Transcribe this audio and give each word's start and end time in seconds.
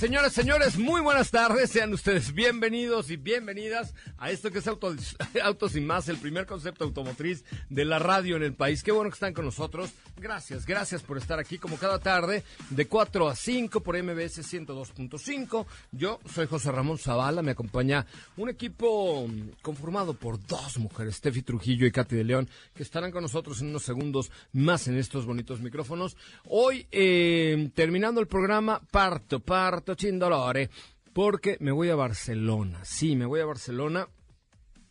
Señores, 0.00 0.32
señores, 0.32 0.78
muy 0.78 1.02
buenas 1.02 1.30
tardes. 1.30 1.72
Sean 1.72 1.92
ustedes 1.92 2.32
bienvenidos 2.32 3.10
y 3.10 3.18
bienvenidas 3.18 3.94
a 4.16 4.30
esto 4.30 4.50
que 4.50 4.60
es 4.60 4.66
Autos, 4.66 5.14
Autos 5.44 5.76
y 5.76 5.82
Más, 5.82 6.08
el 6.08 6.16
primer 6.16 6.46
concepto 6.46 6.84
automotriz 6.84 7.44
de 7.68 7.84
la 7.84 7.98
radio 7.98 8.36
en 8.36 8.42
el 8.42 8.54
país. 8.54 8.82
Qué 8.82 8.92
bueno 8.92 9.10
que 9.10 9.16
están 9.16 9.34
con 9.34 9.44
nosotros. 9.44 9.90
Gracias, 10.16 10.64
gracias 10.64 11.02
por 11.02 11.18
estar 11.18 11.38
aquí 11.38 11.58
como 11.58 11.76
cada 11.76 11.98
tarde 11.98 12.44
de 12.70 12.86
4 12.86 13.28
a 13.28 13.36
5 13.36 13.82
por 13.82 14.02
MBS 14.02 14.38
102.5. 14.38 15.66
Yo 15.92 16.18
soy 16.32 16.46
José 16.46 16.72
Ramón 16.72 16.96
Zavala, 16.96 17.42
me 17.42 17.50
acompaña 17.50 18.06
un 18.38 18.48
equipo 18.48 19.28
conformado 19.60 20.14
por 20.14 20.42
dos 20.46 20.78
mujeres, 20.78 21.16
Steffi 21.16 21.42
Trujillo 21.42 21.86
y 21.86 21.92
Katy 21.92 22.16
de 22.16 22.24
León, 22.24 22.48
que 22.74 22.82
estarán 22.82 23.10
con 23.10 23.20
nosotros 23.20 23.60
en 23.60 23.68
unos 23.68 23.82
segundos 23.82 24.30
más 24.54 24.88
en 24.88 24.96
estos 24.96 25.26
bonitos 25.26 25.60
micrófonos. 25.60 26.16
Hoy, 26.46 26.86
eh, 26.90 27.70
terminando 27.74 28.22
el 28.22 28.28
programa, 28.28 28.80
parto, 28.90 29.40
parto 29.40 29.89
Chindolore, 29.94 30.70
porque 31.12 31.56
me 31.60 31.72
voy 31.72 31.90
a 31.90 31.96
Barcelona. 31.96 32.80
Sí, 32.84 33.16
me 33.16 33.26
voy 33.26 33.40
a 33.40 33.46
Barcelona 33.46 34.08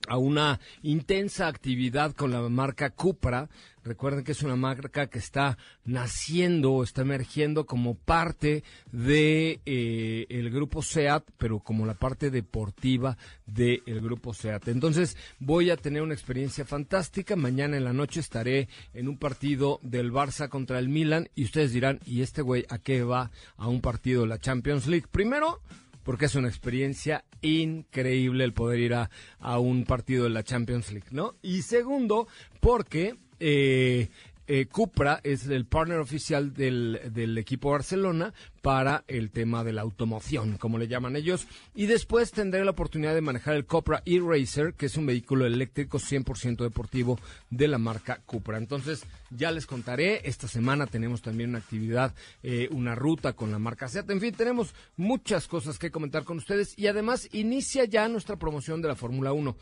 a 0.09 0.17
una 0.17 0.59
intensa 0.81 1.47
actividad 1.47 2.13
con 2.13 2.31
la 2.31 2.41
marca 2.49 2.89
Cupra. 2.89 3.47
Recuerden 3.83 4.23
que 4.23 4.33
es 4.33 4.43
una 4.43 4.57
marca 4.57 5.07
que 5.07 5.19
está 5.19 5.57
naciendo 5.85 6.83
está 6.83 7.01
emergiendo 7.01 7.65
como 7.65 7.95
parte 7.95 8.63
de 8.91 9.61
eh, 9.65 10.25
el 10.29 10.49
grupo 10.49 10.81
SEAT, 10.81 11.23
pero 11.37 11.59
como 11.59 11.85
la 11.85 11.93
parte 11.93 12.29
deportiva 12.29 13.17
del 13.45 14.01
grupo 14.01 14.33
SEAT. 14.33 14.67
Entonces 14.67 15.15
voy 15.39 15.69
a 15.69 15.77
tener 15.77 16.01
una 16.01 16.13
experiencia 16.13 16.65
fantástica. 16.65 17.35
Mañana 17.35 17.77
en 17.77 17.85
la 17.85 17.93
noche 17.93 18.19
estaré 18.19 18.67
en 18.93 19.07
un 19.07 19.17
partido 19.17 19.79
del 19.83 20.11
Barça 20.11 20.49
contra 20.49 20.79
el 20.79 20.89
Milan 20.89 21.29
y 21.35 21.45
ustedes 21.45 21.71
dirán, 21.71 21.99
¿y 22.05 22.21
este 22.21 22.41
güey 22.41 22.65
a 22.69 22.79
qué 22.79 23.03
va 23.03 23.31
a 23.57 23.67
un 23.67 23.81
partido 23.81 24.23
de 24.23 24.27
la 24.27 24.39
Champions 24.39 24.87
League? 24.87 25.07
Primero, 25.09 25.61
porque 26.03 26.25
es 26.25 26.35
una 26.35 26.47
experiencia 26.47 27.23
increíble 27.41 28.43
el 28.43 28.53
poder 28.53 28.79
ir 28.79 28.93
a, 28.93 29.09
a 29.39 29.59
un 29.59 29.85
partido 29.85 30.25
de 30.25 30.31
la 30.31 30.43
Champions 30.43 30.91
League, 30.91 31.07
¿no? 31.11 31.35
Y 31.41 31.61
segundo, 31.61 32.27
porque 32.59 33.15
eh, 33.39 34.09
eh, 34.51 34.65
Cupra 34.65 35.19
es 35.23 35.47
el 35.47 35.65
partner 35.65 35.99
oficial 35.99 36.53
del, 36.53 36.99
del, 37.13 37.37
equipo 37.37 37.69
Barcelona 37.69 38.33
para 38.61 39.03
el 39.07 39.31
tema 39.31 39.63
de 39.63 39.73
la 39.73 39.81
automoción, 39.81 40.57
como 40.57 40.77
le 40.77 40.87
llaman 40.87 41.15
ellos. 41.15 41.47
Y 41.75 41.85
después 41.85 42.31
tendré 42.31 42.63
la 42.63 42.71
oportunidad 42.71 43.13
de 43.13 43.21
manejar 43.21 43.55
el 43.55 43.65
Cupra 43.65 44.01
E-Racer, 44.05 44.73
que 44.73 44.87
es 44.87 44.97
un 44.97 45.05
vehículo 45.05 45.45
eléctrico 45.45 45.99
100% 45.99 46.63
deportivo 46.63 47.19
de 47.49 47.67
la 47.67 47.77
marca 47.77 48.21
Cupra. 48.25 48.57
Entonces, 48.57 49.05
ya 49.29 49.51
les 49.51 49.65
contaré. 49.65 50.21
Esta 50.27 50.47
semana 50.47 50.87
tenemos 50.87 51.21
también 51.21 51.51
una 51.51 51.59
actividad, 51.59 52.13
eh, 52.43 52.67
una 52.71 52.95
ruta 52.95 53.33
con 53.33 53.51
la 53.51 53.59
marca 53.59 53.87
Seat. 53.87 54.09
En 54.09 54.19
fin, 54.19 54.33
tenemos 54.33 54.73
muchas 54.97 55.47
cosas 55.47 55.77
que 55.79 55.91
comentar 55.91 56.23
con 56.23 56.37
ustedes. 56.37 56.77
Y 56.77 56.87
además, 56.87 57.29
inicia 57.31 57.85
ya 57.85 58.07
nuestra 58.07 58.37
promoción 58.37 58.81
de 58.81 58.87
la 58.87 58.95
Fórmula 58.95 59.33
1. 59.33 59.55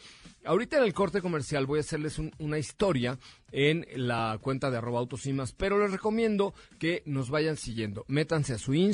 Ahorita 0.45 0.77
en 0.77 0.83
el 0.83 0.93
corte 0.93 1.21
comercial 1.21 1.65
voy 1.65 1.79
a 1.79 1.81
hacerles 1.81 2.21
una 2.39 2.57
historia 2.57 3.19
en 3.51 3.85
la 3.95 4.37
cuenta 4.41 4.71
de 4.71 4.77
arroba 4.77 4.99
autosimas, 4.99 5.51
pero 5.51 5.79
les 5.79 5.91
recomiendo 5.91 6.53
que 6.79 7.03
nos 7.05 7.29
vayan 7.29 7.57
siguiendo. 7.57 8.05
Métanse 8.07 8.53
a 8.53 8.57
su 8.57 8.73
Instagram, 8.73 8.86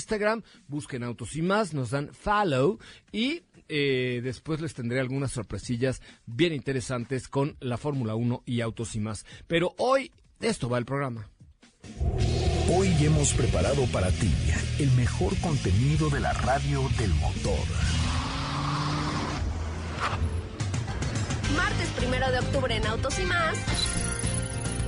busquen 0.68 1.04
Autos 1.04 1.36
y 1.36 1.42
Más, 1.42 1.74
nos 1.74 1.92
dan 1.92 2.14
follow 2.14 2.80
y 3.12 3.44
eh, 3.70 4.22
después 4.24 4.62
les 4.62 4.74
tendré 4.74 5.00
algunas 5.00 5.32
sorpresillas 5.32 6.02
bien 6.26 6.54
interesantes 6.54 7.28
con 7.28 7.58
la 7.60 7.78
Fórmula 7.78 8.16
1 8.16 8.44
y 8.46 8.62
Autos 8.62 8.96
y 8.96 9.00
Más. 9.00 9.26
Pero 9.48 9.74
hoy 9.78 10.12
esto 10.40 10.70
va 10.70 10.78
el 10.78 10.86
programa. 10.86 11.30
Hoy 12.70 12.90
hemos 13.02 13.34
preparado 13.34 13.86
para 13.88 14.10
ti 14.12 14.32
el 14.80 14.92
mejor 14.92 15.38
contenido 15.42 16.10
de 16.10 16.20
la 16.20 16.34
radio 16.34 16.82
del 16.98 17.14
motor. 17.16 17.68
martes 21.56 21.90
primero 21.90 22.32
de 22.32 22.40
octubre 22.40 22.76
en 22.76 22.86
Autos 22.88 23.20
y 23.20 23.26
más, 23.26 23.58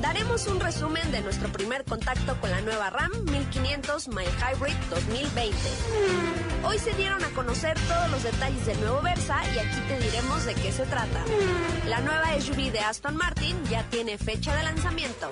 daremos 0.02 0.48
un 0.48 0.60
resumen 0.60 1.12
de 1.12 1.22
nuestro 1.22 1.52
primer 1.52 1.84
contacto 1.84 2.40
con 2.40 2.52
la 2.52 2.62
nueva 2.62 2.90
RAM 2.90 3.12
1500 3.26 4.08
My 4.10 4.24
Hybrid 4.24 4.76
2020. 4.90 5.56
Hoy 6.64 6.80
se 6.80 6.94
dieron 6.94 7.24
a 7.24 7.30
conocer 7.30 7.78
todos 7.88 8.10
los 8.12 8.24
detalles 8.24 8.66
del 8.66 8.80
nuevo 8.82 9.02
Versa 9.02 9.42
y 9.54 9.60
aquí 9.60 9.80
te 9.88 10.00
diremos 10.00 10.46
de 10.46 10.54
qué 10.56 10.72
se 10.72 10.86
trata. 10.86 11.24
La 11.88 12.02
nueva 12.02 12.40
SUV 12.40 12.72
de 12.72 12.80
Aston 12.80 13.16
Martin 13.16 13.56
ya 13.70 13.84
tiene 13.90 14.18
fecha 14.18 14.56
de 14.56 14.64
lanzamiento. 14.64 15.30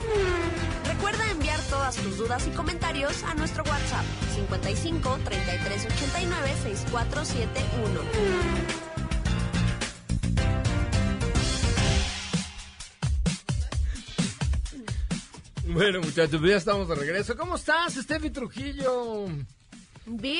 Recuerda 0.88 1.30
enviar 1.32 1.60
todas 1.70 1.96
tus 1.96 2.18
dudas 2.18 2.46
y 2.48 2.52
comentarios 2.52 3.24
a 3.24 3.34
nuestro 3.34 3.64
WhatsApp 3.64 4.06
55 4.36 5.20
33 5.24 5.86
89 5.86 6.54
6471. 6.64 8.93
Bueno, 15.74 16.02
muchachos, 16.02 16.40
ya 16.40 16.56
estamos 16.56 16.88
de 16.88 16.94
regreso. 16.94 17.36
¿Cómo 17.36 17.56
estás, 17.56 17.96
Steffi 17.96 18.30
Trujillo? 18.30 19.26
Bien. 20.06 20.38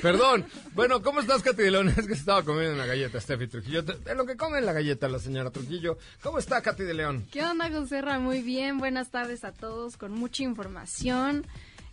Perdón. 0.00 0.46
Bueno, 0.74 1.02
¿cómo 1.02 1.18
estás, 1.18 1.42
Katy 1.42 1.60
de 1.60 1.70
León? 1.72 1.88
Es 1.96 2.06
que 2.06 2.12
estaba 2.12 2.44
comiendo 2.44 2.74
una 2.74 2.86
galleta, 2.86 3.20
Steffi 3.20 3.48
Trujillo. 3.48 3.80
Es 3.80 4.16
lo 4.16 4.26
que 4.26 4.36
come 4.36 4.60
la 4.60 4.72
galleta 4.72 5.08
la 5.08 5.18
señora 5.18 5.50
Trujillo. 5.50 5.98
¿Cómo 6.22 6.38
está, 6.38 6.62
Katy 6.62 6.84
de 6.84 6.94
León? 6.94 7.26
¿Qué 7.32 7.42
onda, 7.42 7.68
José 7.68 8.00
Muy 8.20 8.42
bien. 8.42 8.78
Buenas 8.78 9.10
tardes 9.10 9.42
a 9.42 9.50
todos, 9.50 9.96
con 9.96 10.12
mucha 10.12 10.44
información. 10.44 11.44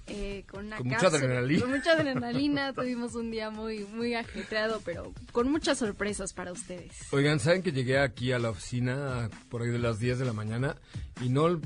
Eh, 0.05 0.45
con, 0.47 0.69
con 0.69 0.87
mucha 0.87 1.07
adrenalina. 1.07 1.61
Con 1.61 1.71
mucha 1.71 1.91
adrenalina. 1.93 2.73
Tuvimos 2.75 3.15
un 3.15 3.31
día 3.31 3.49
muy, 3.49 3.85
muy 3.85 4.13
ajetreado, 4.13 4.81
pero 4.85 5.13
con 5.31 5.51
muchas 5.51 5.79
sorpresas 5.79 6.31
para 6.31 6.51
ustedes. 6.51 6.91
Oigan, 7.11 7.39
¿saben 7.39 7.63
que 7.63 7.71
llegué 7.71 7.97
aquí 7.97 8.31
a 8.33 8.39
la 8.39 8.51
oficina 8.51 9.31
por 9.49 9.63
ahí 9.63 9.69
de 9.69 9.79
las 9.79 9.99
10 9.99 10.19
de 10.19 10.25
la 10.25 10.33
mañana 10.33 10.77
y 11.21 11.29
no 11.29 11.59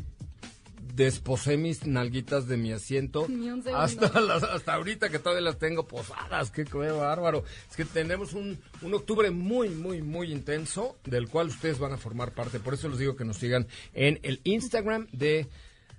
desposé 0.96 1.58
mis 1.58 1.86
nalguitas 1.86 2.48
de 2.48 2.58
mi 2.58 2.72
asiento 2.72 3.28
hasta 3.76 4.08
hasta 4.54 4.74
ahorita 4.74 5.10
que 5.10 5.20
todavía 5.20 5.42
las 5.42 5.60
tengo 5.60 5.88
posadas, 5.88 6.52
qué 6.52 6.64
bárbaro. 6.64 7.44
Es 7.70 7.76
que 7.76 7.86
tenemos 7.86 8.34
un, 8.34 8.60
un 8.82 8.94
octubre 8.94 9.32
muy, 9.32 9.70
muy, 9.70 10.02
muy 10.02 10.32
intenso 10.32 10.98
del 11.04 11.28
cual 11.28 11.48
ustedes 11.48 11.80
van 11.80 11.94
a 11.94 11.98
formar 11.98 12.32
parte. 12.32 12.60
Por 12.60 12.74
eso 12.74 12.90
les 12.90 13.00
digo 13.00 13.16
que 13.16 13.26
nos 13.26 13.38
sigan 13.38 13.68
en 13.94 14.20
el 14.24 14.42
Instagram 14.44 15.08
de 15.12 15.48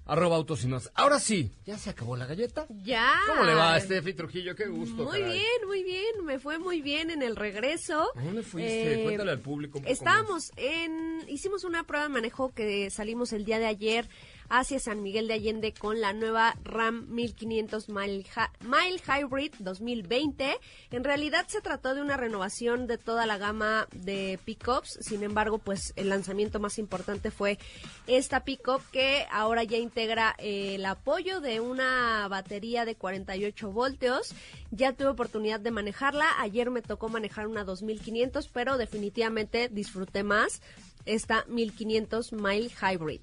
arroba 0.06 0.36
autos 0.36 0.64
y 0.64 0.68
más. 0.68 0.90
Ahora 0.94 1.18
sí, 1.18 1.52
¿ya 1.64 1.78
se 1.78 1.90
acabó 1.90 2.16
la 2.16 2.26
galleta? 2.26 2.66
Ya. 2.84 3.12
¿Cómo 3.26 3.44
le 3.44 3.54
va 3.54 3.74
a 3.74 3.80
Steffi 3.80 4.14
Trujillo? 4.14 4.54
Qué 4.54 4.66
gusto. 4.66 5.04
Muy 5.04 5.20
caray. 5.20 5.38
bien, 5.38 5.66
muy 5.66 5.82
bien. 5.84 6.24
Me 6.24 6.38
fue 6.38 6.58
muy 6.58 6.82
bien 6.82 7.10
en 7.10 7.22
el 7.22 7.36
regreso. 7.36 8.10
¿A 8.16 8.22
dónde 8.22 8.42
fuiste? 8.42 9.00
Eh, 9.00 9.04
Cuéntale 9.04 9.30
al 9.30 9.40
público 9.40 9.78
un 9.78 9.84
poco 9.84 9.92
Estábamos 9.92 10.52
en. 10.56 11.24
Hicimos 11.28 11.64
una 11.64 11.84
prueba 11.84 12.06
de 12.06 12.12
manejo 12.12 12.52
que 12.52 12.90
salimos 12.90 13.32
el 13.32 13.44
día 13.44 13.58
de 13.58 13.66
ayer 13.66 14.08
hacia 14.52 14.78
San 14.78 15.02
Miguel 15.02 15.28
de 15.28 15.34
Allende 15.34 15.72
con 15.72 16.02
la 16.02 16.12
nueva 16.12 16.54
RAM 16.62 17.06
1500 17.08 17.88
Mile, 17.88 18.26
Mile 18.60 19.00
Hybrid 19.02 19.54
2020. 19.58 20.58
En 20.90 21.04
realidad 21.04 21.46
se 21.48 21.62
trató 21.62 21.94
de 21.94 22.02
una 22.02 22.18
renovación 22.18 22.86
de 22.86 22.98
toda 22.98 23.24
la 23.24 23.38
gama 23.38 23.88
de 23.92 24.38
pickups. 24.44 24.98
Sin 25.00 25.22
embargo, 25.22 25.56
pues 25.56 25.94
el 25.96 26.10
lanzamiento 26.10 26.60
más 26.60 26.78
importante 26.78 27.30
fue 27.30 27.58
esta 28.06 28.44
pickup 28.44 28.82
que 28.92 29.26
ahora 29.30 29.64
ya 29.64 29.78
integra 29.78 30.34
eh, 30.36 30.74
el 30.74 30.84
apoyo 30.84 31.40
de 31.40 31.60
una 31.60 32.28
batería 32.28 32.84
de 32.84 32.94
48 32.94 33.72
voltios. 33.72 34.34
Ya 34.70 34.92
tuve 34.92 35.08
oportunidad 35.08 35.60
de 35.60 35.70
manejarla. 35.70 36.26
Ayer 36.38 36.70
me 36.70 36.82
tocó 36.82 37.08
manejar 37.08 37.46
una 37.46 37.64
2500, 37.64 38.48
pero 38.48 38.76
definitivamente 38.76 39.70
disfruté 39.70 40.24
más 40.24 40.60
esta 41.06 41.46
1500 41.48 42.34
Mile 42.34 42.70
Hybrid. 42.70 43.22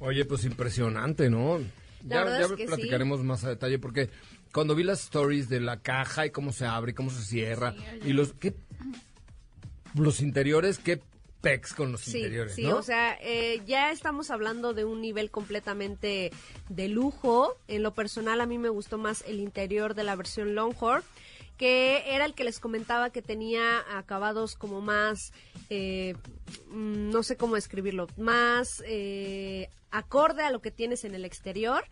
Oye, 0.00 0.24
pues 0.24 0.44
impresionante, 0.44 1.28
¿no? 1.28 1.58
La 2.06 2.24
ya 2.24 2.38
ya 2.38 2.40
es 2.46 2.52
que 2.52 2.66
platicaremos 2.66 3.22
más 3.24 3.44
a 3.44 3.48
detalle 3.48 3.78
porque 3.78 4.08
cuando 4.52 4.74
vi 4.74 4.84
las 4.84 5.02
stories 5.02 5.48
de 5.48 5.60
la 5.60 5.80
caja 5.80 6.26
y 6.26 6.30
cómo 6.30 6.52
se 6.52 6.64
abre 6.64 6.92
y 6.92 6.94
cómo 6.94 7.10
se 7.10 7.22
cierra 7.22 7.74
y 8.04 8.12
los 8.12 8.32
qué 8.34 8.54
los 9.94 10.20
interiores, 10.20 10.78
qué 10.78 11.00
pecs 11.40 11.72
con 11.72 11.92
los 11.92 12.02
Sí, 12.02 12.18
interiores, 12.18 12.54
sí, 12.54 12.62
¿no? 12.62 12.76
o 12.76 12.82
sea, 12.82 13.18
eh, 13.20 13.62
ya 13.66 13.90
estamos 13.90 14.30
hablando 14.30 14.74
de 14.74 14.84
un 14.84 15.00
nivel 15.00 15.30
completamente 15.30 16.30
de 16.68 16.88
lujo. 16.88 17.56
En 17.68 17.82
lo 17.82 17.94
personal, 17.94 18.40
a 18.40 18.46
mí 18.46 18.58
me 18.58 18.68
gustó 18.68 18.98
más 18.98 19.24
el 19.26 19.40
interior 19.40 19.94
de 19.94 20.04
la 20.04 20.16
versión 20.16 20.54
Longhorn 20.54 21.02
que 21.58 22.04
era 22.14 22.24
el 22.24 22.34
que 22.34 22.44
les 22.44 22.60
comentaba 22.60 23.10
que 23.10 23.20
tenía 23.20 23.84
acabados 23.98 24.54
como 24.54 24.80
más, 24.80 25.32
eh, 25.70 26.14
mm, 26.70 27.10
no 27.10 27.24
sé 27.24 27.36
cómo 27.36 27.56
describirlo, 27.56 28.06
más 28.16 28.80
eh, 28.86 29.68
acorde 29.90 30.42
a 30.42 30.50
lo 30.50 30.60
que 30.60 30.70
tienes 30.70 31.04
en 31.04 31.14
el 31.14 31.24
exterior. 31.24 31.84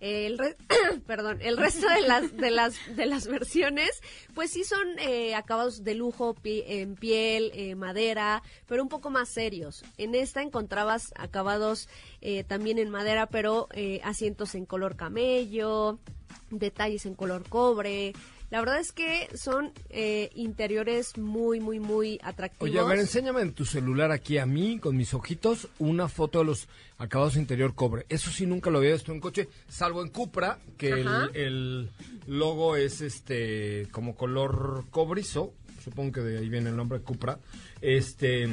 El 0.00 0.38
re- 0.38 0.56
perdón, 1.06 1.38
el 1.40 1.56
resto 1.56 1.88
de 1.88 2.02
las 2.02 2.36
de 2.36 2.50
las 2.50 2.74
de 2.96 3.06
las 3.06 3.26
versiones, 3.28 4.02
pues 4.34 4.50
sí 4.50 4.64
son 4.64 4.98
eh, 4.98 5.34
acabados 5.34 5.84
de 5.84 5.94
lujo 5.94 6.34
en 6.44 6.96
piel, 6.96 7.52
eh, 7.54 7.74
madera, 7.76 8.42
pero 8.66 8.82
un 8.82 8.88
poco 8.88 9.08
más 9.10 9.28
serios. 9.28 9.84
En 9.96 10.14
esta 10.14 10.42
encontrabas 10.42 11.12
acabados 11.16 11.88
eh, 12.20 12.42
también 12.44 12.78
en 12.78 12.90
madera, 12.90 13.26
pero 13.26 13.68
eh, 13.72 14.00
asientos 14.02 14.54
en 14.56 14.66
color 14.66 14.96
camello, 14.96 15.98
detalles 16.50 17.06
en 17.06 17.14
color 17.14 17.48
cobre. 17.48 18.12
La 18.54 18.60
verdad 18.60 18.78
es 18.78 18.92
que 18.92 19.28
son 19.36 19.72
eh, 19.90 20.30
interiores 20.36 21.18
muy, 21.18 21.58
muy, 21.58 21.80
muy 21.80 22.20
atractivos. 22.22 22.70
Oye, 22.70 22.78
a 22.78 22.84
ver, 22.84 23.00
enséñame 23.00 23.40
en 23.40 23.52
tu 23.52 23.64
celular 23.64 24.12
aquí 24.12 24.38
a 24.38 24.46
mí, 24.46 24.78
con 24.78 24.96
mis 24.96 25.12
ojitos, 25.12 25.66
una 25.80 26.08
foto 26.08 26.38
de 26.38 26.44
los 26.44 26.68
acabados 26.96 27.34
interior 27.34 27.74
cobre. 27.74 28.06
Eso 28.08 28.30
sí 28.30 28.46
nunca 28.46 28.70
lo 28.70 28.78
había 28.78 28.92
visto 28.92 29.10
en 29.10 29.18
coche, 29.18 29.48
salvo 29.66 30.02
en 30.02 30.10
Cupra, 30.10 30.60
que 30.78 30.90
el, 30.90 31.08
el 31.34 31.90
logo 32.28 32.76
es 32.76 33.00
este 33.00 33.88
como 33.90 34.14
color 34.14 34.84
cobrizo. 34.92 35.52
Supongo 35.82 36.12
que 36.12 36.20
de 36.20 36.38
ahí 36.38 36.48
viene 36.48 36.70
el 36.70 36.76
nombre 36.76 37.00
Cupra. 37.00 37.40
Este 37.80 38.48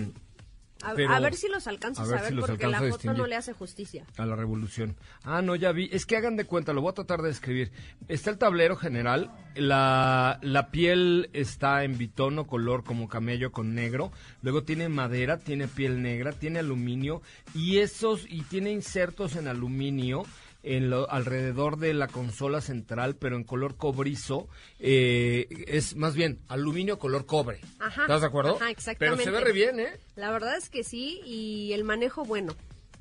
a, 0.83 0.93
pero- 0.93 1.13
a 1.13 1.19
ver 1.19 1.35
si 1.35 1.47
los 1.47 1.67
alcanzas 1.67 2.09
a 2.09 2.17
a 2.17 2.21
ver 2.21 2.31
si 2.31 2.39
porque 2.39 2.67
la 2.67 2.79
foto 2.79 3.13
no 3.13 3.25
le 3.27 3.35
hace 3.35 3.53
justicia. 3.53 4.05
a 4.17 4.25
la 4.25 4.35
revolución. 4.35 4.95
Ah, 5.23 5.41
no, 5.41 5.55
ya 5.55 5.71
vi. 5.71 5.89
Es 5.91 6.05
que 6.05 6.17
hagan 6.17 6.35
de 6.37 6.45
cuenta, 6.45 6.73
lo 6.73 6.81
voy 6.81 6.91
a 6.91 6.93
tratar 6.93 7.21
de 7.21 7.29
describir. 7.29 7.71
Está 8.07 8.29
el 8.29 8.37
tablero 8.37 8.75
general, 8.75 9.31
la, 9.55 10.39
la 10.41 10.71
piel 10.71 11.29
está 11.33 11.83
en 11.83 11.97
bitono, 11.97 12.47
color 12.47 12.83
como 12.83 13.07
camello 13.07 13.51
con 13.51 13.73
negro. 13.75 14.11
Luego 14.41 14.63
tiene 14.63 14.89
madera, 14.89 15.37
tiene 15.37 15.67
piel 15.67 16.01
negra, 16.01 16.31
tiene 16.33 16.59
aluminio 16.59 17.21
y 17.53 17.77
esos, 17.77 18.25
y 18.29 18.41
tiene 18.43 18.71
insertos 18.71 19.35
en 19.35 19.47
aluminio. 19.47 20.23
En 20.63 20.91
lo, 20.91 21.09
alrededor 21.09 21.77
de 21.77 21.93
la 21.93 22.07
consola 22.07 22.61
central, 22.61 23.15
pero 23.15 23.35
en 23.35 23.43
color 23.43 23.77
cobrizo, 23.77 24.47
eh, 24.79 25.47
es 25.67 25.95
más 25.95 26.15
bien 26.15 26.39
aluminio 26.47 26.99
color 26.99 27.25
cobre. 27.25 27.61
Ajá, 27.79 28.03
¿Estás 28.03 28.21
de 28.21 28.27
acuerdo? 28.27 28.55
ajá, 28.57 28.69
exactamente. 28.69 29.23
Pero 29.23 29.37
se 29.37 29.43
ve 29.43 29.43
re 29.43 29.53
bien, 29.53 29.79
¿eh? 29.79 29.99
La 30.15 30.31
verdad 30.31 30.55
es 30.57 30.69
que 30.69 30.83
sí, 30.83 31.19
y 31.25 31.73
el 31.73 31.83
manejo, 31.83 32.23
bueno, 32.25 32.55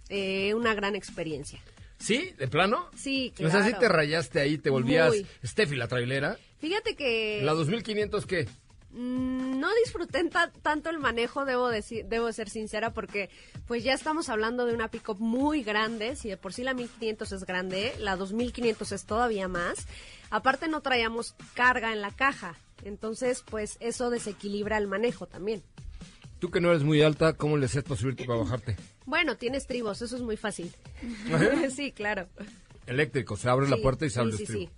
eh, 0.09 0.55
una 0.55 0.75
gran 0.75 0.97
experiencia. 0.97 1.61
¿Sí? 1.99 2.33
¿De 2.39 2.49
plano? 2.49 2.89
Sí, 2.97 3.33
O 3.45 3.51
sea, 3.51 3.63
sí 3.63 3.69
claro. 3.71 3.79
te 3.79 3.89
rayaste 3.89 4.41
ahí, 4.41 4.57
te 4.57 4.71
volvías. 4.71 5.15
Steffi 5.45 5.77
la 5.77 5.87
trailera. 5.87 6.39
Fíjate 6.59 6.97
que 6.97 7.41
¿La 7.43 7.53
2500 7.53 8.25
qué? 8.27 8.49
Mm, 8.93 9.59
no 9.59 9.69
disfruté 9.85 10.23
ta- 10.29 10.53
tanto 10.63 10.91
el 10.91 10.99
manejo, 10.99 11.45
debo 11.45 11.69
decir, 11.69 12.07
debo 12.07 12.33
ser 12.33 12.49
sincera, 12.49 12.93
porque 12.93 13.31
pues 13.67 13.85
ya 13.85 13.95
estamos 13.95 14.29
hablando 14.29 14.67
de 14.67 14.75
una 14.75 14.89
pick-up 14.89 15.19
muy 15.21 15.63
grande, 15.63 16.17
si 16.17 16.29
de 16.29 16.37
por 16.37 16.53
sí 16.53 16.63
la 16.65 16.75
1500 16.75 17.33
es 17.33 17.45
grande, 17.45 17.93
la 17.99 18.17
2500 18.17 18.93
es 18.93 19.05
todavía 19.05 19.49
más. 19.49 19.87
Aparte 20.31 20.69
no 20.69 20.81
traíamos 20.81 21.35
carga 21.55 21.93
en 21.93 22.01
la 22.01 22.11
caja, 22.11 22.55
entonces 22.85 23.43
pues 23.49 23.77
eso 23.81 24.11
desequilibra 24.11 24.79
el 24.79 24.87
manejo 24.87 25.27
también. 25.27 25.63
Tú 26.39 26.51
que 26.51 26.61
no 26.61 26.71
eres 26.71 26.83
muy 26.85 27.03
alta, 27.03 27.35
¿cómo 27.35 27.59
le 27.59 27.67
haces 27.67 27.83
para 27.85 27.97
subirte 28.01 28.23
y 28.23 28.27
para 28.27 28.39
bajarte? 28.39 28.77
Bueno, 29.05 29.37
tienes 29.37 29.67
tribos, 29.67 30.01
eso 30.01 30.17
es 30.17 30.23
muy 30.23 30.37
fácil. 30.39 30.73
sí, 31.75 31.93
claro. 31.93 32.29
Eléctrico, 32.87 33.37
se 33.37 33.49
abre 33.51 33.69
la 33.69 33.77
puerta 33.77 34.07
y 34.07 34.11
se 34.11 34.21
abre 34.21 34.33
sí, 34.37 34.45
el 34.45 34.49
sí. 34.49 34.71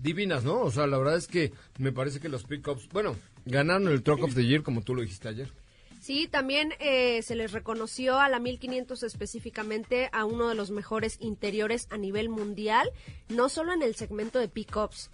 Divinas, 0.00 0.44
¿no? 0.44 0.60
O 0.60 0.70
sea, 0.70 0.86
la 0.86 0.96
verdad 0.98 1.16
es 1.16 1.26
que 1.26 1.52
me 1.78 1.92
parece 1.92 2.20
que 2.20 2.28
los 2.28 2.44
pickups, 2.44 2.88
bueno, 2.88 3.16
ganaron 3.44 3.88
el 3.88 4.02
Truck 4.02 4.22
of 4.24 4.34
the 4.34 4.44
Year, 4.46 4.62
como 4.62 4.82
tú 4.82 4.94
lo 4.94 5.02
dijiste 5.02 5.28
ayer. 5.28 5.52
Sí, 6.00 6.26
también 6.28 6.72
eh, 6.80 7.20
se 7.22 7.34
les 7.34 7.52
reconoció 7.52 8.18
a 8.18 8.30
la 8.30 8.38
1500 8.38 9.02
específicamente 9.02 10.08
a 10.12 10.24
uno 10.24 10.48
de 10.48 10.54
los 10.54 10.70
mejores 10.70 11.18
interiores 11.20 11.86
a 11.90 11.98
nivel 11.98 12.30
mundial, 12.30 12.90
no 13.28 13.50
solo 13.50 13.74
en 13.74 13.82
el 13.82 13.94
segmento 13.94 14.38
de 14.38 14.48
pickups. 14.48 15.10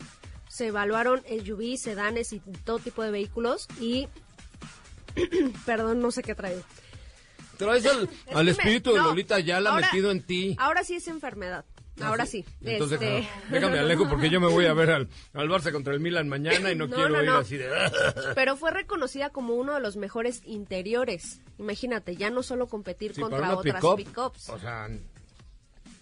Se 0.48 0.68
evaluaron 0.68 1.22
SUV, 1.26 1.76
sedanes 1.76 2.32
y 2.32 2.40
todo 2.64 2.78
tipo 2.78 3.02
de 3.02 3.10
vehículos 3.10 3.66
y... 3.80 4.06
Perdón, 5.66 6.00
no 6.00 6.12
sé 6.12 6.22
qué 6.22 6.34
traigo. 6.36 6.62
Traes 7.56 7.84
al, 8.32 8.48
espíritu 8.48 8.92
de 8.92 8.98
no, 8.98 9.08
Lolita 9.08 9.40
ya 9.40 9.60
la 9.60 9.70
ahora- 9.70 9.86
metido 9.86 10.12
en 10.12 10.22
ti. 10.22 10.54
Ahora 10.58 10.84
sí 10.84 10.94
es 10.94 11.08
enfermedad. 11.08 11.64
Ahora 12.02 12.26
sí. 12.26 12.44
Entonces, 12.62 13.00
Este- 13.00 13.06
déjame, 13.14 13.50
déjame 13.50 13.78
alejo 13.78 14.08
porque 14.08 14.28
yo 14.30 14.40
me 14.40 14.48
voy 14.48 14.66
a 14.66 14.74
ver 14.74 14.90
al, 14.90 15.08
al 15.32 15.48
Barça 15.48 15.72
contra 15.72 15.94
el 15.94 16.00
Milan 16.00 16.28
mañana 16.28 16.70
y 16.70 16.74
no, 16.76 16.86
No, 16.88 16.94
quiero 16.94 17.08
no, 17.10 17.22
ir 17.22 17.28
no. 17.30 17.38
así 17.38 17.56
de... 17.56 17.68
Pero 18.34 18.56
fue 18.56 18.70
reconocida 18.70 19.30
como 19.30 19.54
uno 19.54 19.74
de 19.74 19.80
los 19.80 19.96
mejores 19.96 20.42
interiores. 20.44 21.40
Imagínate, 21.58 22.16
ya 22.16 22.30
no 22.30 22.42
solo 22.42 22.66
competir 22.66 23.14
Sí, 23.14 23.20
contra 23.22 23.56
otras 23.56 23.76
pick-up, 23.76 23.96
pickups. 23.96 24.48
O 24.50 24.58
sea, 24.58 24.88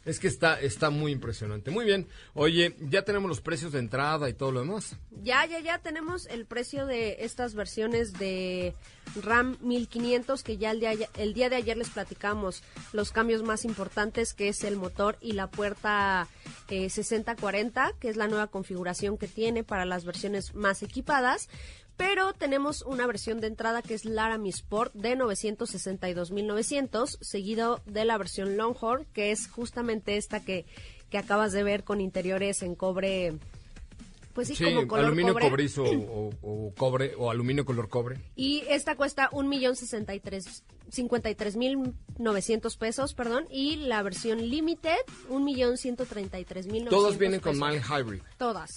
es 0.04 0.18
que 0.20 0.28
está, 0.28 0.60
está 0.60 0.90
muy 0.90 1.12
impresionante. 1.12 1.70
Muy 1.70 1.84
bien. 1.84 2.06
Oye, 2.34 2.76
ya 2.80 3.02
tenemos 3.02 3.28
los 3.28 3.40
precios 3.40 3.72
de 3.72 3.78
entrada 3.78 4.28
y 4.28 4.34
todo 4.34 4.52
lo 4.52 4.60
demás. 4.60 4.96
Ya, 5.22 5.46
ya, 5.46 5.60
ya 5.60 5.78
tenemos 5.78 6.26
el 6.26 6.46
precio 6.46 6.86
de 6.86 7.18
estas 7.20 7.54
versiones 7.54 8.12
de 8.12 8.74
RAM 9.22 9.56
1500 9.60 10.42
que 10.42 10.56
ya 10.56 10.70
el 10.70 10.80
día, 10.80 10.92
el 11.16 11.34
día 11.34 11.48
de 11.48 11.56
ayer 11.56 11.76
les 11.76 11.90
platicamos 11.90 12.62
los 12.92 13.12
cambios 13.12 13.42
más 13.42 13.64
importantes 13.64 14.34
que 14.34 14.48
es 14.48 14.64
el 14.64 14.76
motor 14.76 15.16
y 15.20 15.32
la 15.32 15.50
puerta 15.50 16.28
eh, 16.68 16.90
6040 16.90 17.92
que 18.00 18.08
es 18.08 18.16
la 18.16 18.28
nueva 18.28 18.48
configuración 18.48 19.18
que 19.18 19.28
tiene 19.28 19.64
para 19.64 19.84
las 19.84 20.04
versiones 20.04 20.54
más 20.54 20.82
equipadas. 20.82 21.48
Pero 21.96 22.32
tenemos 22.32 22.82
una 22.82 23.06
versión 23.06 23.40
de 23.40 23.46
entrada 23.46 23.82
que 23.82 23.94
es 23.94 24.04
Laramie 24.04 24.50
Sport 24.50 24.94
de 24.94 25.16
962.900, 25.16 27.18
seguido 27.20 27.80
de 27.86 28.04
la 28.04 28.18
versión 28.18 28.56
Longhorn, 28.56 29.06
que 29.12 29.30
es 29.30 29.48
justamente 29.48 30.16
esta 30.16 30.44
que, 30.44 30.66
que 31.10 31.18
acabas 31.18 31.52
de 31.52 31.62
ver 31.62 31.84
con 31.84 32.00
interiores 32.00 32.62
en 32.62 32.74
cobre, 32.74 33.34
pues 34.32 34.48
sí, 34.48 34.56
Sí, 34.56 34.64
como 34.64 34.88
color 34.88 35.06
aluminio 35.06 35.34
cobre. 35.34 35.50
cobrizo 35.50 35.84
o, 35.84 36.30
o 36.42 36.72
cobre 36.76 37.14
o 37.16 37.30
aluminio 37.30 37.64
color 37.64 37.88
cobre. 37.88 38.18
Y 38.34 38.64
esta 38.68 38.96
cuesta 38.96 39.28
un 39.30 39.48
millón 39.48 39.76
sesenta 39.76 40.14
y 40.14 40.20
tres- 40.20 40.64
cincuenta 40.90 41.30
y 41.30 41.36
mil 41.56 41.94
novecientos 42.18 42.76
pesos, 42.76 43.14
perdón, 43.14 43.46
y 43.50 43.76
la 43.76 44.02
versión 44.02 44.38
Limited 44.40 44.96
un 45.28 45.44
millón 45.44 45.76
ciento 45.76 46.06
treinta 46.06 46.40
y 46.40 46.44
tres 46.44 46.66
mil 46.66 46.86
Todos 46.86 47.18
vienen 47.18 47.38
con. 47.40 47.56
Mile 47.58 47.80
Hybrid. 47.80 48.20
Todas. 48.36 48.72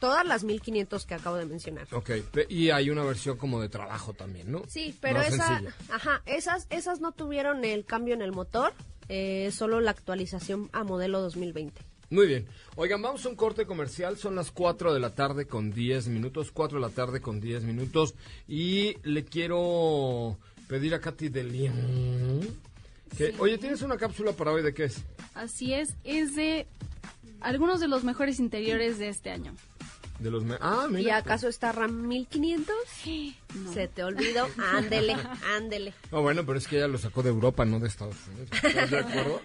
Todas 0.00 0.26
las 0.26 0.42
1500 0.44 1.06
que 1.06 1.14
acabo 1.14 1.36
de 1.36 1.44
mencionar. 1.46 1.86
Ok, 1.92 2.10
y 2.48 2.70
hay 2.70 2.90
una 2.90 3.04
versión 3.04 3.36
como 3.36 3.60
de 3.60 3.68
trabajo 3.68 4.12
también, 4.14 4.50
¿no? 4.50 4.62
Sí, 4.66 4.96
pero 5.00 5.18
Más 5.18 5.28
esa, 5.32 5.46
sencilla. 5.48 5.74
ajá, 5.90 6.22
esas, 6.26 6.66
esas 6.70 7.00
no 7.00 7.12
tuvieron 7.12 7.64
el 7.64 7.84
cambio 7.84 8.14
en 8.14 8.22
el 8.22 8.32
motor, 8.32 8.72
eh, 9.08 9.50
solo 9.52 9.80
la 9.80 9.90
actualización 9.92 10.68
a 10.72 10.82
modelo 10.84 11.20
2020. 11.20 11.82
Muy 12.12 12.26
bien. 12.26 12.46
Oigan, 12.74 13.00
vamos 13.02 13.24
a 13.24 13.28
un 13.28 13.36
corte 13.36 13.66
comercial. 13.66 14.16
Son 14.16 14.34
las 14.34 14.50
4 14.50 14.92
de 14.92 14.98
la 14.98 15.14
tarde 15.14 15.46
con 15.46 15.70
10 15.70 16.08
minutos. 16.08 16.50
4 16.50 16.80
de 16.80 16.88
la 16.88 16.92
tarde 16.92 17.20
con 17.20 17.40
10 17.40 17.62
minutos. 17.62 18.14
Y 18.48 18.96
le 19.04 19.24
quiero 19.24 20.36
pedir 20.66 20.92
a 20.94 21.00
Katy 21.00 21.28
de 21.28 21.44
León 21.44 22.48
Que- 23.16 23.34
Oye, 23.38 23.58
¿tienes 23.58 23.82
una 23.82 23.96
cápsula 23.96 24.32
para 24.32 24.50
hoy 24.50 24.62
de 24.62 24.72
qué 24.74 24.84
es? 24.84 25.02
Así 25.34 25.72
es, 25.72 25.94
es 26.02 26.34
de 26.34 26.66
algunos 27.40 27.80
de 27.80 27.88
los 27.88 28.04
mejores 28.04 28.38
interiores 28.40 28.98
de 28.98 29.08
este 29.08 29.30
año. 29.30 29.54
De 30.18 30.30
los 30.30 30.44
me- 30.44 30.56
ah, 30.60 30.86
mira. 30.90 31.00
¿Y 31.02 31.10
acaso 31.10 31.48
está 31.48 31.72
RAM 31.72 32.06
1500? 32.06 32.74
No. 33.54 33.72
Se 33.72 33.88
te 33.88 34.04
olvidó. 34.04 34.46
Ándele, 34.58 35.16
ándele. 35.56 35.94
No, 36.12 36.20
bueno, 36.20 36.44
pero 36.44 36.58
es 36.58 36.68
que 36.68 36.76
ella 36.76 36.88
lo 36.88 36.98
sacó 36.98 37.22
de 37.22 37.30
Europa, 37.30 37.64
no 37.64 37.80
de 37.80 37.88
Estados 37.88 38.16
Unidos. 38.28 38.50
¿Estás 38.62 38.90
de 38.90 38.98
acuerdo? 38.98 39.40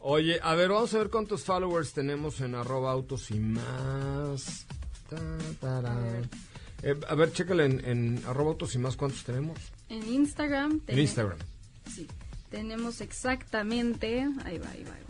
Oye, 0.00 0.40
a 0.42 0.54
ver, 0.56 0.70
vamos 0.70 0.92
a 0.94 0.98
ver 0.98 1.10
cuántos 1.10 1.44
followers 1.44 1.92
tenemos 1.92 2.40
en 2.40 2.54
arroba 2.56 2.90
autos 2.90 3.30
y 3.30 3.38
más. 3.38 4.66
Ta. 5.60 6.18
Eh, 6.82 6.98
a 7.08 7.14
ver, 7.14 7.32
chécale 7.32 7.66
en, 7.66 7.84
en 7.84 8.22
arroba 8.26 8.50
autos 8.50 8.74
y 8.74 8.78
más 8.78 8.96
cuántos 8.96 9.22
tenemos. 9.24 9.58
En 9.88 10.08
Instagram. 10.08 10.80
En 10.86 10.98
Instagram. 10.98 11.36
Sí. 11.94 12.06
Tenemos 12.50 13.00
exactamente. 13.00 14.22
Ahí 14.44 14.58
va, 14.58 14.70
ahí 14.70 14.82
va, 14.84 14.94
ahí 14.94 15.02
va. 15.08 15.09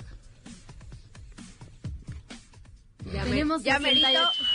Ya, 3.21 3.25
me- 3.25 3.31
tenemos 3.31 3.63
ya 3.63 3.79
merito. 3.79 4.07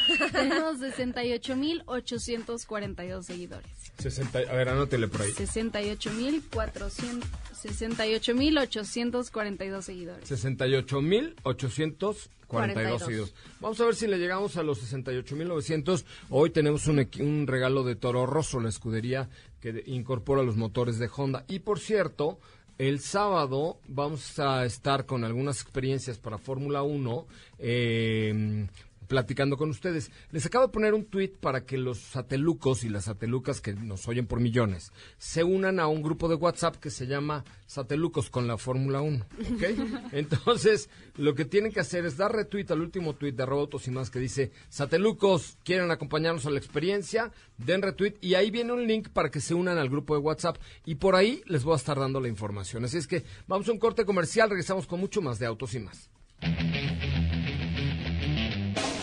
68 0.07 0.31
tenemos 0.31 0.77
68.842 0.79 3.23
seguidores. 3.23 3.71
60, 3.99 4.39
a 4.39 4.53
ver, 4.53 4.67
anótele 4.69 5.07
por 5.07 5.21
ahí. 5.21 5.31
68.400 5.31 7.23
68.842 7.65 9.81
seguidores. 9.81 10.29
68.842 10.29 12.29
42. 12.47 13.01
seguidores. 13.03 13.33
Vamos 13.59 13.81
a 13.81 13.85
ver 13.85 13.95
si 13.95 14.05
le 14.07 14.17
llegamos 14.19 14.55
a 14.57 14.63
los 14.63 14.79
68.900. 14.93 16.05
Hoy 16.29 16.51
tenemos 16.51 16.85
un, 16.87 16.99
equi- 16.99 17.21
un 17.21 17.47
regalo 17.47 17.83
de 17.83 17.95
Toro 17.95 18.25
Rosso, 18.27 18.59
la 18.59 18.69
escudería 18.69 19.29
que 19.61 19.83
incorpora 19.87 20.43
los 20.43 20.55
motores 20.55 20.99
de 20.99 21.09
Honda. 21.15 21.43
Y 21.47 21.59
por 21.59 21.79
cierto, 21.79 22.39
el 22.77 22.99
sábado 22.99 23.77
vamos 23.87 24.37
a 24.39 24.65
estar 24.65 25.05
con 25.05 25.23
algunas 25.23 25.61
experiencias 25.61 26.17
para 26.17 26.37
Fórmula 26.37 26.83
1. 26.83 27.27
eh, 27.59 28.67
platicando 29.07 29.57
con 29.57 29.69
ustedes. 29.69 30.11
Les 30.31 30.45
acabo 30.45 30.67
de 30.67 30.73
poner 30.73 30.93
un 30.93 31.05
tweet 31.05 31.33
para 31.39 31.65
que 31.65 31.77
los 31.77 31.99
satelucos 31.99 32.83
y 32.83 32.89
las 32.89 33.05
satelucas 33.05 33.61
que 33.61 33.73
nos 33.73 34.07
oyen 34.07 34.27
por 34.27 34.39
millones 34.39 34.91
se 35.17 35.43
unan 35.43 35.79
a 35.79 35.87
un 35.87 36.01
grupo 36.01 36.27
de 36.27 36.35
WhatsApp 36.35 36.75
que 36.77 36.89
se 36.89 37.07
llama 37.07 37.43
Satelucos 37.65 38.29
con 38.29 38.47
la 38.47 38.57
Fórmula 38.57 39.01
1. 39.01 39.25
¿ok? 39.55 39.63
Entonces, 40.11 40.89
lo 41.15 41.35
que 41.35 41.45
tienen 41.45 41.71
que 41.71 41.79
hacer 41.79 42.05
es 42.05 42.17
dar 42.17 42.33
retweet 42.33 42.67
al 42.69 42.81
último 42.81 43.13
tweet 43.13 43.33
de 43.33 43.43
arroba 43.43 43.61
autos 43.61 43.87
y 43.87 43.91
más 43.91 44.09
que 44.09 44.19
dice 44.19 44.51
Satelucos 44.69 45.57
quieren 45.63 45.91
acompañarnos 45.91 46.45
a 46.45 46.49
la 46.49 46.59
experiencia, 46.59 47.31
den 47.57 47.81
retweet 47.81 48.15
y 48.21 48.35
ahí 48.35 48.51
viene 48.51 48.73
un 48.73 48.87
link 48.87 49.09
para 49.09 49.29
que 49.29 49.41
se 49.41 49.53
unan 49.53 49.77
al 49.77 49.89
grupo 49.89 50.15
de 50.15 50.21
WhatsApp 50.21 50.57
y 50.85 50.95
por 50.95 51.15
ahí 51.15 51.41
les 51.45 51.63
voy 51.63 51.73
a 51.73 51.77
estar 51.77 51.99
dando 51.99 52.19
la 52.19 52.27
información. 52.27 52.85
Así 52.85 52.97
es 52.97 53.07
que 53.07 53.23
vamos 53.47 53.67
a 53.67 53.71
un 53.71 53.79
corte 53.79 54.05
comercial, 54.05 54.49
regresamos 54.49 54.87
con 54.87 54.99
mucho 54.99 55.21
más 55.21 55.39
de 55.39 55.45
autos 55.45 55.73
y 55.73 55.79
más. 55.79 56.09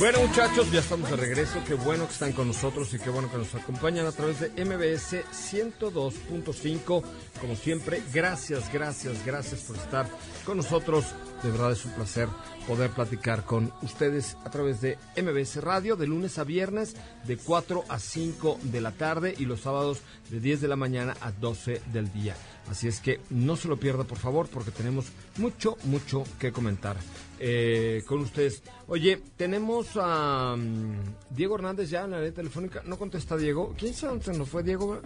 Bueno 0.00 0.22
muchachos, 0.22 0.72
ya 0.72 0.80
estamos 0.80 1.10
de 1.10 1.16
regreso. 1.16 1.62
Qué 1.68 1.74
bueno 1.74 2.06
que 2.06 2.14
están 2.14 2.32
con 2.32 2.46
nosotros 2.46 2.94
y 2.94 2.98
qué 2.98 3.10
bueno 3.10 3.30
que 3.30 3.36
nos 3.36 3.54
acompañan 3.54 4.06
a 4.06 4.12
través 4.12 4.40
de 4.40 4.48
MBS 4.64 5.26
102.5. 5.30 7.02
Como 7.38 7.54
siempre, 7.54 8.02
gracias, 8.10 8.72
gracias, 8.72 9.22
gracias 9.26 9.60
por 9.60 9.76
estar 9.76 10.08
con 10.46 10.56
nosotros. 10.56 11.04
De 11.42 11.50
verdad 11.50 11.72
es 11.72 11.84
un 11.84 11.92
placer 11.92 12.28
poder 12.66 12.90
platicar 12.92 13.44
con 13.44 13.74
ustedes 13.82 14.38
a 14.42 14.48
través 14.48 14.80
de 14.80 14.96
MBS 15.18 15.56
Radio 15.62 15.96
de 15.96 16.06
lunes 16.06 16.38
a 16.38 16.44
viernes 16.44 16.96
de 17.24 17.36
4 17.36 17.84
a 17.86 17.98
5 17.98 18.58
de 18.62 18.80
la 18.80 18.92
tarde 18.92 19.34
y 19.36 19.44
los 19.44 19.60
sábados 19.60 20.00
de 20.30 20.40
10 20.40 20.62
de 20.62 20.68
la 20.68 20.76
mañana 20.76 21.14
a 21.20 21.30
12 21.30 21.82
del 21.92 22.10
día. 22.10 22.36
Así 22.70 22.86
es 22.86 23.00
que 23.00 23.18
no 23.30 23.56
se 23.56 23.66
lo 23.66 23.78
pierda 23.78 24.04
por 24.04 24.16
favor 24.18 24.46
porque 24.48 24.70
tenemos 24.70 25.06
mucho, 25.38 25.76
mucho 25.84 26.22
que 26.38 26.52
comentar 26.52 26.96
eh, 27.40 28.04
con 28.06 28.20
ustedes. 28.20 28.62
Oye, 28.86 29.20
tenemos 29.36 29.88
a 29.96 30.54
mm, 30.56 31.34
Diego 31.34 31.56
Hernández 31.56 31.90
ya 31.90 32.04
en 32.04 32.12
la 32.12 32.18
línea 32.18 32.32
telefónica. 32.32 32.82
No 32.84 32.96
contesta 32.96 33.36
Diego. 33.36 33.74
¿Quién 33.76 33.92
sabe 33.92 34.20
dónde 34.20 34.38
nos 34.38 34.48
fue 34.48 34.62
Diego? 34.62 35.00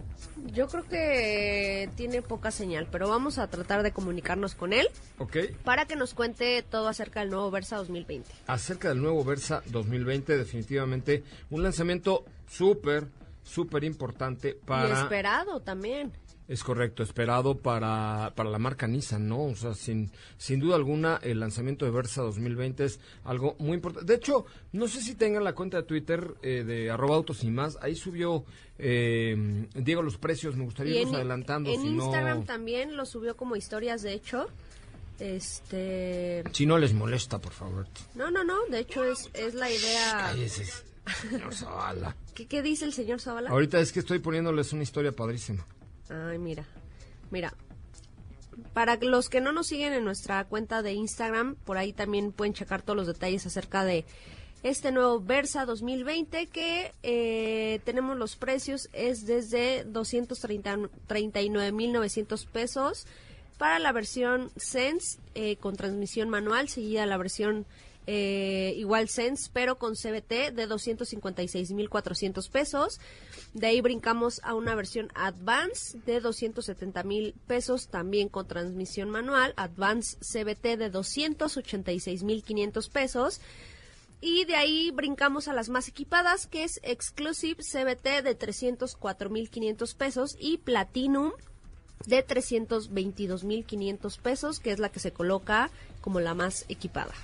Yo 0.52 0.68
creo 0.68 0.84
que 0.84 1.88
tiene 1.96 2.20
poca 2.20 2.50
señal, 2.50 2.86
pero 2.92 3.08
vamos 3.08 3.38
a 3.38 3.46
tratar 3.48 3.82
de 3.82 3.92
comunicarnos 3.92 4.54
con 4.54 4.74
él 4.74 4.86
Ok. 5.18 5.36
para 5.64 5.86
que 5.86 5.96
nos 5.96 6.12
cuente 6.12 6.62
todo 6.68 6.88
acerca 6.88 7.20
del 7.20 7.30
nuevo 7.30 7.50
Versa 7.50 7.76
2020. 7.78 8.28
Acerca 8.46 8.88
del 8.90 9.00
nuevo 9.00 9.24
Versa 9.24 9.62
2020, 9.66 10.36
definitivamente 10.36 11.24
un 11.48 11.62
lanzamiento 11.62 12.26
súper, 12.46 13.06
súper 13.42 13.84
importante 13.84 14.58
Y 14.60 14.66
para... 14.66 15.00
esperado 15.02 15.60
también. 15.60 16.12
Es 16.46 16.62
correcto, 16.62 17.02
esperado 17.02 17.56
para, 17.56 18.34
para 18.36 18.50
la 18.50 18.58
marca 18.58 18.86
Nissan, 18.86 19.26
¿no? 19.26 19.44
O 19.44 19.56
sea, 19.56 19.72
sin, 19.72 20.10
sin 20.36 20.60
duda 20.60 20.76
alguna, 20.76 21.18
el 21.22 21.40
lanzamiento 21.40 21.86
de 21.86 21.90
Versa 21.90 22.20
2020 22.20 22.84
es 22.84 23.00
algo 23.24 23.56
muy 23.58 23.76
importante. 23.76 24.12
De 24.12 24.18
hecho, 24.18 24.44
no 24.72 24.86
sé 24.86 25.00
si 25.00 25.14
tengan 25.14 25.42
la 25.42 25.54
cuenta 25.54 25.78
de 25.78 25.84
Twitter 25.84 26.34
eh, 26.42 26.62
de 26.62 26.90
arroba 26.90 27.16
autos 27.16 27.44
y 27.44 27.50
más. 27.50 27.78
Ahí 27.80 27.94
subió 27.94 28.44
eh, 28.78 29.66
Diego 29.74 30.02
los 30.02 30.18
precios. 30.18 30.54
Me 30.54 30.64
gustaría 30.64 30.96
irnos 30.96 31.14
en, 31.14 31.20
adelantando. 31.20 31.70
en 31.70 31.80
si 31.80 31.88
Instagram 31.88 32.40
no, 32.40 32.44
también 32.44 32.94
lo 32.94 33.06
subió 33.06 33.38
como 33.38 33.56
historias, 33.56 34.02
de 34.02 34.12
hecho. 34.12 34.46
Este. 35.18 36.42
si 36.52 36.66
no 36.66 36.76
les 36.76 36.92
molesta, 36.92 37.38
por 37.38 37.52
favor. 37.52 37.86
No, 38.14 38.30
no, 38.30 38.44
no. 38.44 38.66
De 38.66 38.80
hecho, 38.80 39.02
es, 39.02 39.30
es 39.32 39.54
la 39.54 39.70
idea. 39.70 40.10
Cállese, 40.10 40.66
señor 41.22 41.54
Zavala. 41.54 42.16
¿Qué, 42.34 42.46
qué 42.46 42.60
dice 42.60 42.84
el 42.84 42.92
señor 42.92 43.22
Zavala? 43.22 43.48
Ahorita 43.48 43.80
es 43.80 43.92
que 43.92 44.00
estoy 44.00 44.18
poniéndoles 44.18 44.74
una 44.74 44.82
historia 44.82 45.12
padrísima. 45.12 45.64
Ay, 46.08 46.38
mira. 46.38 46.64
Mira. 47.30 47.52
Para 48.72 48.96
los 48.96 49.28
que 49.28 49.40
no 49.40 49.52
nos 49.52 49.66
siguen 49.66 49.92
en 49.92 50.04
nuestra 50.04 50.44
cuenta 50.44 50.80
de 50.82 50.92
Instagram, 50.92 51.56
por 51.56 51.76
ahí 51.76 51.92
también 51.92 52.30
pueden 52.30 52.54
checar 52.54 52.82
todos 52.82 52.96
los 52.96 53.08
detalles 53.08 53.44
acerca 53.46 53.84
de 53.84 54.04
este 54.62 54.92
nuevo 54.92 55.18
Versa 55.20 55.66
2020 55.66 56.46
que 56.46 56.92
eh, 57.02 57.80
tenemos 57.84 58.16
los 58.16 58.36
precios 58.36 58.88
es 58.94 59.26
desde 59.26 59.84
239.900 59.86 62.46
pesos 62.46 63.06
para 63.58 63.78
la 63.78 63.92
versión 63.92 64.50
Sense 64.56 65.18
eh, 65.34 65.56
con 65.56 65.76
transmisión 65.76 66.30
manual, 66.30 66.70
seguida 66.70 67.04
la 67.06 67.18
versión 67.18 67.66
eh, 68.06 68.74
igual 68.76 69.08
Sense, 69.08 69.50
pero 69.52 69.78
con 69.78 69.94
CBT 69.94 70.52
de 70.52 70.68
256.400 70.68 72.50
pesos. 72.50 73.00
De 73.54 73.68
ahí 73.68 73.80
brincamos 73.80 74.40
a 74.42 74.54
una 74.54 74.74
versión 74.74 75.10
Advance 75.14 75.98
de 76.04 76.22
270.000 76.22 77.34
pesos, 77.46 77.88
también 77.88 78.28
con 78.28 78.46
transmisión 78.46 79.10
manual. 79.10 79.54
Advance 79.56 80.16
CBT 80.18 80.76
de 80.76 80.92
286.500 80.92 82.90
pesos. 82.90 83.40
Y 84.20 84.44
de 84.44 84.56
ahí 84.56 84.90
brincamos 84.90 85.48
a 85.48 85.52
las 85.52 85.68
más 85.68 85.88
equipadas, 85.88 86.46
que 86.46 86.64
es 86.64 86.80
Exclusive 86.82 87.62
CBT 87.62 88.22
de 88.22 88.38
304.500 88.38 89.94
pesos 89.96 90.36
y 90.38 90.58
Platinum 90.58 91.32
de 92.06 92.26
322.500 92.26 94.18
pesos, 94.18 94.60
que 94.60 94.72
es 94.72 94.78
la 94.78 94.88
que 94.88 95.00
se 95.00 95.12
coloca 95.12 95.70
como 96.00 96.20
la 96.20 96.34
más 96.34 96.64
equipada. 96.68 97.14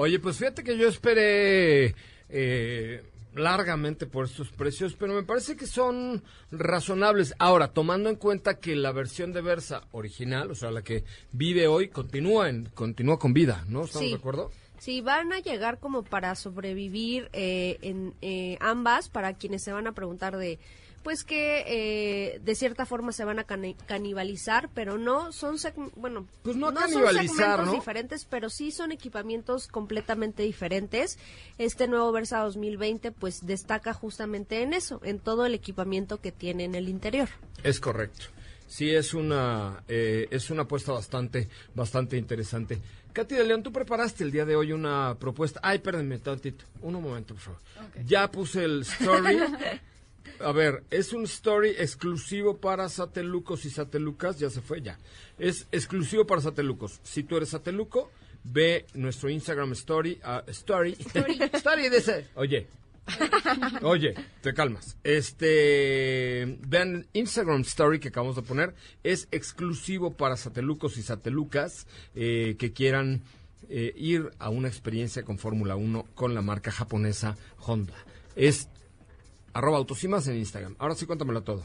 Oye, 0.00 0.20
pues 0.20 0.38
fíjate 0.38 0.62
que 0.62 0.78
yo 0.78 0.86
esperé 0.86 1.92
eh, 2.28 3.02
largamente 3.34 4.06
por 4.06 4.26
estos 4.26 4.52
precios, 4.52 4.94
pero 4.94 5.12
me 5.12 5.24
parece 5.24 5.56
que 5.56 5.66
son 5.66 6.22
razonables. 6.52 7.34
Ahora, 7.40 7.72
tomando 7.72 8.08
en 8.08 8.14
cuenta 8.14 8.60
que 8.60 8.76
la 8.76 8.92
versión 8.92 9.32
de 9.32 9.40
Versa 9.40 9.88
original, 9.90 10.52
o 10.52 10.54
sea, 10.54 10.70
la 10.70 10.82
que 10.82 11.02
vive 11.32 11.66
hoy, 11.66 11.88
continúa, 11.88 12.48
en, 12.48 12.66
continúa 12.66 13.18
con 13.18 13.32
vida, 13.32 13.64
¿no? 13.66 13.86
¿Estamos 13.86 14.06
Sí. 14.06 14.12
de 14.12 14.18
acuerdo? 14.18 14.52
Sí, 14.78 15.00
van 15.00 15.32
a 15.32 15.40
llegar 15.40 15.80
como 15.80 16.04
para 16.04 16.36
sobrevivir 16.36 17.28
eh, 17.32 17.78
en 17.82 18.14
eh, 18.22 18.56
ambas, 18.60 19.08
para 19.08 19.34
quienes 19.34 19.64
se 19.64 19.72
van 19.72 19.88
a 19.88 19.96
preguntar 19.96 20.36
de, 20.36 20.60
pues 21.02 21.24
que 21.24 21.64
eh, 21.66 22.40
de 22.44 22.54
cierta 22.54 22.84
forma 22.86 23.12
se 23.12 23.24
van 23.24 23.38
a 23.38 23.46
cani- 23.46 23.76
canibalizar, 23.86 24.68
pero 24.74 24.98
no 24.98 25.32
son, 25.32 25.56
bueno, 25.96 26.26
Pues 26.42 26.56
no 26.56 26.66
son 26.66 26.74
canibalizar, 26.76 27.26
segmentos 27.36 27.66
¿no? 27.66 27.72
diferentes, 27.72 28.24
pero 28.24 28.50
sí 28.50 28.70
son 28.72 28.92
equipamientos 28.92 29.68
completamente 29.68 30.42
diferentes. 30.42 31.18
Este 31.58 31.88
nuevo 31.88 32.10
Versa 32.12 32.40
2020 32.40 33.12
pues 33.12 33.46
destaca 33.46 33.92
justamente 33.94 34.62
en 34.62 34.74
eso, 34.74 35.00
en 35.04 35.18
todo 35.18 35.46
el 35.46 35.54
equipamiento 35.54 36.20
que 36.20 36.32
tiene 36.32 36.64
en 36.64 36.74
el 36.74 36.88
interior. 36.88 37.28
Es 37.62 37.80
correcto. 37.80 38.26
Sí, 38.66 38.94
es 38.94 39.14
una, 39.14 39.82
eh, 39.88 40.28
es 40.30 40.50
una 40.50 40.62
apuesta 40.62 40.92
bastante, 40.92 41.48
bastante 41.74 42.18
interesante. 42.18 42.78
Katy 43.14 43.34
de 43.34 43.44
León, 43.44 43.62
tú 43.62 43.72
preparaste 43.72 44.22
el 44.24 44.30
día 44.30 44.44
de 44.44 44.56
hoy 44.56 44.72
una 44.72 45.16
propuesta. 45.18 45.58
Ay, 45.62 45.78
perdónme 45.78 46.18
tantito. 46.18 46.66
Un 46.82 46.92
momento, 47.02 47.32
por 47.34 47.42
favor. 47.42 47.60
Ya 48.04 48.30
puse 48.30 48.64
el 48.64 48.82
story. 48.82 49.38
A 50.40 50.52
ver, 50.52 50.84
es 50.90 51.12
un 51.12 51.24
story 51.24 51.70
exclusivo 51.70 52.58
para 52.58 52.88
Satelucos 52.88 53.64
y 53.64 53.70
Satelucas. 53.70 54.38
Ya 54.38 54.50
se 54.50 54.60
fue, 54.60 54.82
ya. 54.82 54.98
Es 55.38 55.66
exclusivo 55.72 56.26
para 56.26 56.40
Satelucos. 56.40 57.00
Si 57.02 57.22
tú 57.22 57.36
eres 57.36 57.50
Sateluco, 57.50 58.10
ve 58.44 58.86
nuestro 58.94 59.30
Instagram 59.30 59.72
story. 59.72 60.20
ah, 60.22 60.44
story. 60.48 60.96
Story. 60.98 61.38
de 61.90 61.96
ese. 61.96 62.26
Oye, 62.34 62.68
Oye, 63.82 64.14
te 64.42 64.54
calmas. 64.54 64.96
Este, 65.02 66.58
vean 66.66 67.06
Instagram 67.12 67.62
Story 67.62 68.00
que 68.00 68.08
acabamos 68.08 68.36
de 68.36 68.42
poner. 68.42 68.74
Es 69.02 69.28
exclusivo 69.30 70.14
para 70.14 70.36
satelucos 70.36 70.98
y 70.98 71.02
satelucas 71.02 71.86
eh, 72.14 72.56
que 72.58 72.72
quieran 72.72 73.22
eh, 73.68 73.92
ir 73.96 74.30
a 74.38 74.50
una 74.50 74.68
experiencia 74.68 75.22
con 75.22 75.38
Fórmula 75.38 75.76
1 75.76 76.06
con 76.14 76.34
la 76.34 76.42
marca 76.42 76.70
japonesa 76.70 77.36
Honda. 77.58 77.94
Es 78.36 78.68
arroba 79.52 79.78
autosimas 79.78 80.26
en 80.28 80.36
Instagram. 80.36 80.74
Ahora 80.78 80.94
sí, 80.94 81.06
cuéntamelo 81.06 81.42
todo. 81.42 81.62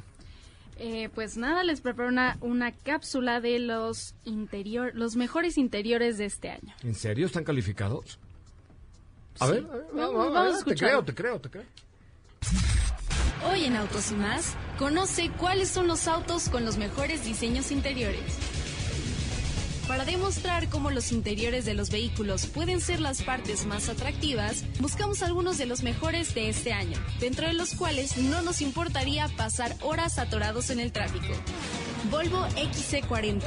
Eh, 0.80 1.10
pues 1.13 1.38
nada, 1.38 1.63
les 1.63 1.82
preparo 1.82 2.10
una, 2.10 2.38
una 2.42 2.72
cápsula 2.72 3.40
de 3.40 3.60
los 3.60 4.16
interior, 4.25 4.92
los 4.96 5.16
mejores 5.16 5.58
interiores 5.58 6.18
de 6.18 6.25
este 6.25 6.50
año. 6.50 6.74
¿En 6.84 6.96
serio 6.96 7.28
están 7.28 7.44
calificados? 7.44 8.18
A 9.40 9.48
ver, 9.48 9.66
a 9.72 9.75
ver, 9.75 9.86
Vamos- 9.94 10.16
a 10.28 10.30
vamos 10.30 10.38
a 10.38 10.44
ver, 10.44 10.63
te 10.63 10.75
creo, 10.75 11.04
te 11.04 11.13
creo, 11.13 11.39
te 11.39 11.50
creo. 11.50 11.63
Hoy 13.52 13.65
en 13.65 13.76
Autos 13.76 14.12
y 14.12 14.15
más, 14.15 14.56
conoce 14.80 15.30
cuáles 15.38 15.69
son 15.69 15.88
los 15.88 16.08
autos 16.08 16.50
con 16.50 16.65
los 16.65 16.78
mejores 16.78 17.24
diseños 17.26 17.72
interiores. 17.72 18.22
Para 19.88 20.06
demostrar 20.06 20.69
cómo 20.69 20.91
los 20.91 21.12
interiores 21.12 21.65
de 21.65 21.74
los 21.74 21.89
vehículos 21.89 22.46
pueden 22.46 22.80
ser 22.80 23.02
las 23.02 23.22
partes 23.22 23.65
más 23.65 23.89
atractivas, 23.89 24.63
buscamos 24.80 25.22
algunos 25.22 25.58
de 25.58 25.65
los 25.65 25.84
mejores 25.84 26.34
de 26.34 26.50
este 26.50 26.72
año, 26.72 26.98
dentro 27.19 27.48
de 27.48 27.54
los 27.54 27.76
cuales 27.76 28.17
no 28.17 28.41
nos 28.41 28.62
importaría 28.62 29.28
pasar 29.36 29.76
horas 29.82 30.19
atorados 30.19 30.69
en 30.69 30.80
el 30.80 30.93
tráfico. 30.93 31.34
Volvo 32.10 32.46
XC40. 32.56 33.41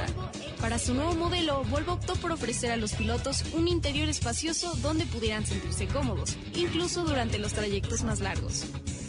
Para 0.61 0.77
su 0.77 0.93
nuevo 0.93 1.13
modelo, 1.15 1.63
Volvo 1.65 1.93
optó 1.93 2.15
por 2.15 2.31
ofrecer 2.31 2.71
a 2.71 2.77
los 2.77 2.93
pilotos 2.93 3.43
un 3.53 3.67
interior 3.67 4.07
espacioso 4.07 4.73
donde 4.81 5.05
pudieran 5.05 5.45
sentirse 5.45 5.87
cómodos, 5.87 6.37
incluso 6.55 7.03
durante 7.03 7.39
los 7.39 7.53
trayectos 7.53 8.03
más 8.03 8.19
largos. 8.19 8.65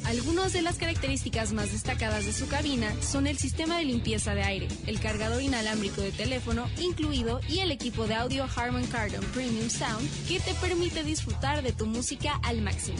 Algunas 0.08 0.54
de 0.54 0.62
las 0.62 0.78
características 0.78 1.52
más 1.52 1.70
destacadas 1.70 2.24
de 2.24 2.32
su 2.32 2.48
cabina 2.48 2.90
son 3.02 3.26
el 3.26 3.36
sistema 3.36 3.76
de 3.76 3.84
limpieza 3.84 4.34
de 4.34 4.42
aire, 4.42 4.66
el 4.86 5.00
cargador 5.00 5.42
inalámbrico 5.42 6.00
de 6.00 6.12
teléfono 6.12 6.66
incluido 6.80 7.40
y 7.46 7.58
el 7.58 7.70
equipo 7.70 8.06
de 8.06 8.14
audio 8.14 8.46
Harman 8.56 8.86
Kardon 8.86 9.22
Premium 9.34 9.68
Sound 9.68 10.08
que 10.26 10.40
te 10.40 10.54
permite 10.54 11.04
disfrutar 11.04 11.62
de 11.62 11.72
tu 11.72 11.84
música 11.84 12.40
al 12.42 12.62
máximo. 12.62 12.96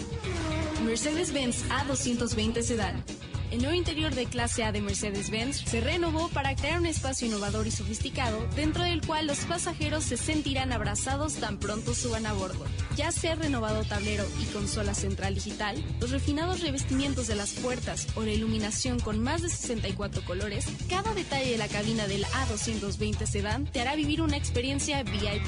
Mercedes-Benz 0.85 1.65
A220 1.71 2.63
Sedan. 2.63 3.03
El 3.51 3.61
nuevo 3.61 3.75
interior 3.75 4.15
de 4.15 4.27
clase 4.27 4.63
A 4.63 4.73
de 4.73 4.83
Mercedes-Benz 4.83 5.65
se 5.65 5.81
renovó 5.81 6.29
para 6.29 6.55
crear 6.55 6.79
un 6.79 6.85
espacio 6.85 7.27
innovador 7.27 7.67
y 7.67 7.71
sofisticado 7.71 8.47
dentro 8.55 8.85
del 8.85 9.01
cual 9.01 9.27
los 9.27 9.39
pasajeros 9.47 10.05
se 10.05 10.19
sentirán 10.19 10.71
abrazados 10.71 11.37
tan 11.37 11.57
pronto 11.57 11.95
suban 11.95 12.27
a 12.27 12.35
bordo. 12.35 12.67
Ya 12.95 13.11
sea 13.11 13.37
renovado 13.37 13.85
tablero 13.85 14.27
y 14.39 14.45
consola 14.53 14.93
central 14.93 15.35
digital, 15.35 15.83
los 15.99 16.11
refinados 16.11 16.61
revestimientos 16.61 17.27
de 17.27 17.37
las 17.37 17.53
puertas 17.53 18.09
o 18.17 18.23
la 18.23 18.33
iluminación 18.33 19.01
con 19.01 19.19
más 19.19 19.41
de 19.41 19.49
64 19.49 20.23
colores, 20.27 20.67
cada 20.91 21.15
detalle 21.15 21.53
de 21.53 21.59
la 21.59 21.69
cabina 21.69 22.07
del 22.07 22.27
A220 22.27 23.25
Sedan 23.25 23.65
te 23.65 23.81
hará 23.81 23.97
vivir 23.97 24.21
una 24.21 24.37
experiencia 24.37 25.03
VIP. 25.05 25.43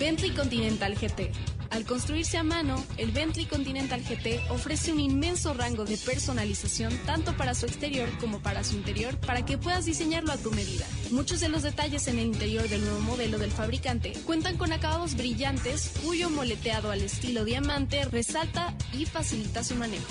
Bentley 0.00 0.30
Continental 0.30 0.94
GT. 0.94 1.30
Al 1.68 1.84
construirse 1.84 2.38
a 2.38 2.42
mano, 2.42 2.82
el 2.96 3.12
Bentley 3.12 3.44
Continental 3.44 4.00
GT 4.00 4.50
ofrece 4.50 4.92
un 4.92 4.98
inmenso 4.98 5.52
rango 5.52 5.84
de 5.84 5.98
personalización 5.98 6.96
tanto 7.04 7.36
para 7.36 7.54
su 7.54 7.66
exterior 7.66 8.08
como 8.18 8.40
para 8.40 8.64
su 8.64 8.76
interior 8.76 9.18
para 9.18 9.44
que 9.44 9.58
puedas 9.58 9.84
diseñarlo 9.84 10.32
a 10.32 10.38
tu 10.38 10.52
medida. 10.52 10.86
Muchos 11.10 11.40
de 11.40 11.50
los 11.50 11.62
detalles 11.62 12.08
en 12.08 12.18
el 12.18 12.28
interior 12.28 12.66
del 12.66 12.80
nuevo 12.80 13.00
modelo 13.00 13.38
del 13.38 13.52
fabricante 13.52 14.14
cuentan 14.24 14.56
con 14.56 14.72
acabados 14.72 15.16
brillantes 15.16 15.92
cuyo 16.02 16.30
moleteado 16.30 16.90
al 16.90 17.02
estilo 17.02 17.44
diamante 17.44 18.02
resalta 18.06 18.74
y 18.94 19.04
facilita 19.04 19.62
su 19.62 19.74
manejo. 19.74 20.08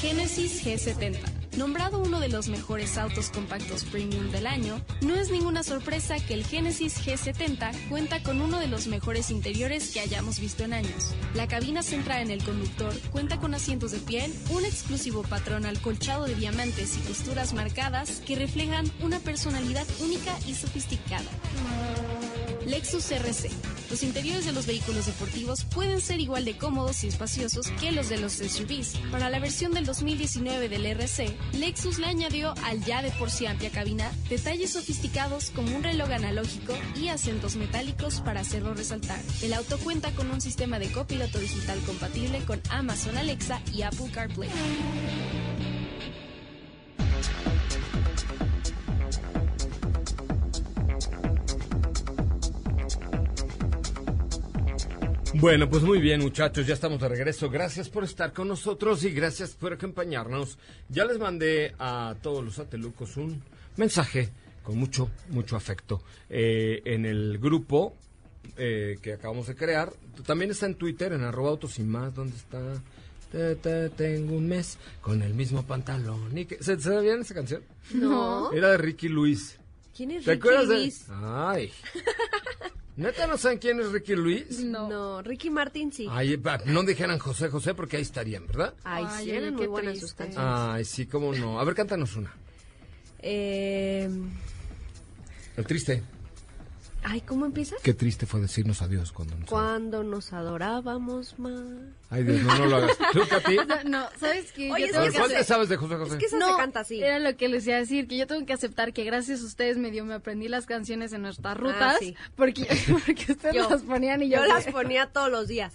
Genesis 0.00 0.64
G70. 0.64 1.39
Nombrado 1.56 1.98
uno 1.98 2.20
de 2.20 2.28
los 2.28 2.48
mejores 2.48 2.96
autos 2.96 3.30
compactos 3.30 3.84
premium 3.84 4.30
del 4.30 4.46
año, 4.46 4.80
no 5.02 5.14
es 5.16 5.30
ninguna 5.30 5.62
sorpresa 5.62 6.16
que 6.24 6.34
el 6.34 6.46
Genesis 6.46 7.04
G70 7.04 7.88
cuenta 7.88 8.22
con 8.22 8.40
uno 8.40 8.60
de 8.60 8.68
los 8.68 8.86
mejores 8.86 9.30
interiores 9.30 9.90
que 9.90 10.00
hayamos 10.00 10.38
visto 10.38 10.62
en 10.64 10.72
años. 10.72 11.12
La 11.34 11.48
cabina 11.48 11.82
central 11.82 12.22
en 12.22 12.30
el 12.30 12.44
conductor 12.44 12.94
cuenta 13.10 13.38
con 13.38 13.54
asientos 13.54 13.90
de 13.90 13.98
piel, 13.98 14.32
un 14.50 14.64
exclusivo 14.64 15.22
patrón 15.22 15.66
alcolchado 15.66 16.24
de 16.24 16.36
diamantes 16.36 16.96
y 16.96 17.00
costuras 17.00 17.52
marcadas 17.52 18.20
que 18.24 18.36
reflejan 18.36 18.90
una 19.00 19.18
personalidad 19.18 19.86
única 20.00 20.38
y 20.46 20.54
sofisticada. 20.54 21.30
Lexus 22.70 23.10
RC. 23.10 23.50
Los 23.90 24.04
interiores 24.04 24.46
de 24.46 24.52
los 24.52 24.64
vehículos 24.64 25.06
deportivos 25.06 25.64
pueden 25.64 26.00
ser 26.00 26.20
igual 26.20 26.44
de 26.44 26.56
cómodos 26.56 27.02
y 27.02 27.08
espaciosos 27.08 27.66
que 27.80 27.90
los 27.90 28.08
de 28.08 28.18
los 28.18 28.34
SUVs. 28.34 28.96
Para 29.10 29.28
la 29.28 29.40
versión 29.40 29.72
del 29.72 29.84
2019 29.84 30.68
del 30.68 30.86
RC, 30.86 31.36
Lexus 31.54 31.98
le 31.98 32.06
añadió 32.06 32.54
al 32.64 32.84
ya 32.84 33.02
de 33.02 33.10
por 33.10 33.28
sí 33.28 33.46
amplia 33.46 33.70
cabina 33.70 34.12
detalles 34.28 34.72
sofisticados 34.72 35.50
como 35.50 35.74
un 35.76 35.82
reloj 35.82 36.10
analógico 36.10 36.72
y 36.94 37.08
acentos 37.08 37.56
metálicos 37.56 38.20
para 38.20 38.40
hacerlo 38.40 38.72
resaltar. 38.72 39.20
El 39.42 39.52
auto 39.52 39.76
cuenta 39.78 40.12
con 40.12 40.30
un 40.30 40.40
sistema 40.40 40.78
de 40.78 40.92
copiloto 40.92 41.40
digital 41.40 41.80
compatible 41.80 42.38
con 42.44 42.60
Amazon 42.70 43.18
Alexa 43.18 43.60
y 43.74 43.82
Apple 43.82 44.12
CarPlay. 44.12 44.48
Bueno, 55.40 55.70
pues 55.70 55.82
muy 55.82 56.00
bien, 56.00 56.20
muchachos, 56.20 56.66
ya 56.66 56.74
estamos 56.74 57.00
de 57.00 57.08
regreso. 57.08 57.48
Gracias 57.48 57.88
por 57.88 58.04
estar 58.04 58.32
con 58.32 58.48
nosotros 58.48 59.02
y 59.04 59.10
gracias 59.10 59.50
por 59.52 59.72
acompañarnos. 59.72 60.58
Ya 60.88 61.04
les 61.06 61.18
mandé 61.18 61.74
a 61.78 62.14
todos 62.20 62.44
los 62.44 62.54
satelucos 62.56 63.16
un 63.16 63.42
mensaje 63.76 64.28
con 64.62 64.76
mucho, 64.76 65.10
mucho 65.30 65.56
afecto. 65.56 66.02
Eh, 66.28 66.82
en 66.84 67.06
el 67.06 67.38
grupo 67.38 67.96
eh, 68.58 68.98
que 69.00 69.14
acabamos 69.14 69.46
de 69.46 69.54
crear, 69.56 69.90
también 70.26 70.50
está 70.50 70.66
en 70.66 70.74
Twitter, 70.74 71.12
en 71.12 71.22
arroba 71.22 71.50
autos 71.50 71.78
y 71.78 71.84
más, 71.84 72.14
¿dónde 72.14 72.36
está? 72.36 72.60
Te- 73.32 73.54
te- 73.56 73.88
tengo 73.90 74.34
un 74.36 74.46
mes 74.48 74.76
con 75.00 75.22
el 75.22 75.32
mismo 75.34 75.62
pantalón. 75.62 76.36
y 76.36 76.44
que- 76.44 76.56
¿Se, 76.62 76.76
¿Se 76.76 76.82
sabían 76.90 77.20
esa 77.20 77.32
canción? 77.34 77.62
No. 77.94 78.52
Era 78.52 78.72
de 78.72 78.78
Ricky 78.78 79.08
Luis. 79.08 79.56
¿Quién 79.96 80.10
es 80.10 80.24
¿Te 80.24 80.32
Ricky 80.32 80.40
acuerdas 80.48 80.66
Luis? 80.66 81.06
de...? 81.08 81.14
Ay. 81.16 81.72
¿Neta 83.00 83.26
no 83.26 83.38
saben 83.38 83.56
quién 83.56 83.80
es 83.80 83.90
Ricky 83.92 84.14
Luis? 84.14 84.60
No. 84.60 85.22
Ricky 85.22 85.48
Martin 85.48 85.90
sí. 85.90 86.06
Ay, 86.10 86.38
no 86.66 86.82
dijeran 86.82 87.18
José 87.18 87.48
José 87.48 87.72
porque 87.72 87.96
ahí 87.96 88.02
estarían, 88.02 88.46
¿verdad? 88.46 88.74
Ay, 88.84 89.06
Ay, 89.08 89.24
sí, 89.24 89.30
eran 89.30 89.54
muy 89.54 89.62
qué 89.62 89.68
buenas 89.68 89.98
sus 89.98 90.12
canciones. 90.12 90.50
Ay, 90.52 90.84
sí, 90.84 91.06
cómo 91.06 91.32
no. 91.32 91.58
A 91.58 91.64
ver, 91.64 91.74
cántanos 91.74 92.14
una. 92.16 92.30
Eh, 93.20 94.06
El 95.56 95.66
triste. 95.66 96.02
Ay, 97.04 97.20
¿cómo 97.22 97.46
empieza? 97.46 97.76
Qué 97.82 97.94
triste 97.94 98.26
fue 98.26 98.40
decirnos 98.40 98.82
adiós 98.82 99.12
cuando 99.12 99.36
nos... 99.36 99.48
Cuando 99.48 100.02
nos 100.04 100.32
adorábamos 100.32 101.38
más. 101.38 101.60
Ay, 102.10 102.24
Dios, 102.24 102.42
no, 102.42 102.58
no 102.58 102.66
lo 102.66 102.76
hagas. 102.76 102.98
¿Tú, 103.12 103.20
Katy? 103.28 103.58
O 103.58 103.64
sea, 103.66 103.84
no, 103.84 104.06
¿sabes 104.18 104.52
qué? 104.52 104.72
Oye, 104.72 104.86
Yo 104.88 104.92
tengo 104.92 105.06
que 105.06 105.18
¿cuál 105.18 105.30
te 105.30 105.44
sabes 105.44 105.68
de 105.68 105.76
José 105.76 105.94
José? 105.96 106.12
Es 106.14 106.18
que 106.18 106.26
esa 106.26 106.38
No, 106.38 106.50
se 106.52 106.56
canta 106.56 106.80
así. 106.80 107.00
era 107.02 107.18
lo 107.18 107.36
que 107.36 107.48
les 107.48 107.66
iba 107.66 107.76
a 107.76 107.80
decir, 107.80 108.08
que 108.08 108.16
yo 108.16 108.26
tengo 108.26 108.44
que 108.46 108.52
aceptar 108.52 108.92
que 108.92 109.04
gracias 109.04 109.42
a 109.42 109.44
ustedes 109.46 109.78
medio 109.78 110.04
me 110.04 110.14
aprendí 110.14 110.48
las 110.48 110.66
canciones 110.66 111.12
en 111.12 111.22
nuestras 111.22 111.56
rutas, 111.56 111.94
Ah, 111.94 111.96
sí. 111.98 112.16
porque, 112.36 112.66
porque 113.06 113.32
ustedes 113.32 113.54
Yo- 113.54 113.68
las 113.70 113.82
ponían 113.82 114.22
y 114.22 114.28
yo, 114.28 114.38
Yo 114.38 114.46
las 114.46 114.66
ponía 114.66 115.06
todos 115.06 115.30
los 115.30 115.48
días. 115.48 115.72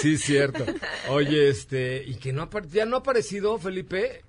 Sí, 0.00 0.16
cierto. 0.18 0.64
Oye, 1.08 1.48
este, 1.48 2.04
y 2.06 2.14
que 2.16 2.32
no 2.32 2.48
ya 2.70 2.86
no 2.86 2.96
ha 2.96 2.98
aparecido 3.00 3.58
Felipe, 3.58 4.24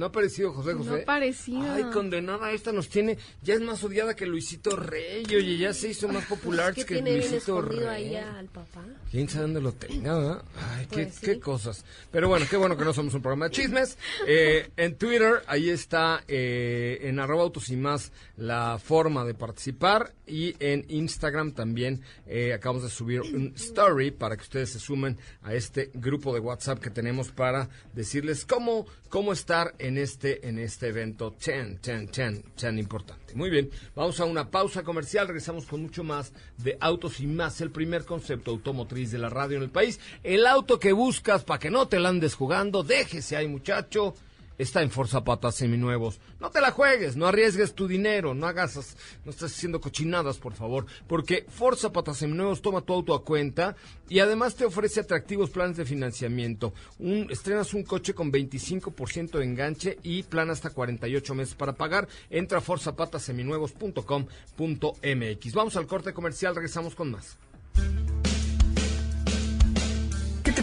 no 0.00 0.06
ha 0.06 0.08
aparecido 0.08 0.50
José 0.54 0.72
José. 0.72 0.88
No 0.88 0.96
ha 0.96 0.98
aparecido. 1.00 1.72
Ay, 1.74 1.84
condenada, 1.92 2.50
esta 2.52 2.72
nos 2.72 2.88
tiene, 2.88 3.18
ya 3.42 3.52
es 3.52 3.60
más 3.60 3.84
odiada 3.84 4.16
que 4.16 4.24
Luisito 4.24 4.74
Rey, 4.74 5.24
oye, 5.26 5.58
ya 5.58 5.74
se 5.74 5.88
hizo 5.88 6.08
más 6.08 6.24
popular 6.24 6.70
Es 6.74 6.86
que 6.86 6.94
tiene 6.94 7.18
Luisito 7.18 7.60
Rey. 7.60 7.84
ahí 7.84 8.16
al 8.16 8.46
papá. 8.46 8.82
¿Quién 9.10 9.28
sabe 9.28 9.42
dónde 9.42 9.60
lo 9.60 9.72
tenga? 9.72 10.16
verdad? 10.18 10.44
Ay, 10.56 10.86
qué, 10.86 11.02
Pues 11.02 11.14
sí. 11.16 11.26
qué 11.26 11.38
cosas. 11.38 11.84
Pero 12.10 12.28
bueno, 12.28 12.46
qué 12.48 12.56
bueno 12.56 12.78
que 12.78 12.84
no 12.86 12.94
somos 12.94 13.12
un 13.12 13.20
programa 13.20 13.46
de 13.46 13.50
chismes. 13.52 13.98
Eh, 14.26 14.70
en 14.76 14.96
Twitter, 14.96 15.42
ahí 15.46 15.70
está, 15.70 16.22
eh, 16.28 17.00
en 17.02 17.18
arroba 17.18 17.42
autos 17.42 17.68
y 17.70 17.76
más, 17.76 18.12
la 18.36 18.78
forma 18.78 19.24
de 19.24 19.34
participar. 19.34 20.14
Y 20.26 20.54
en 20.60 20.84
Instagram 20.88 21.52
también 21.52 22.02
eh, 22.26 22.52
acabamos 22.52 22.84
de 22.84 22.90
subir 22.90 23.20
un 23.22 23.52
story 23.56 24.12
para 24.12 24.36
que 24.36 24.42
ustedes 24.42 24.70
se 24.70 24.78
sumen 24.78 25.18
a 25.42 25.54
este 25.54 25.90
grupo 25.94 26.32
de 26.32 26.40
WhatsApp 26.40 26.78
que 26.78 26.90
tenemos 26.90 27.32
para 27.32 27.68
decirles 27.92 28.44
cómo, 28.46 28.86
cómo 29.08 29.32
estar 29.32 29.74
en 29.78 29.89
este, 29.98 30.48
en 30.48 30.58
este 30.58 30.88
evento 30.88 31.32
tan, 31.32 31.78
tan, 31.78 32.08
tan, 32.08 32.42
tan 32.54 32.78
importante. 32.78 33.34
Muy 33.34 33.50
bien, 33.50 33.70
vamos 33.94 34.20
a 34.20 34.24
una 34.24 34.50
pausa 34.50 34.82
comercial, 34.82 35.26
regresamos 35.26 35.66
con 35.66 35.82
mucho 35.82 36.04
más 36.04 36.32
de 36.58 36.76
Autos 36.80 37.20
y 37.20 37.26
Más, 37.26 37.60
el 37.60 37.70
primer 37.70 38.04
concepto 38.04 38.50
automotriz 38.50 39.10
de 39.10 39.18
la 39.18 39.28
radio 39.28 39.56
en 39.56 39.64
el 39.64 39.70
país. 39.70 40.00
El 40.22 40.46
auto 40.46 40.78
que 40.78 40.92
buscas 40.92 41.44
para 41.44 41.58
que 41.58 41.70
no 41.70 41.88
te 41.88 41.98
la 41.98 42.08
andes 42.08 42.34
jugando, 42.34 42.82
déjese 42.82 43.36
ahí 43.36 43.48
muchacho. 43.48 44.14
Está 44.60 44.82
en 44.82 44.90
Forza 44.90 45.24
Patas 45.24 45.54
Seminuevos. 45.54 46.20
No 46.38 46.50
te 46.50 46.60
la 46.60 46.70
juegues, 46.70 47.16
no 47.16 47.26
arriesgues 47.26 47.74
tu 47.74 47.88
dinero, 47.88 48.34
no 48.34 48.46
hagas, 48.46 48.76
as- 48.76 48.94
no 49.24 49.30
estés 49.30 49.52
haciendo 49.56 49.80
cochinadas, 49.80 50.36
por 50.36 50.52
favor, 50.52 50.84
porque 51.08 51.46
Forza 51.48 51.90
Patas 51.92 52.18
Seminuevos 52.18 52.60
toma 52.60 52.82
tu 52.82 52.92
auto 52.92 53.14
a 53.14 53.24
cuenta 53.24 53.74
y 54.08 54.18
además 54.18 54.56
te 54.56 54.66
ofrece 54.66 55.00
atractivos 55.00 55.48
planes 55.48 55.78
de 55.78 55.86
financiamiento. 55.86 56.74
Un, 56.98 57.26
estrenas 57.30 57.72
un 57.72 57.84
coche 57.84 58.12
con 58.12 58.30
25% 58.30 59.38
de 59.38 59.44
enganche 59.44 59.98
y 60.02 60.24
plan 60.24 60.50
hasta 60.50 60.68
48 60.68 61.34
meses 61.34 61.54
para 61.54 61.72
pagar. 61.72 62.06
Entra 62.28 62.58
a 62.58 62.60
forzapataseminuevos.com.mx. 62.60 65.54
Vamos 65.54 65.76
al 65.76 65.86
corte 65.86 66.12
comercial, 66.12 66.54
regresamos 66.54 66.94
con 66.94 67.12
más. 67.12 67.38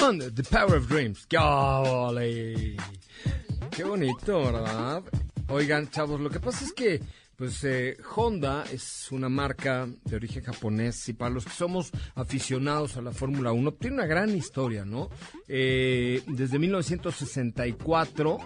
The 0.00 0.42
Power 0.50 0.76
of 0.76 0.88
Dreams. 0.88 1.26
¡Qué 1.26 1.36
ole! 1.36 2.74
Qué 3.70 3.84
bonito, 3.84 4.44
¿verdad? 4.44 5.02
Oigan, 5.48 5.90
chavos, 5.90 6.18
lo 6.20 6.30
que 6.30 6.40
pasa 6.40 6.64
es 6.64 6.72
que, 6.72 7.02
pues, 7.36 7.62
eh, 7.64 7.98
Honda 8.16 8.64
es 8.72 9.12
una 9.12 9.28
marca 9.28 9.86
de 10.04 10.16
origen 10.16 10.42
japonés 10.42 11.06
y 11.10 11.12
para 11.12 11.34
los 11.34 11.44
que 11.44 11.50
somos 11.52 11.90
aficionados 12.14 12.96
a 12.96 13.02
la 13.02 13.12
Fórmula 13.12 13.52
1, 13.52 13.74
tiene 13.74 13.96
una 13.96 14.06
gran 14.06 14.34
historia, 14.34 14.86
¿no? 14.86 15.10
Eh, 15.46 16.22
desde 16.28 16.58
1964 16.58 18.38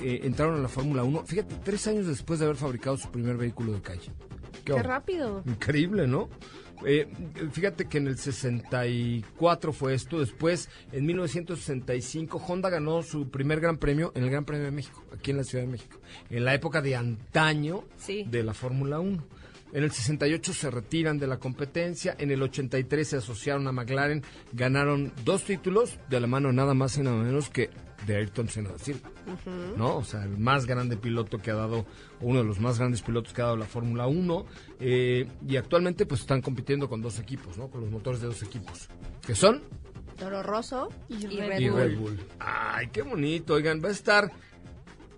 eh, 0.00 0.20
entraron 0.22 0.54
a 0.54 0.62
la 0.62 0.68
Fórmula 0.68 1.02
1, 1.04 1.26
fíjate, 1.26 1.56
tres 1.62 1.86
años 1.86 2.06
después 2.06 2.38
de 2.38 2.46
haber 2.46 2.56
fabricado 2.56 2.96
su 2.96 3.10
primer 3.10 3.36
vehículo 3.36 3.74
de 3.74 3.82
calle. 3.82 4.10
Qué 4.64 4.82
rápido. 4.82 5.42
Increíble, 5.46 6.06
¿no? 6.06 6.30
Eh, 6.86 7.08
fíjate 7.52 7.86
que 7.88 7.98
en 7.98 8.06
el 8.06 8.18
64 8.18 9.72
fue 9.72 9.94
esto, 9.94 10.20
después 10.20 10.68
en 10.92 11.06
1965 11.06 12.38
Honda 12.46 12.70
ganó 12.70 13.02
su 13.02 13.28
primer 13.30 13.60
gran 13.60 13.78
premio 13.78 14.12
en 14.14 14.24
el 14.24 14.30
Gran 14.30 14.44
Premio 14.44 14.64
de 14.64 14.70
México, 14.70 15.02
aquí 15.16 15.30
en 15.32 15.38
la 15.38 15.44
Ciudad 15.44 15.64
de 15.64 15.70
México, 15.70 15.98
en 16.30 16.44
la 16.44 16.54
época 16.54 16.80
de 16.80 16.96
antaño 16.96 17.84
Sí. 17.96 18.24
de 18.30 18.42
la 18.42 18.54
Fórmula 18.54 19.00
1. 19.00 19.22
En 19.72 19.84
el 19.84 19.90
68 19.90 20.52
se 20.52 20.70
retiran 20.70 21.18
de 21.18 21.26
la 21.26 21.38
competencia, 21.38 22.16
en 22.18 22.30
el 22.30 22.42
83 22.42 23.06
se 23.06 23.16
asociaron 23.18 23.66
a 23.68 23.72
McLaren, 23.72 24.22
ganaron 24.52 25.12
dos 25.24 25.44
títulos 25.44 25.98
de 26.08 26.20
la 26.20 26.26
mano 26.26 26.52
nada 26.52 26.74
más 26.74 26.96
y 26.96 27.02
nada 27.02 27.16
menos 27.16 27.50
que 27.50 27.70
de 28.06 28.16
Ayrton 28.16 28.48
Senna 28.48 28.70
da 28.70 28.78
Silva. 28.78 29.10
¿no? 29.76 29.96
O 29.96 30.04
sea, 30.04 30.22
el 30.24 30.38
más 30.38 30.66
grande 30.66 30.96
piloto 30.96 31.38
que 31.38 31.50
ha 31.50 31.54
dado, 31.54 31.84
uno 32.20 32.38
de 32.38 32.44
los 32.44 32.60
más 32.60 32.78
grandes 32.78 33.02
pilotos 33.02 33.32
que 33.32 33.42
ha 33.42 33.46
dado 33.46 33.56
la 33.56 33.66
Fórmula 33.66 34.06
1, 34.06 34.46
eh, 34.80 35.26
y 35.46 35.56
actualmente 35.56 36.06
pues 36.06 36.20
están 36.20 36.40
compitiendo 36.40 36.88
con 36.88 37.02
dos 37.02 37.18
equipos, 37.18 37.58
¿no? 37.58 37.68
Con 37.68 37.82
los 37.82 37.90
motores 37.90 38.20
de 38.20 38.28
dos 38.28 38.42
equipos, 38.42 38.88
que 39.26 39.34
son 39.34 39.62
Toro 40.16 40.42
Rosso 40.42 40.88
y, 41.08 41.26
Y 41.26 41.26
Red 41.26 41.48
Red, 41.48 41.60
y 41.60 41.68
Bull. 41.68 41.80
Red 41.80 41.98
Bull. 41.98 42.20
Ay, 42.38 42.88
qué 42.92 43.02
bonito, 43.02 43.54
oigan, 43.54 43.82
va 43.82 43.88
a 43.88 43.92
estar... 43.92 44.30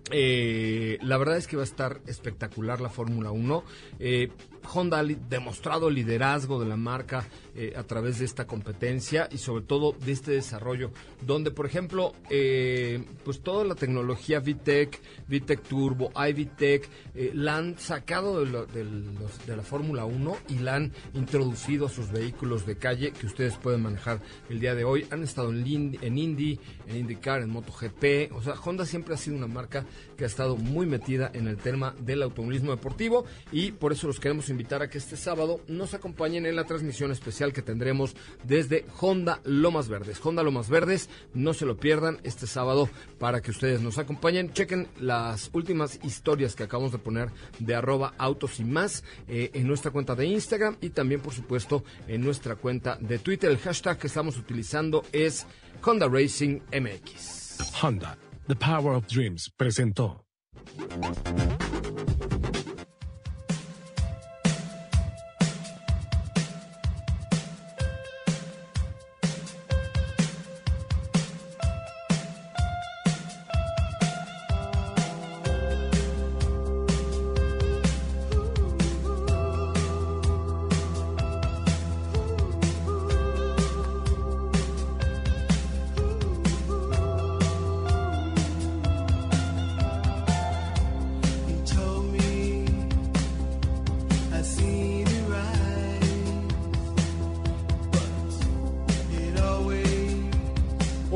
eh, 0.09 0.97
la 1.01 1.17
verdad 1.17 1.37
es 1.37 1.47
que 1.47 1.55
va 1.55 1.63
a 1.63 1.65
estar 1.65 2.01
espectacular 2.07 2.81
la 2.81 2.89
Fórmula 2.89 3.31
1. 3.31 3.63
Eh, 3.99 4.31
Honda 4.73 4.99
ha 4.99 5.03
demostrado 5.03 5.87
el 5.87 5.95
liderazgo 5.95 6.59
de 6.59 6.67
la 6.67 6.77
marca 6.77 7.27
eh, 7.55 7.73
a 7.75 7.83
través 7.83 8.19
de 8.19 8.25
esta 8.25 8.47
competencia 8.47 9.27
y 9.31 9.37
sobre 9.37 9.63
todo 9.63 9.93
de 9.93 10.11
este 10.11 10.31
desarrollo, 10.31 10.91
donde 11.25 11.51
por 11.51 11.65
ejemplo, 11.65 12.13
eh, 12.29 13.03
pues 13.25 13.41
toda 13.41 13.65
la 13.65 13.75
tecnología 13.75 14.39
VTEC, 14.39 14.99
VTEC 15.27 15.61
Turbo, 15.63 16.11
iVTEC, 16.15 16.89
eh, 17.15 17.31
la 17.33 17.57
han 17.57 17.77
sacado 17.77 18.45
de, 18.45 19.55
la 19.55 19.63
Fórmula 19.63 20.05
1 20.05 20.37
y 20.49 20.59
la 20.59 20.75
han 20.75 20.91
introducido 21.13 21.87
a 21.87 21.89
sus 21.89 22.11
vehículos 22.11 22.65
de 22.65 22.77
calle 22.77 23.11
que 23.11 23.25
ustedes 23.25 23.57
pueden 23.57 23.81
manejar 23.81 24.21
el 24.49 24.59
día 24.59 24.75
de 24.75 24.83
hoy. 24.83 25.05
Han 25.11 25.23
estado 25.23 25.49
en, 25.49 25.97
en 26.01 26.17
Indy, 26.17 26.59
en 26.87 26.97
IndyCar, 26.97 27.41
en 27.41 27.49
MotoGP. 27.49 28.31
O 28.33 28.41
sea, 28.41 28.53
Honda 28.53 28.85
siempre 28.85 29.13
ha 29.13 29.17
sido 29.17 29.35
una 29.35 29.47
marca 29.47 29.85
que 30.15 30.23
ha 30.23 30.27
estado 30.27 30.55
muy 30.55 30.85
metida 30.85 31.31
en 31.33 31.47
el 31.47 31.57
tema 31.57 31.93
del 31.99 32.23
automovilismo 32.23 32.71
deportivo 32.71 33.25
y 33.51 33.71
por 33.71 33.91
eso 33.91 34.07
los 34.07 34.19
queremos 34.19 34.49
invitar 34.51 34.81
a 34.81 34.89
que 34.89 34.97
este 34.97 35.17
sábado 35.17 35.61
nos 35.67 35.93
acompañen 35.93 36.45
en 36.45 36.55
la 36.55 36.65
transmisión 36.65 37.11
especial 37.11 37.53
que 37.53 37.61
tendremos 37.61 38.15
desde 38.43 38.85
Honda 38.99 39.41
Lomas 39.43 39.87
Verdes. 39.87 40.19
Honda 40.23 40.43
Lomas 40.43 40.69
Verdes, 40.69 41.09
no 41.33 41.53
se 41.53 41.65
lo 41.65 41.77
pierdan 41.77 42.19
este 42.23 42.47
sábado 42.47 42.89
para 43.19 43.41
que 43.41 43.51
ustedes 43.51 43.81
nos 43.81 43.97
acompañen. 43.97 44.53
Chequen 44.53 44.87
las 44.99 45.49
últimas 45.53 45.99
historias 46.03 46.55
que 46.55 46.63
acabamos 46.63 46.91
de 46.91 46.99
poner 46.99 47.29
de 47.59 47.75
arroba 47.75 48.13
autos 48.17 48.59
y 48.59 48.63
más 48.63 49.03
eh, 49.27 49.51
en 49.53 49.67
nuestra 49.67 49.91
cuenta 49.91 50.15
de 50.15 50.25
Instagram 50.25 50.77
y 50.81 50.89
también 50.89 51.21
por 51.21 51.33
supuesto 51.33 51.83
en 52.07 52.21
nuestra 52.21 52.55
cuenta 52.55 52.97
de 52.99 53.19
Twitter. 53.19 53.49
El 53.49 53.57
hashtag 53.57 53.97
que 53.97 54.07
estamos 54.07 54.37
utilizando 54.37 55.03
es 55.11 55.45
Honda 55.83 56.07
Racing 56.07 56.59
MX. 56.71 57.81
Honda, 57.81 58.17
The 58.47 58.55
Power 58.55 58.95
of 58.95 59.07
Dreams, 59.07 59.51
presentó. 59.55 60.25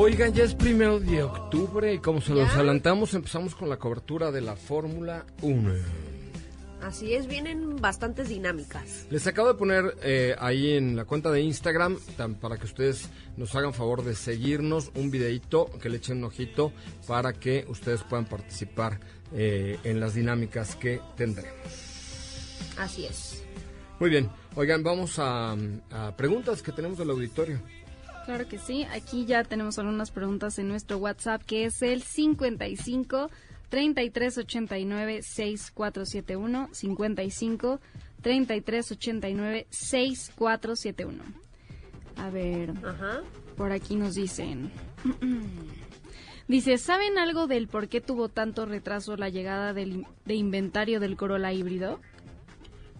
Oigan, 0.05 0.33
ya 0.35 0.43
es 0.43 0.53
primero 0.53 0.99
de 0.99 1.23
octubre 1.23 1.91
y 1.95 1.97
como 1.97 2.21
se 2.21 2.31
los 2.31 2.47
¿Ya? 2.47 2.53
adelantamos, 2.57 3.15
empezamos 3.15 3.55
con 3.55 3.69
la 3.69 3.77
cobertura 3.77 4.29
de 4.31 4.39
la 4.39 4.55
Fórmula 4.55 5.25
1. 5.41 5.73
Así 6.83 7.15
es, 7.15 7.25
vienen 7.25 7.77
bastantes 7.77 8.29
dinámicas. 8.29 9.07
Les 9.09 9.25
acabo 9.25 9.47
de 9.47 9.55
poner 9.55 9.95
eh, 10.03 10.35
ahí 10.37 10.73
en 10.73 10.95
la 10.95 11.05
cuenta 11.05 11.31
de 11.31 11.41
Instagram, 11.41 11.97
tan- 12.17 12.35
para 12.35 12.57
que 12.57 12.65
ustedes 12.65 13.09
nos 13.35 13.55
hagan 13.55 13.73
favor 13.73 14.03
de 14.03 14.13
seguirnos, 14.13 14.91
un 14.93 15.09
videito, 15.09 15.71
que 15.81 15.89
le 15.89 15.97
echen 15.97 16.19
un 16.19 16.25
ojito, 16.25 16.71
para 17.07 17.33
que 17.33 17.65
ustedes 17.67 18.03
puedan 18.03 18.25
participar 18.25 18.99
eh, 19.33 19.79
en 19.83 19.99
las 19.99 20.13
dinámicas 20.13 20.75
que 20.75 21.01
tendremos. 21.17 21.51
Así 22.77 23.07
es. 23.07 23.41
Muy 23.99 24.11
bien, 24.11 24.29
oigan, 24.55 24.83
vamos 24.83 25.17
a, 25.17 25.55
a 25.89 26.15
preguntas 26.15 26.61
que 26.61 26.71
tenemos 26.71 26.99
del 26.99 27.09
auditorio. 27.09 27.59
Claro 28.25 28.47
que 28.47 28.57
sí. 28.57 28.85
Aquí 28.91 29.25
ya 29.25 29.43
tenemos 29.43 29.77
algunas 29.77 30.11
preguntas 30.11 30.57
en 30.59 30.67
nuestro 30.67 30.97
WhatsApp, 30.97 31.43
que 31.43 31.65
es 31.65 31.81
el 31.81 32.01
55 32.01 33.29
33 33.69 34.37
89 34.39 35.21
6471. 35.21 36.69
55 36.71 37.79
33 38.21 38.91
89 38.91 39.67
6471. 39.69 41.23
A 42.17 42.29
ver, 42.29 42.71
Ajá. 42.83 43.21
por 43.57 43.71
aquí 43.71 43.95
nos 43.95 44.15
dicen. 44.15 44.71
Dice, 46.47 46.77
¿saben 46.77 47.17
algo 47.17 47.47
del 47.47 47.67
por 47.67 47.87
qué 47.87 48.01
tuvo 48.01 48.29
tanto 48.29 48.67
retraso 48.67 49.17
la 49.17 49.29
llegada 49.29 49.73
del, 49.73 50.05
de 50.25 50.35
inventario 50.35 50.99
del 50.99 51.17
Corolla 51.17 51.51
híbrido? 51.51 51.99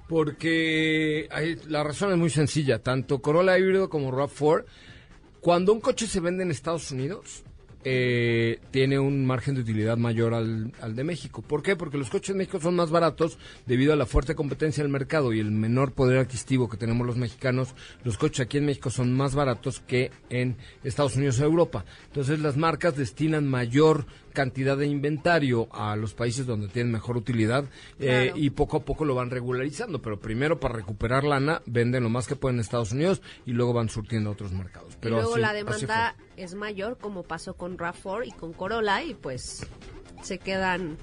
Porque 0.08 1.28
hay- 1.32 1.56
la 1.68 1.84
razón 1.84 2.12
es 2.12 2.18
muy 2.18 2.32
sencilla. 2.32 2.80
Tanto 2.80 3.20
Corolla 3.22 3.58
híbrido 3.60 3.88
como 3.90 4.12
RAV4, 4.12 4.66
cuando 5.46 5.74
un 5.74 5.80
coche 5.80 6.08
se 6.08 6.22
vende 6.22 6.42
en 6.42 6.50
Estados 6.50 6.90
Unidos, 6.90 7.44
eh, 7.84 8.60
tiene 8.72 8.98
un 8.98 9.28
margen 9.28 9.54
de 9.54 9.62
utilidad 9.62 9.96
mayor 9.96 10.34
al, 10.34 10.74
al 10.82 10.96
de 10.96 11.04
México. 11.04 11.44
¿Por 11.44 11.62
qué? 11.62 11.76
Porque 11.76 12.00
los 12.00 12.10
coches 12.10 12.32
en 12.32 12.38
México 12.38 12.60
son 12.60 12.76
más 12.76 12.90
baratos 12.90 13.38
debido 13.68 13.94
a 13.94 13.96
la 13.96 14.08
fuerte 14.08 14.34
competencia 14.34 14.84
del 14.84 14.92
mercado 14.92 15.34
y 15.34 15.40
el 15.40 15.52
menor 15.52 15.92
poder 15.92 16.18
adquisitivo 16.18 16.68
que 16.68 16.78
tenemos 16.78 17.06
los 17.06 17.18
mexicanos. 17.18 17.76
Los 18.04 18.18
coches 18.18 18.40
aquí 18.40 18.58
en 18.58 18.66
México 18.66 18.90
son 18.90 19.14
más 19.14 19.36
baratos 19.36 19.82
que 19.82 20.10
en 20.32 20.58
Estados 20.84 21.16
Unidos 21.16 21.40
o 21.40 21.44
Europa. 21.44 21.86
Entonces 22.08 22.40
las 22.40 22.58
marcas 22.58 22.98
destinan 22.98 23.48
mayor 23.48 24.08
cantidad 24.36 24.78
de 24.78 24.86
inventario 24.86 25.68
a 25.72 25.96
los 25.96 26.14
países 26.14 26.46
donde 26.46 26.68
tienen 26.68 26.92
mejor 26.92 27.18
utilidad 27.18 27.66
eh, 28.00 28.32
y 28.36 28.52
poco 28.52 28.78
a 28.78 28.86
poco 28.86 29.04
lo 29.06 29.16
van 29.16 29.32
regularizando, 29.32 30.00
pero 30.04 30.20
primero 30.20 30.60
para 30.60 30.76
recuperar 30.76 31.24
lana 31.24 31.64
venden 31.66 32.04
lo 32.04 32.10
más 32.12 32.28
que 32.28 32.36
pueden 32.36 32.58
en 32.58 32.62
Estados 32.62 32.92
Unidos 32.92 33.24
y 33.48 33.54
luego 33.54 33.74
van 33.74 33.90
surtiendo 33.90 34.30
a 34.30 34.34
otros 34.34 34.52
mercados. 34.52 34.96
Pero 35.02 35.16
y 35.16 35.20
luego 35.22 35.34
así- 35.34 35.42
la 35.42 35.54
demanda 35.54 36.16
es 36.38 36.54
mayor, 36.54 37.00
como 37.00 37.24
pasó 37.24 37.56
con 37.56 37.80
RAV4 37.80 38.28
y 38.28 38.32
con 38.34 38.54
Corolla, 38.54 39.02
y 39.04 39.16
pues 39.16 39.66
se 40.22 40.38
quedan 40.38 40.98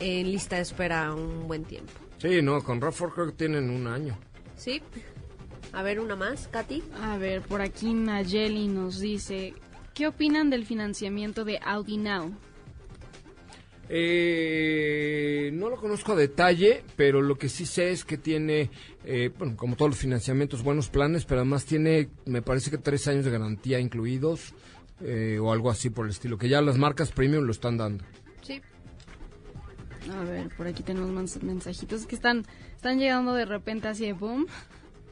en 0.00 0.30
lista 0.30 0.56
de 0.56 0.62
espera 0.62 1.14
un 1.14 1.48
buen 1.48 1.64
tiempo. 1.64 1.92
Sí, 2.18 2.42
no, 2.42 2.62
con 2.62 2.80
RAV4 2.82 3.12
creo 3.14 3.26
que 3.28 3.32
tienen 3.32 3.70
un 3.70 3.86
año. 3.86 4.18
¿Sí? 4.56 4.82
A 5.72 5.82
ver, 5.82 6.00
una 6.00 6.16
más, 6.16 6.48
Katy. 6.48 6.82
A 7.02 7.18
ver, 7.18 7.42
por 7.42 7.60
aquí 7.60 7.92
Nayeli 7.92 8.68
nos 8.68 8.98
dice, 9.00 9.52
¿qué 9.94 10.06
opinan 10.06 10.48
del 10.48 10.64
financiamiento 10.64 11.44
de 11.44 11.58
Audi 11.62 11.98
Now? 11.98 12.32
Eh, 13.88 15.50
no 15.52 15.68
lo 15.70 15.76
conozco 15.76 16.12
a 16.12 16.16
detalle, 16.16 16.82
pero 16.96 17.22
lo 17.22 17.36
que 17.38 17.48
sí 17.48 17.66
sé 17.66 17.90
es 17.90 18.04
que 18.04 18.18
tiene, 18.18 18.70
eh, 19.04 19.30
bueno, 19.38 19.56
como 19.56 19.76
todos 19.76 19.90
los 19.92 19.98
financiamientos, 19.98 20.62
buenos 20.62 20.88
planes, 20.88 21.24
pero 21.24 21.40
además 21.40 21.64
tiene, 21.64 22.08
me 22.24 22.42
parece 22.42 22.70
que 22.70 22.78
tres 22.78 23.06
años 23.08 23.24
de 23.24 23.30
garantía 23.30 23.78
incluidos 23.78 24.54
eh, 25.00 25.38
o 25.40 25.52
algo 25.52 25.70
así 25.70 25.90
por 25.90 26.06
el 26.06 26.10
estilo, 26.12 26.38
que 26.38 26.48
ya 26.48 26.60
las 26.62 26.78
marcas 26.78 27.12
premium 27.12 27.44
lo 27.44 27.52
están 27.52 27.76
dando. 27.76 28.04
Sí. 28.42 28.60
A 30.12 30.24
ver, 30.24 30.48
por 30.56 30.66
aquí 30.66 30.82
tenemos 30.82 31.10
mens- 31.10 31.42
mensajitos 31.42 32.06
que 32.06 32.14
están, 32.14 32.44
están 32.74 32.98
llegando 32.98 33.34
de 33.34 33.44
repente 33.44 33.88
así 33.88 34.06
de 34.06 34.12
boom. 34.12 34.46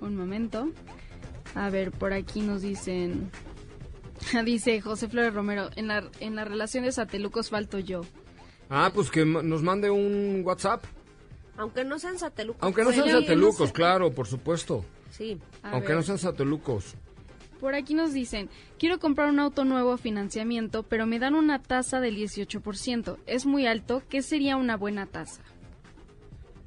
Un 0.01 0.17
momento. 0.17 0.69
A 1.55 1.71
ver, 1.71 1.91
por 1.93 2.13
aquí 2.13 2.41
nos 2.43 2.63
dicen... 2.63 3.31
Dice 4.45 4.81
José 4.81 5.09
Flores 5.09 5.35
Romero, 5.35 5.71
en 5.77 5.89
la, 5.89 6.09
en 6.21 6.35
la 6.37 6.45
relación 6.45 6.85
de 6.85 6.93
Satelucos 6.93 7.51
falto 7.51 7.79
yo. 7.79 8.03
Ah, 8.71 8.91
pues 8.95 9.11
que 9.11 9.25
nos 9.25 9.63
mande 9.63 9.91
un 9.91 10.43
WhatsApp. 10.45 10.85
Aunque 11.57 11.85
no 11.85 11.99
sean 11.99 12.19
satelucos. 12.19 12.63
Aunque 12.63 12.83
no 12.83 12.93
sean 12.93 13.05
Sí, 13.07 13.11
satelucos, 13.13 13.61
no 13.61 13.67
sé. 13.67 13.73
claro, 13.73 14.11
por 14.13 14.27
supuesto. 14.27 14.85
Sí. 15.11 15.39
A 15.63 15.71
Aunque 15.73 15.89
ver, 15.89 15.97
no 15.99 16.03
sean 16.03 16.19
satelucos. 16.19 16.95
Por 17.61 17.75
aquí 17.75 17.95
nos 17.95 18.13
dicen, 18.13 18.51
quiero 18.79 18.99
comprar 18.99 19.29
un 19.31 19.39
auto 19.39 19.65
nuevo 19.65 19.93
a 19.93 19.99
financiamiento, 19.99 20.83
pero 20.83 21.07
me 21.07 21.19
dan 21.19 21.35
una 21.35 21.63
tasa 21.63 22.01
del 22.01 22.17
18%. 22.17 23.17
Es 23.27 23.47
muy 23.47 23.67
alto, 23.67 24.03
¿qué 24.09 24.21
sería 24.23 24.57
una 24.57 24.77
buena 24.77 25.07
tasa? 25.07 25.41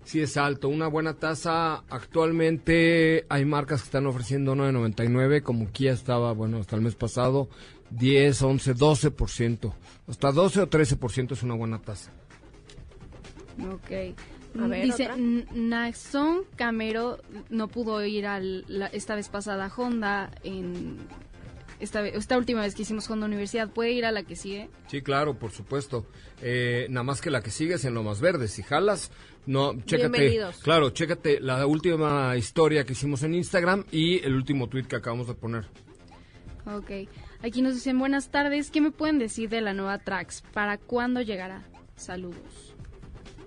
Sí 0.05 0.21
es 0.21 0.37
alto, 0.37 0.69
una 0.69 0.87
buena 0.87 1.15
tasa. 1.15 1.83
Actualmente 1.89 3.25
hay 3.27 3.43
marcas 3.43 3.81
que 3.81 3.87
están 3.87 4.07
ofreciendo 4.07 4.55
9.99, 4.55 5.43
como 5.43 5.69
Kia 5.71 5.91
estaba, 5.91 6.31
bueno, 6.31 6.59
hasta 6.59 6.77
el 6.77 6.81
mes 6.81 6.95
pasado, 6.95 7.49
10, 7.91 8.41
11, 8.41 8.75
12%. 8.75 9.73
Hasta 10.07 10.31
12 10.31 10.61
o 10.61 10.69
13% 10.69 11.33
es 11.33 11.43
una 11.43 11.55
buena 11.55 11.79
tasa. 11.79 12.11
Ok. 13.71 14.15
A 14.59 14.67
ver, 14.67 14.85
Dice, 14.85 15.03
otra. 15.03 15.15
"N- 15.15 15.45
Naxon 15.53 16.41
Camero 16.55 17.19
no 17.49 17.67
pudo 17.67 18.03
ir 18.05 18.25
al, 18.25 18.65
la- 18.67 18.87
esta 18.87 19.15
vez 19.15 19.29
pasada 19.29 19.65
a 19.65 19.73
Honda 19.75 20.31
en 20.43 20.97
esta, 21.79 22.07
esta 22.07 22.37
última 22.37 22.61
vez 22.61 22.73
que 22.73 22.81
hicimos 22.83 23.09
Honda 23.09 23.25
Universidad. 23.27 23.69
¿Puede 23.69 23.91
ir 23.91 24.05
a 24.05 24.11
la 24.11 24.23
que 24.23 24.35
sigue? 24.35 24.69
Sí, 24.87 25.01
claro, 25.01 25.37
por 25.37 25.51
supuesto. 25.51 26.07
Eh, 26.41 26.87
nada 26.89 27.03
más 27.03 27.21
que 27.21 27.29
la 27.29 27.41
que 27.41 27.51
sigue 27.51 27.75
es 27.75 27.85
en 27.85 27.93
lo 27.93 28.01
más 28.03 28.19
verde. 28.19 28.47
Si 28.47 28.63
jalas, 28.63 29.11
no, 29.45 29.73
chécate. 29.81 30.09
Bienvenidos. 30.17 30.57
Claro, 30.59 30.89
chécate 30.91 31.39
la 31.39 31.65
última 31.67 32.35
historia 32.37 32.83
que 32.83 32.93
hicimos 32.93 33.21
en 33.23 33.35
Instagram 33.35 33.83
y 33.91 34.23
el 34.25 34.33
último 34.35 34.67
tweet 34.69 34.85
que 34.85 34.95
acabamos 34.95 35.27
de 35.27 35.35
poner. 35.35 35.65
Ok. 36.65 37.07
Aquí 37.43 37.61
nos 37.61 37.75
dicen, 37.75 37.99
buenas 37.99 38.29
tardes, 38.29 38.71
¿qué 38.71 38.81
me 38.81 38.91
pueden 38.91 39.19
decir 39.19 39.49
de 39.49 39.61
la 39.61 39.73
nueva 39.73 39.99
Trax? 39.99 40.41
¿Para 40.53 40.77
cuándo 40.77 41.21
llegará? 41.21 41.63
Saludos. 41.95 42.73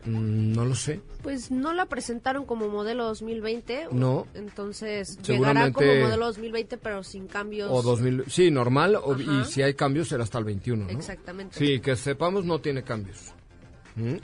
Mm, 0.06 0.52
no 0.52 0.64
lo 0.64 0.74
sé. 0.74 1.00
Pues 1.22 1.50
no 1.50 1.74
la 1.74 1.84
presentaron 1.86 2.46
como 2.46 2.68
modelo 2.68 3.04
2020. 3.04 3.88
No. 3.92 4.26
Entonces 4.32 5.18
llegará 5.22 5.70
como 5.72 5.86
modelo 5.94 6.26
2020, 6.26 6.78
pero 6.78 7.02
sin 7.02 7.26
cambios. 7.26 7.68
O 7.70 7.82
2000, 7.82 8.24
sí, 8.28 8.50
normal, 8.50 8.96
o- 8.96 9.14
y 9.18 9.44
si 9.44 9.60
hay 9.62 9.74
cambios 9.74 10.08
será 10.08 10.22
hasta 10.24 10.38
el 10.38 10.44
21, 10.44 10.84
¿no? 10.86 10.90
Exactamente. 10.90 11.58
Sí, 11.58 11.80
que 11.80 11.96
sepamos 11.96 12.44
no 12.46 12.60
tiene 12.60 12.82
cambios. 12.82 13.34
¿Mm? 13.96 14.16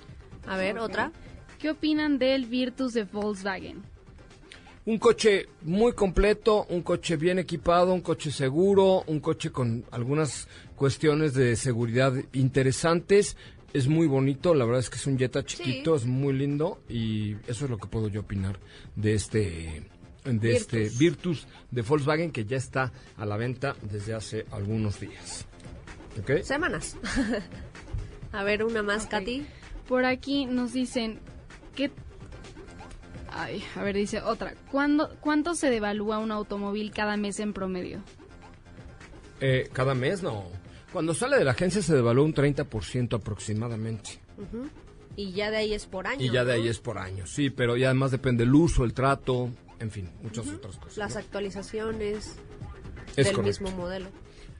A 0.48 0.56
ver, 0.56 0.78
otra. 0.78 1.12
¿Qué 1.58 1.70
opinan 1.70 2.18
del 2.18 2.46
Virtus 2.46 2.94
de 2.94 3.04
Volkswagen? 3.04 3.82
Un 4.86 4.98
coche 4.98 5.48
muy 5.62 5.94
completo, 5.94 6.64
un 6.70 6.82
coche 6.82 7.16
bien 7.16 7.40
equipado, 7.40 7.92
un 7.92 8.02
coche 8.02 8.30
seguro, 8.30 9.02
un 9.08 9.18
coche 9.18 9.50
con 9.50 9.84
algunas 9.90 10.46
cuestiones 10.76 11.34
de 11.34 11.56
seguridad 11.56 12.14
interesantes. 12.32 13.36
Es 13.72 13.88
muy 13.88 14.06
bonito, 14.06 14.54
la 14.54 14.64
verdad 14.64 14.78
es 14.80 14.88
que 14.88 14.96
es 14.96 15.06
un 15.08 15.18
Jetta 15.18 15.44
chiquito, 15.44 15.96
es 15.96 16.06
muy 16.06 16.34
lindo 16.34 16.80
y 16.88 17.32
eso 17.48 17.64
es 17.64 17.70
lo 17.70 17.78
que 17.78 17.88
puedo 17.88 18.06
yo 18.06 18.20
opinar 18.20 18.60
de 18.94 19.14
este 19.14 19.82
de 20.24 20.52
este 20.52 20.78
Virtus. 20.78 20.98
Virtus 20.98 21.46
de 21.72 21.82
Volkswagen 21.82 22.30
que 22.30 22.44
ya 22.44 22.56
está 22.56 22.92
a 23.16 23.26
la 23.26 23.36
venta 23.36 23.74
desde 23.82 24.14
hace 24.14 24.46
algunos 24.52 25.00
días. 25.00 25.46
¿Ok? 26.20 26.42
Semanas. 26.42 26.96
a 28.32 28.44
ver, 28.44 28.64
una 28.64 28.84
más, 28.84 29.06
Katy. 29.06 29.44
Por 29.88 30.04
aquí 30.04 30.46
nos 30.46 30.72
dicen 30.72 31.18
que... 31.74 31.90
Ay, 33.38 33.62
a 33.76 33.82
ver, 33.82 33.94
dice 33.94 34.22
otra. 34.22 34.54
¿Cuándo, 34.70 35.14
¿Cuánto 35.20 35.54
se 35.54 35.68
devalúa 35.70 36.18
un 36.18 36.30
automóvil 36.32 36.90
cada 36.90 37.18
mes 37.18 37.38
en 37.38 37.52
promedio? 37.52 38.00
Eh, 39.40 39.68
cada 39.74 39.94
mes 39.94 40.22
no. 40.22 40.44
Cuando 40.92 41.12
sale 41.12 41.36
de 41.36 41.44
la 41.44 41.50
agencia 41.50 41.82
se 41.82 41.94
devalúa 41.94 42.24
un 42.24 42.34
30% 42.34 43.14
aproximadamente. 43.14 44.20
Y 45.16 45.32
ya 45.32 45.50
de 45.50 45.58
ahí 45.58 45.74
es 45.74 45.84
por 45.86 46.06
año. 46.06 46.24
Y 46.24 46.30
ya 46.30 46.44
de 46.46 46.56
¿no? 46.56 46.62
ahí 46.62 46.68
es 46.68 46.78
por 46.78 46.96
año, 46.98 47.26
sí, 47.26 47.50
pero 47.50 47.76
ya 47.76 47.88
además 47.88 48.10
depende 48.10 48.44
el 48.44 48.54
uso, 48.54 48.84
el 48.84 48.94
trato, 48.94 49.50
en 49.80 49.90
fin, 49.90 50.10
muchas 50.22 50.48
otras 50.48 50.76
cosas. 50.76 50.96
Las 50.96 51.14
¿no? 51.14 51.20
actualizaciones 51.20 52.36
Es 53.16 53.26
del 53.26 53.34
correcto. 53.34 53.42
mismo 53.64 53.70
modelo. 53.76 54.06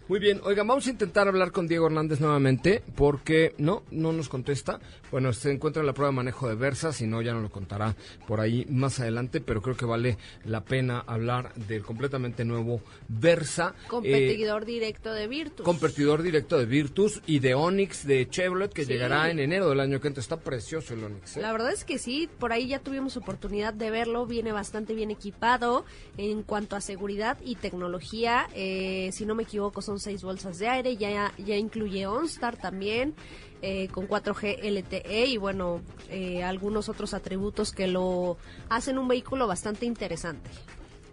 Muy 0.09 0.21
bien, 0.21 0.41
oigan, 0.45 0.69
vamos 0.69 0.87
a 0.87 0.91
intentar 0.91 1.27
hablar 1.27 1.51
con 1.51 1.67
Diego 1.67 1.87
Hernández 1.87 2.21
nuevamente 2.21 2.81
porque 2.95 3.57
no, 3.59 3.83
no 3.91 4.13
nos 4.13 4.29
contesta. 4.29 4.79
Bueno, 5.11 5.33
se 5.33 5.51
encuentra 5.51 5.81
en 5.81 5.87
la 5.89 5.95
prueba 5.95 6.11
de 6.13 6.17
manejo 6.17 6.49
de 6.49 6.55
Versa, 6.55 6.93
si 6.93 7.09
no 7.09 7.23
ya 7.23 7.33
nos 7.33 7.43
lo 7.43 7.51
contará 7.51 7.97
por 8.29 8.39
ahí 8.39 8.65
más 8.71 9.01
adelante, 9.01 9.41
pero 9.41 9.61
creo 9.63 9.77
que 9.77 9.85
vale 9.85 10.17
la 10.45 10.63
pena 10.65 11.01
hablar 11.01 11.53
del 11.55 11.83
completamente 11.83 12.45
nuevo 12.45 12.83
Versa. 13.09 13.75
Eh, 13.83 13.89
Competidor 13.89 14.65
directo 14.65 15.13
de 15.13 15.27
Virtus. 15.27 15.65
competidor 15.67 16.23
directo 16.23 16.57
de 16.57 16.67
Virtus 16.67 17.21
y 17.27 17.41
de 17.41 17.55
Onix 17.57 18.07
de 18.07 18.29
Chevrolet 18.29 18.73
que 18.73 18.85
Sí. 18.85 18.93
llegará 18.93 19.29
en 19.29 19.41
enero 19.41 19.69
del 19.71 19.81
año 19.81 20.01
que 20.01 20.07
entra. 20.07 20.21
Está 20.21 20.37
precioso 20.39 20.95
el 20.95 21.03
Onix. 21.03 21.37
¿eh? 21.37 21.41
La 21.41 21.51
verdad 21.51 21.73
es 21.73 21.85
que 21.85 21.99
sí, 21.99 22.29
por 22.39 22.53
ahí 22.53 22.69
ya 22.69 22.79
tuvimos 22.79 23.17
oportunidad 23.17 23.75
de 23.75 23.91
verlo, 23.91 24.25
viene 24.25 24.53
bastante 24.53 24.95
bien 24.95 25.11
equipado 25.11 25.85
en 26.17 26.45
cuanto 26.45 26.77
a 26.77 26.81
seguridad 26.81 27.39
y 27.45 27.57
tecnología, 27.57 28.47
eh, 28.55 29.11
si 29.13 29.27
no 29.27 29.35
me 29.35 29.43
equivoco 29.43 29.83
son 29.83 29.96
con 29.97 30.01
seis 30.01 30.23
bolsas 30.23 30.59
de 30.59 30.69
aire, 30.69 30.99
ya, 30.99 31.33
ya 31.39 31.57
incluye 31.57 32.07
OnStar 32.07 32.59
también, 32.59 33.15
eh, 33.63 33.89
con 33.89 34.07
4G 34.07 34.59
LTE 34.63 35.25
y 35.25 35.39
bueno, 35.39 35.81
eh, 36.11 36.45
algunos 36.45 36.91
otros 36.91 37.15
atributos 37.15 37.73
que 37.73 37.87
lo 37.87 38.37
hacen 38.69 38.99
un 38.99 39.09
vehículo 39.09 39.47
bastante 39.47 39.87
interesante. 39.87 40.51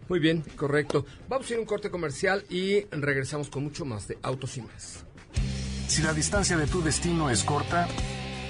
Muy 0.10 0.20
bien, 0.20 0.44
correcto. 0.58 1.06
Vamos 1.30 1.50
a 1.50 1.54
ir 1.54 1.60
a 1.60 1.62
un 1.62 1.66
corte 1.66 1.90
comercial 1.90 2.44
y 2.50 2.82
regresamos 2.92 3.50
con 3.50 3.64
mucho 3.64 3.86
más 3.86 4.10
de 4.10 4.18
Autos 4.22 4.58
y 4.58 4.64
más. 4.64 5.06
Si 5.88 6.02
la 6.02 6.14
distancia 6.14 6.58
de 6.58 6.68
tu 6.68 6.82
destino 6.82 7.30
es 7.30 7.46
corta, 7.46 7.88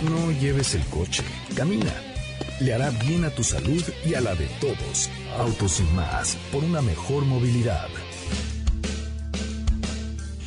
no 0.03 0.31
lleves 0.31 0.73
el 0.73 0.83
coche, 0.85 1.23
camina. 1.55 1.93
Le 2.59 2.73
hará 2.73 2.89
bien 2.89 3.23
a 3.23 3.29
tu 3.29 3.43
salud 3.43 3.83
y 4.03 4.15
a 4.15 4.21
la 4.21 4.33
de 4.33 4.47
todos. 4.59 5.11
Autos 5.37 5.79
y 5.79 5.83
más, 5.95 6.35
por 6.51 6.63
una 6.63 6.81
mejor 6.81 7.23
movilidad. 7.25 7.89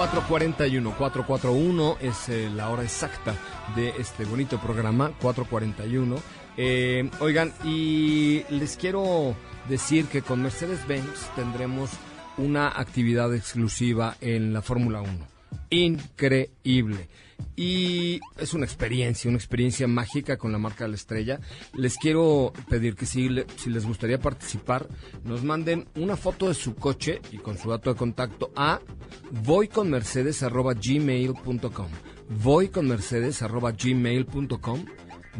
441, 0.00 0.94
441 0.96 1.98
es 2.00 2.30
eh, 2.30 2.48
la 2.48 2.70
hora 2.70 2.82
exacta 2.82 3.34
de 3.76 3.90
este 3.98 4.24
bonito 4.24 4.58
programa, 4.58 5.12
441. 5.20 6.16
Eh, 6.56 7.10
oigan, 7.20 7.52
y 7.64 8.44
les 8.48 8.78
quiero 8.78 9.36
decir 9.68 10.06
que 10.06 10.22
con 10.22 10.40
Mercedes-Benz 10.40 11.34
tendremos 11.36 11.90
una 12.38 12.68
actividad 12.68 13.34
exclusiva 13.34 14.16
en 14.22 14.54
la 14.54 14.62
Fórmula 14.62 15.02
1. 15.02 15.12
Increíble. 15.68 17.08
Y 17.56 18.20
es 18.38 18.54
una 18.54 18.64
experiencia, 18.64 19.28
una 19.28 19.38
experiencia 19.38 19.86
mágica 19.86 20.36
con 20.36 20.50
la 20.52 20.58
marca 20.58 20.84
de 20.84 20.90
la 20.90 20.96
estrella. 20.96 21.40
Les 21.74 21.96
quiero 21.96 22.52
pedir 22.68 22.94
que 22.94 23.06
si, 23.06 23.30
si 23.56 23.70
les 23.70 23.86
gustaría 23.86 24.18
participar, 24.18 24.88
nos 25.24 25.42
manden 25.44 25.88
una 25.94 26.16
foto 26.16 26.48
de 26.48 26.54
su 26.54 26.74
coche 26.74 27.20
y 27.32 27.38
con 27.38 27.56
su 27.58 27.70
dato 27.70 27.90
de 27.90 27.96
contacto 27.96 28.52
a 28.56 28.80
voyconmercedes.gmail.com 29.30 31.88
voyconmercedes.gmail.com 32.30 34.84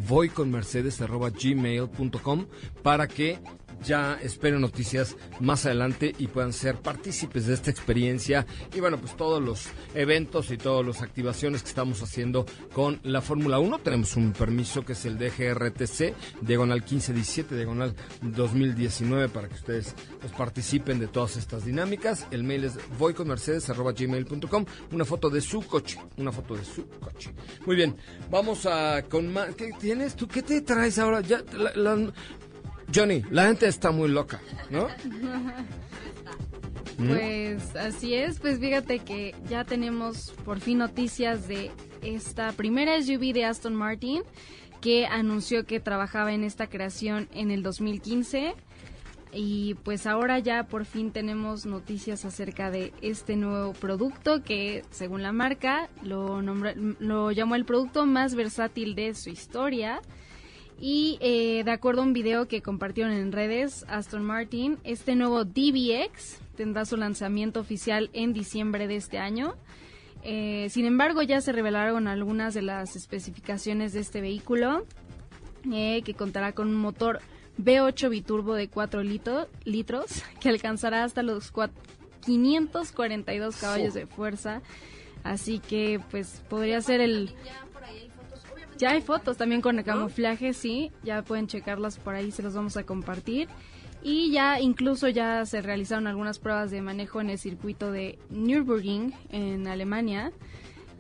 voyconmercedes.gmail.com 0.09 2.47
para 2.83 3.07
que 3.09 3.39
ya 3.83 4.19
esperen 4.23 4.61
noticias 4.61 5.17
más 5.41 5.67
adelante 5.67 6.15
y 6.19 6.29
puedan 6.29 6.53
ser 6.53 6.77
partícipes 6.77 7.47
de 7.47 7.55
esta 7.55 7.71
experiencia. 7.71 8.47
Y 8.75 8.81
bueno 8.81 8.99
pues 8.99 9.17
todos 9.17 9.43
los 9.43 9.69
eventos 9.95 10.51
y 10.51 10.57
todas 10.57 10.87
las 10.87 11.03
activaciones 11.03 11.63
que 11.63 11.69
estamos 11.69 12.03
haciendo 12.03 12.47
con 12.73 13.01
la 13.03 13.21
Fórmula 13.21 13.59
1 13.59 13.79
tenemos 13.79 14.17
un 14.17 14.33
permiso 14.33 14.85
que 14.85 14.93
es 14.93 15.05
el 15.05 15.19
DGRTC 15.19 16.15
diagonal 16.43 16.81
1517 16.81 17.57
diagonal 17.57 17.95
2019 18.23 19.29
para 19.29 19.49
que 19.49 19.55
ustedes 19.55 19.95
pues, 20.21 20.33
participen 20.33 20.99
de 20.99 21.09
todas 21.09 21.37
estas 21.37 21.65
dinámicas. 21.65 22.27
El 22.31 22.45
mail 22.45 22.65
es 22.65 22.79
voyconmercedes.gmail.com 22.99 24.65
una 24.93 25.05
foto 25.05 25.31
de 25.31 25.41
su 25.41 25.63
coche 25.63 25.99
una 26.17 26.33
foto 26.33 26.55
de 26.57 26.65
su 26.65 26.87
coche. 26.87 27.33
Muy 27.67 27.77
bien 27.77 27.97
vamos 28.31 28.67
a 28.67 29.03
con 29.09 29.33
más. 29.33 29.55
¿qué 29.55 29.71
tienes 29.79 30.15
tú 30.15 30.29
qué 30.29 30.43
te 30.43 30.61
traes 30.61 30.99
ahora 30.99 31.21
ya 31.21 31.43
Johnny, 32.95 33.23
la 33.31 33.47
gente 33.47 33.67
está 33.69 33.91
muy 33.91 34.09
loca, 34.09 34.41
¿no? 34.71 34.89
Pues 36.99 37.75
así 37.77 38.13
es, 38.15 38.39
pues 38.41 38.59
fíjate 38.61 38.99
que 38.99 39.35
ya 39.49 39.65
tenemos 39.65 40.35
por 40.45 40.61
fin 40.61 40.77
noticias 40.79 41.49
de 41.49 41.71
esta 42.03 42.53
primera 42.53 43.01
SUV 43.01 43.33
de 43.33 43.47
Aston 43.47 43.75
Martin 43.75 44.23
que 44.83 45.07
anunció 45.07 45.65
que 45.65 45.81
trabajaba 45.81 46.35
en 46.35 46.45
esta 46.45 46.67
creación 46.67 47.27
en 47.33 47.51
el 47.51 47.63
2015 47.63 48.55
y 49.33 49.75
pues 49.83 50.07
ahora 50.07 50.41
ya 50.41 50.65
por 50.65 50.85
fin 50.85 51.11
tenemos 51.11 51.65
noticias 51.65 52.27
acerca 52.27 52.71
de 52.71 52.93
este 53.01 53.35
nuevo 53.35 53.73
producto 53.73 54.43
que 54.43 54.83
según 54.91 55.23
la 55.23 55.33
marca 55.33 55.89
lo, 56.03 56.43
nombra- 56.43 56.75
lo 56.99 57.31
llamó 57.33 57.55
el 57.55 57.65
producto 57.65 58.05
más 58.05 58.35
versátil 58.35 58.95
de 58.95 59.15
su 59.15 59.31
historia. 59.31 60.03
Y 60.83 61.19
eh, 61.21 61.63
de 61.65 61.71
acuerdo 61.71 62.01
a 62.01 62.05
un 62.05 62.15
video 62.15 62.49
que 62.49 62.63
compartieron 62.63 63.13
en 63.13 63.33
redes, 63.33 63.85
Aston 63.89 64.25
Martin, 64.25 64.79
este 64.83 65.15
nuevo 65.15 65.45
DBX 65.45 66.39
tendrá 66.57 66.87
su 66.87 66.97
lanzamiento 66.97 67.61
oficial 67.61 68.09
en 68.15 68.33
diciembre 68.33 68.87
de 68.87 68.97
este 68.97 69.19
año. 69.19 69.55
Eh, 70.23 70.69
sin 70.71 70.87
embargo, 70.87 71.23
ya 71.23 71.41
se 71.43 71.53
revelaron 71.53 72.09
algunas 72.09 72.55
de 72.55 72.63
las 72.63 72.97
especificaciones 72.97 73.93
de 73.93 74.01
este 74.01 74.21
vehículo, 74.23 74.87
eh, 75.71 76.01
que 76.03 76.15
contará 76.15 76.53
con 76.53 76.69
un 76.69 76.77
motor 76.77 77.21
V8 77.63 78.09
biturbo 78.09 78.55
de 78.55 78.69
4 78.69 79.03
litro- 79.03 79.49
litros, 79.65 80.23
que 80.41 80.49
alcanzará 80.49 81.05
hasta 81.05 81.23
los 81.23 81.53
cua- 81.53 81.71
542 82.25 83.57
caballos 83.57 83.93
de 83.95 84.07
fuerza. 84.07 84.63
Así 85.25 85.59
que, 85.59 86.01
pues, 86.11 86.43
podría 86.49 86.81
ser 86.81 87.01
el... 87.03 87.31
Ya 88.81 88.93
hay 88.93 89.03
fotos 89.03 89.37
también 89.37 89.61
con 89.61 89.79
el 89.79 89.85
camuflaje, 89.85 90.55
sí, 90.55 90.91
ya 91.03 91.21
pueden 91.21 91.47
checarlas 91.47 91.99
por 91.99 92.15
ahí, 92.15 92.31
se 92.31 92.43
los 92.43 92.55
vamos 92.55 92.79
a 92.79 92.85
compartir. 92.85 93.47
Y 94.03 94.33
ya 94.33 94.59
incluso 94.59 95.07
ya 95.09 95.45
se 95.45 95.61
realizaron 95.61 96.07
algunas 96.07 96.39
pruebas 96.39 96.71
de 96.71 96.81
manejo 96.81 97.21
en 97.21 97.29
el 97.29 97.39
circuito 97.39 97.93
de 97.93 98.19
Nürburgring 98.31 99.13
en 99.29 99.67
Alemania. 99.67 100.33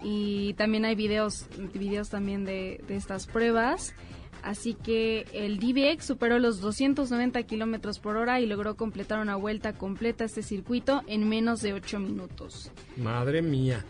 Y 0.02 0.52
también 0.54 0.84
hay 0.84 0.94
videos, 0.94 1.46
videos 1.72 2.10
también 2.10 2.44
de, 2.44 2.84
de 2.86 2.96
estas 2.96 3.26
pruebas. 3.26 3.94
Así 4.42 4.74
que 4.74 5.26
el 5.32 5.58
DBX 5.58 6.04
superó 6.04 6.38
los 6.38 6.60
290 6.60 7.42
kilómetros 7.44 7.98
por 7.98 8.16
hora 8.16 8.40
y 8.40 8.46
logró 8.46 8.76
completar 8.76 9.20
una 9.20 9.36
vuelta 9.36 9.72
completa 9.72 10.24
a 10.24 10.26
este 10.26 10.42
circuito 10.42 11.02
en 11.06 11.28
menos 11.28 11.62
de 11.62 11.72
8 11.72 11.98
minutos. 11.98 12.70
Madre 12.98 13.40
mía. 13.40 13.84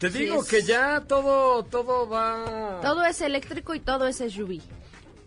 Te 0.00 0.10
Sí, 0.10 0.18
digo 0.20 0.40
es- 0.42 0.48
que 0.48 0.62
ya 0.62 1.02
todo 1.06 1.62
todo 1.64 2.08
va 2.08 2.80
Todo 2.82 3.04
es 3.04 3.20
eléctrico 3.20 3.74
y 3.74 3.80
todo 3.80 4.06
es 4.08 4.16
SUV, 4.20 4.60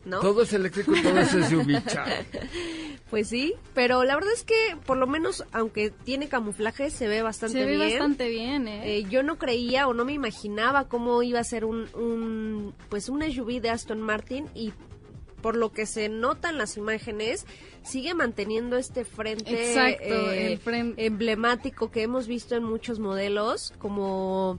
¿no? 0.04 0.20
todo 0.20 0.42
es 0.42 0.52
eléctrico 0.52 0.94
y 0.96 1.02
todo 1.02 1.18
es 1.20 1.30
SUV. 1.30 1.82
chao. 1.88 2.06
Pues 3.10 3.30
sí, 3.30 3.54
pero 3.76 4.04
la 4.04 4.16
verdad 4.16 4.32
es 4.34 4.44
que 4.44 4.76
por 4.88 4.98
lo 4.98 5.06
menos, 5.06 5.46
aunque 5.52 5.92
tiene 5.92 6.28
camuflaje, 6.28 6.90
se 6.90 7.08
ve 7.08 7.22
bastante 7.22 7.60
Se 7.60 7.66
ve 7.66 7.76
bien. 7.78 7.90
bastante 7.92 8.28
bien, 8.28 8.68
¿eh? 8.68 8.98
Eh, 8.98 9.04
yo 9.08 9.22
no 9.22 9.38
creía 9.38 9.88
o 9.88 9.94
no 9.94 10.04
me 10.04 10.14
imaginaba 10.14 10.88
cómo 10.90 11.22
iba 11.22 11.40
a 11.40 11.44
ser 11.44 11.64
un, 11.66 11.88
un 11.94 12.74
pues 12.90 13.10
un 13.10 13.22
SUV 13.22 13.62
de 13.62 13.70
Aston 13.70 14.02
Martin 14.02 14.48
y 14.56 14.74
por 15.44 15.56
lo 15.56 15.72
que 15.72 15.86
se 15.86 16.10
nota 16.10 16.50
en 16.50 16.58
las 16.58 16.76
imágenes 16.78 17.46
sigue 17.84 18.16
manteniendo 18.16 18.78
este 18.78 19.06
frente 19.06 19.70
Exacto, 19.70 20.32
eh, 20.32 20.54
el 20.54 20.60
fren- 20.60 20.96
emblemático 20.98 21.92
que 21.92 22.02
hemos 22.02 22.26
visto 22.28 22.56
en 22.56 22.64
muchos 22.64 22.98
modelos 22.98 23.74
como 23.78 24.58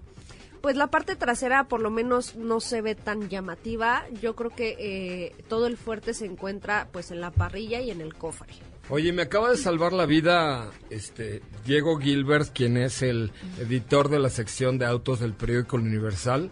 pues 0.61 0.77
la 0.77 0.87
parte 0.87 1.17
trasera 1.17 1.65
por 1.65 1.81
lo 1.81 1.91
menos 1.91 2.37
no 2.37 2.61
se 2.61 2.81
ve 2.83 2.95
tan 2.95 3.29
llamativa 3.29 4.05
yo 4.23 4.37
creo 4.37 4.51
que 4.51 4.77
eh, 4.79 5.33
todo 5.49 5.67
el 5.67 5.77
fuerte 5.77 6.15
se 6.15 6.27
encuentra 6.27 6.89
pues 6.93 7.11
en 7.11 7.21
la 7.21 7.31
parrilla 7.33 7.81
y 7.81 7.91
en 7.91 8.01
el 8.01 8.15
cofre 8.15 8.55
Oye, 8.91 9.15
me 9.15 9.23
acaba 9.23 9.51
de 9.51 9.57
salvar 9.57 9.95
la 9.95 10.05
vida 10.05 10.71
este 10.91 11.41
Diego 11.65 11.97
Gilbert, 11.99 12.51
quien 12.53 12.77
es 12.77 13.01
el 13.01 13.33
editor 13.59 14.11
de 14.11 14.19
la 14.19 14.29
sección 14.29 14.77
de 14.77 14.85
autos 14.85 15.21
del 15.21 15.33
periódico 15.33 15.77
Universal. 15.79 16.51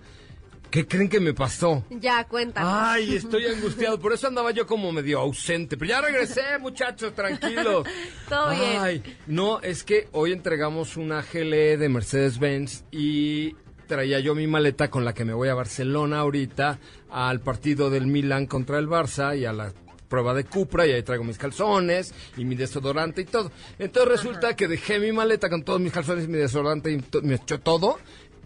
¿Qué 0.72 0.88
creen 0.88 1.08
que 1.10 1.20
me 1.20 1.34
pasó? 1.34 1.84
Ya, 1.90 2.24
cuéntame. 2.26 2.66
Ay, 2.68 3.14
estoy 3.16 3.44
angustiado, 3.46 4.00
por 4.00 4.12
eso 4.14 4.26
andaba 4.26 4.50
yo 4.52 4.66
como 4.66 4.90
medio 4.90 5.20
ausente. 5.20 5.76
Pero 5.76 5.90
ya 5.90 6.00
regresé, 6.00 6.40
muchachos, 6.60 7.14
tranquilos. 7.14 7.86
Todo 8.28 8.50
bien. 8.50 8.80
Ay, 8.80 9.02
no, 9.26 9.60
es 9.60 9.84
que 9.84 10.08
hoy 10.12 10.32
entregamos 10.32 10.96
una 10.96 11.22
GLE 11.22 11.76
de 11.76 11.88
Mercedes-Benz 11.90 12.84
y 12.90 13.54
traía 13.86 14.18
yo 14.20 14.34
mi 14.34 14.46
maleta 14.46 14.88
con 14.88 15.04
la 15.04 15.12
que 15.12 15.26
me 15.26 15.34
voy 15.34 15.48
a 15.50 15.54
Barcelona 15.54 16.20
ahorita 16.20 16.78
al 17.10 17.40
partido 17.40 17.90
del 17.90 18.06
Milan 18.06 18.46
contra 18.46 18.78
el 18.78 18.88
Barça 18.88 19.38
y 19.38 19.44
a 19.44 19.52
la 19.52 19.74
prueba 20.08 20.32
de 20.32 20.44
Cupra 20.44 20.86
y 20.86 20.92
ahí 20.92 21.02
traigo 21.02 21.24
mis 21.24 21.36
calzones 21.36 22.14
y 22.38 22.46
mi 22.46 22.54
desodorante 22.54 23.20
y 23.20 23.24
todo. 23.26 23.52
Entonces 23.78 24.10
resulta 24.10 24.56
que 24.56 24.68
dejé 24.68 24.98
mi 24.98 25.12
maleta 25.12 25.50
con 25.50 25.62
todos 25.64 25.80
mis 25.80 25.92
calzones, 25.92 26.28
mi 26.28 26.38
desodorante 26.38 26.90
y 26.92 26.98
to- 26.98 27.20
me 27.22 27.34
echó 27.34 27.60
todo 27.60 27.98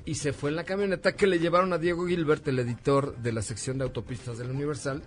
y 0.07 0.14
se 0.14 0.32
fue 0.32 0.48
en 0.50 0.57
la 0.57 0.64
camioneta 0.64 1.12
que 1.12 1.26
le 1.26 1.38
llevaron 1.38 1.72
a 1.74 1.78
Diego 1.78 2.07
Gilbert, 2.07 2.46
el 2.48 2.59
editor 2.61 3.16
de 3.18 3.32
la 3.32 3.42
sección 3.42 3.76
de 3.76 3.84
autopistas 3.84 4.38
del 4.38 4.50
Universal, 4.50 5.02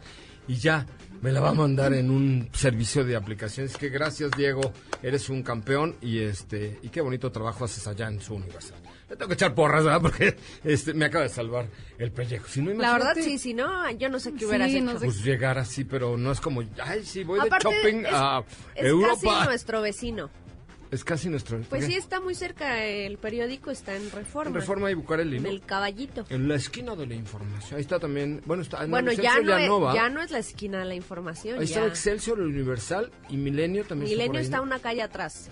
y 0.47 0.55
ya 0.55 0.85
me 1.21 1.31
la 1.31 1.41
va 1.41 1.49
a 1.49 1.53
mandar 1.53 1.93
en 1.93 2.09
un 2.11 2.49
servicio 2.53 3.03
de 3.05 3.15
aplicaciones. 3.15 3.77
Que 3.77 3.89
gracias, 3.89 4.31
Diego, 4.35 4.73
eres 5.03 5.29
un 5.29 5.41
campeón 5.43 5.95
y 6.01 6.19
este 6.19 6.79
y 6.81 6.89
qué 6.89 7.01
bonito 7.01 7.31
trabajo 7.31 7.65
haces 7.65 7.85
allá 7.87 8.07
en 8.07 8.19
su 8.19 8.33
Universal. 8.35 8.77
Le 9.09 9.15
tengo 9.15 9.27
que 9.27 9.33
echar 9.35 9.53
porras, 9.55 9.83
¿verdad? 9.83 10.01
Porque 10.03 10.35
este 10.63 10.93
me 10.93 11.05
acaba 11.05 11.23
de 11.23 11.29
salvar 11.29 11.67
el 11.97 12.11
pellejo. 12.11 12.47
Si 12.47 12.61
no, 12.61 12.73
La 12.73 12.93
verdad, 12.93 13.13
sí, 13.15 13.37
si 13.37 13.53
no, 13.53 13.89
yo 13.91 14.09
no 14.09 14.19
sé 14.19 14.33
qué 14.33 14.45
Sí, 14.47 14.75
hecho. 14.75 14.83
no 14.85 14.99
sé. 14.99 15.05
Pues 15.05 15.23
llegar 15.23 15.57
así, 15.59 15.83
pero 15.83 16.17
no 16.17 16.31
es 16.31 16.41
como, 16.41 16.61
ay, 16.83 17.03
sí, 17.05 17.23
voy 17.23 17.39
Aparte, 17.39 17.67
de 17.69 17.75
shopping 17.75 17.99
es- 18.05 18.13
a 18.13 18.43
es 18.75 18.85
Europa. 18.85 19.19
casi 19.21 19.45
nuestro 19.47 19.81
vecino. 19.81 20.29
Es 20.91 21.03
casi 21.03 21.29
nuestro. 21.29 21.59
Pues 21.69 21.85
¿qué? 21.85 21.91
sí, 21.91 21.97
está 21.97 22.19
muy 22.19 22.33
cerca. 22.33 22.83
El 22.83 23.17
periódico 23.19 23.69
está 23.69 23.95
en 23.95 24.09
Reforma. 24.09 24.49
En 24.49 24.55
Reforma 24.55 24.89
y 24.89 24.95
Bucareli, 24.95 25.39
¿no? 25.39 25.47
Del 25.47 25.61
caballito. 25.61 26.25
En 26.29 26.47
la 26.47 26.55
esquina 26.55 26.95
de 26.95 27.05
la 27.05 27.13
información. 27.13 27.75
Ahí 27.75 27.81
está 27.81 27.99
también. 27.99 28.41
Bueno, 28.45 28.63
está 28.63 28.83
en 28.83 28.89
Bueno, 28.89 29.11
el 29.11 29.21
ya 29.21 29.39
no, 29.39 29.55
es, 29.55 29.93
ya 29.93 30.09
no 30.09 30.21
es 30.21 30.31
la 30.31 30.39
esquina 30.39 30.79
de 30.79 30.85
la 30.85 30.95
información. 30.95 31.59
Ahí 31.59 31.67
ya. 31.67 31.75
está 31.75 31.81
el 31.83 31.89
Excelsior, 31.89 32.39
el 32.39 32.47
Universal 32.47 33.11
y 33.29 33.37
Milenio 33.37 33.85
también. 33.85 34.09
Milenio 34.09 34.39
ahí, 34.39 34.45
está 34.45 34.57
¿no? 34.57 34.63
una 34.63 34.79
calle 34.79 35.03
atrás. 35.03 35.49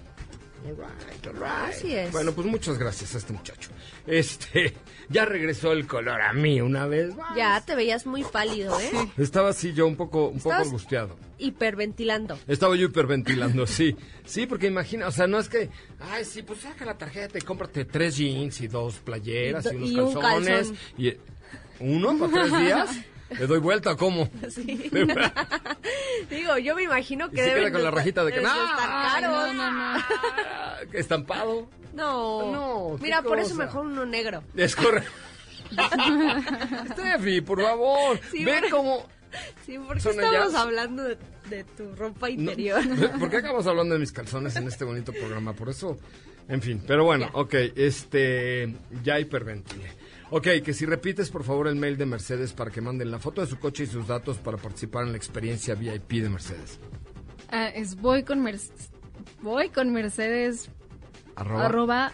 All 0.65 0.75
right, 0.75 1.27
all 1.27 1.33
right. 1.33 1.69
Así 1.69 1.95
es. 1.95 2.11
Bueno, 2.11 2.31
pues 2.31 2.47
muchas 2.47 2.79
gracias 2.79 3.13
a 3.13 3.19
este 3.19 3.31
muchacho. 3.31 3.69
Este, 4.07 4.73
ya 5.09 5.25
regresó 5.25 5.71
el 5.71 5.85
color 5.85 6.19
a 6.19 6.33
mí 6.33 6.61
una 6.61 6.87
vez. 6.87 7.15
más. 7.15 7.35
Ya 7.35 7.61
te 7.61 7.75
veías 7.75 8.07
muy 8.07 8.23
pálido, 8.23 8.79
¿eh? 8.79 8.91
Estaba 9.17 9.49
así 9.49 9.73
yo 9.73 9.85
un 9.85 9.95
poco, 9.95 10.29
un 10.29 10.39
poco 10.39 10.55
angustiado. 10.55 11.15
Hiperventilando. 11.39 12.37
Estaba 12.47 12.75
yo 12.75 12.85
hiperventilando, 12.87 13.67
sí. 13.67 13.95
Sí, 14.25 14.45
porque 14.47 14.67
imagina, 14.67 15.07
o 15.07 15.11
sea, 15.11 15.27
no 15.27 15.39
es 15.39 15.49
que, 15.49 15.69
ay, 15.99 16.25
sí, 16.25 16.41
pues 16.43 16.59
saca 16.61 16.83
la 16.85 16.97
tarjeta 16.97 17.37
y 17.37 17.41
cómprate 17.41 17.85
tres 17.85 18.17
jeans 18.17 18.59
y 18.61 18.67
dos 18.67 18.95
playeras 18.95 19.65
y, 19.71 19.75
Y 19.75 19.75
unos 19.75 19.91
y 19.91 19.99
un 19.99 20.21
calzones. 20.21 20.73
Y, 20.97 21.13
¿Uno 21.79 22.17
para 22.17 22.31
tres 22.49 22.59
días? 22.61 22.97
¿Le 23.37 23.45
doy 23.45 23.59
vuelta 23.59 23.95
cómo? 23.95 24.29
Sí. 24.49 24.89
Digo, 26.29 26.57
yo 26.57 26.75
me 26.75 26.83
imagino 26.83 27.27
Y 27.27 27.29
que 27.31 27.37
se 27.37 27.43
deben 27.49 27.63
queda 27.65 27.71
con 27.73 27.83
la 27.83 27.91
rajita 27.91 28.23
de 28.23 28.31
que, 28.33 28.41
¡no! 28.41 28.47
estar 28.49 28.89
caros. 28.89 29.31
no, 29.31 29.53
no, 29.53 29.71
no. 29.71 30.03
Estampado. 30.93 31.69
No. 31.93 32.51
No, 32.51 32.97
Mira, 33.01 33.21
por 33.21 33.39
eso 33.39 33.55
mejor 33.55 33.85
uno 33.85 34.05
negro. 34.05 34.43
Es 34.55 34.75
correcto. 34.75 35.11
Steffi, 36.91 37.41
por 37.41 37.61
favor. 37.61 38.19
Sí, 38.31 38.43
Ven 38.45 38.61
pero- 38.61 38.77
cómo... 38.77 39.05
Sí, 39.65 39.77
porque 39.85 40.01
Son 40.01 40.13
estamos 40.13 40.33
ellas. 40.35 40.55
hablando 40.55 41.03
de, 41.03 41.17
de 41.49 41.63
tu 41.63 41.95
ropa 41.95 42.27
No, 42.27 42.33
interior. 42.33 42.81
¿Por 43.19 43.29
qué 43.29 43.37
acabamos 43.37 43.67
hablando 43.67 43.93
de 43.95 43.99
mis 43.99 44.11
calzones 44.11 44.55
en 44.55 44.67
este 44.67 44.83
bonito 44.85 45.11
programa? 45.13 45.53
Por 45.53 45.69
eso, 45.69 45.97
en 46.47 46.61
fin. 46.61 46.81
Pero 46.87 47.03
bueno, 47.05 47.27
Ya. 47.33 47.39
ok, 47.39 47.53
este, 47.75 48.75
ya 49.03 49.19
hiperventilé. 49.19 49.91
Ok, 50.29 50.47
que 50.63 50.73
si 50.73 50.85
repites 50.85 51.29
por 51.29 51.43
favor 51.43 51.67
el 51.67 51.75
mail 51.77 51.97
de 51.97 52.05
Mercedes 52.05 52.51
para 52.53 52.69
que 52.71 52.81
manden 52.81 53.11
la 53.11 53.19
foto 53.19 53.41
de 53.41 53.47
su 53.47 53.59
coche 53.59 53.83
y 53.83 53.87
sus 53.87 54.07
datos 54.07 54.37
para 54.37 54.57
participar 54.57 55.05
en 55.05 55.11
la 55.11 55.17
experiencia 55.17 55.73
VIP 55.75 56.11
de 56.23 56.29
Mercedes. 56.29 56.79
Ah, 57.49 57.69
es 57.69 57.95
voy 57.95 58.23
con 58.23 58.41
Mercedes. 58.43 58.89
Voy 59.41 59.69
con 59.69 59.91
Mercedes 59.93 60.69
Arroba, 61.35 61.65
arroba 61.65 62.11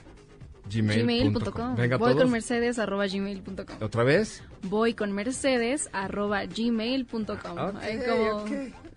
gmail.com. 0.69 1.01
gmail.com. 1.07 1.75
Venga, 1.75 1.97
Voy 1.97 2.11
todos. 2.11 2.23
con 2.23 2.31
Mercedes 2.31 2.79
arroba 2.79 3.07
gmail.com. 3.07 3.77
¿Otra 3.81 4.03
vez? 4.03 4.43
Voy 4.63 4.93
con 4.93 5.11
Mercedes 5.11 5.89
arroba 5.93 6.45
gmail.com. 6.45 7.57
Ok, 7.57 7.75
Ay, 7.81 7.99
como, 8.07 8.31
ok. 8.43 8.51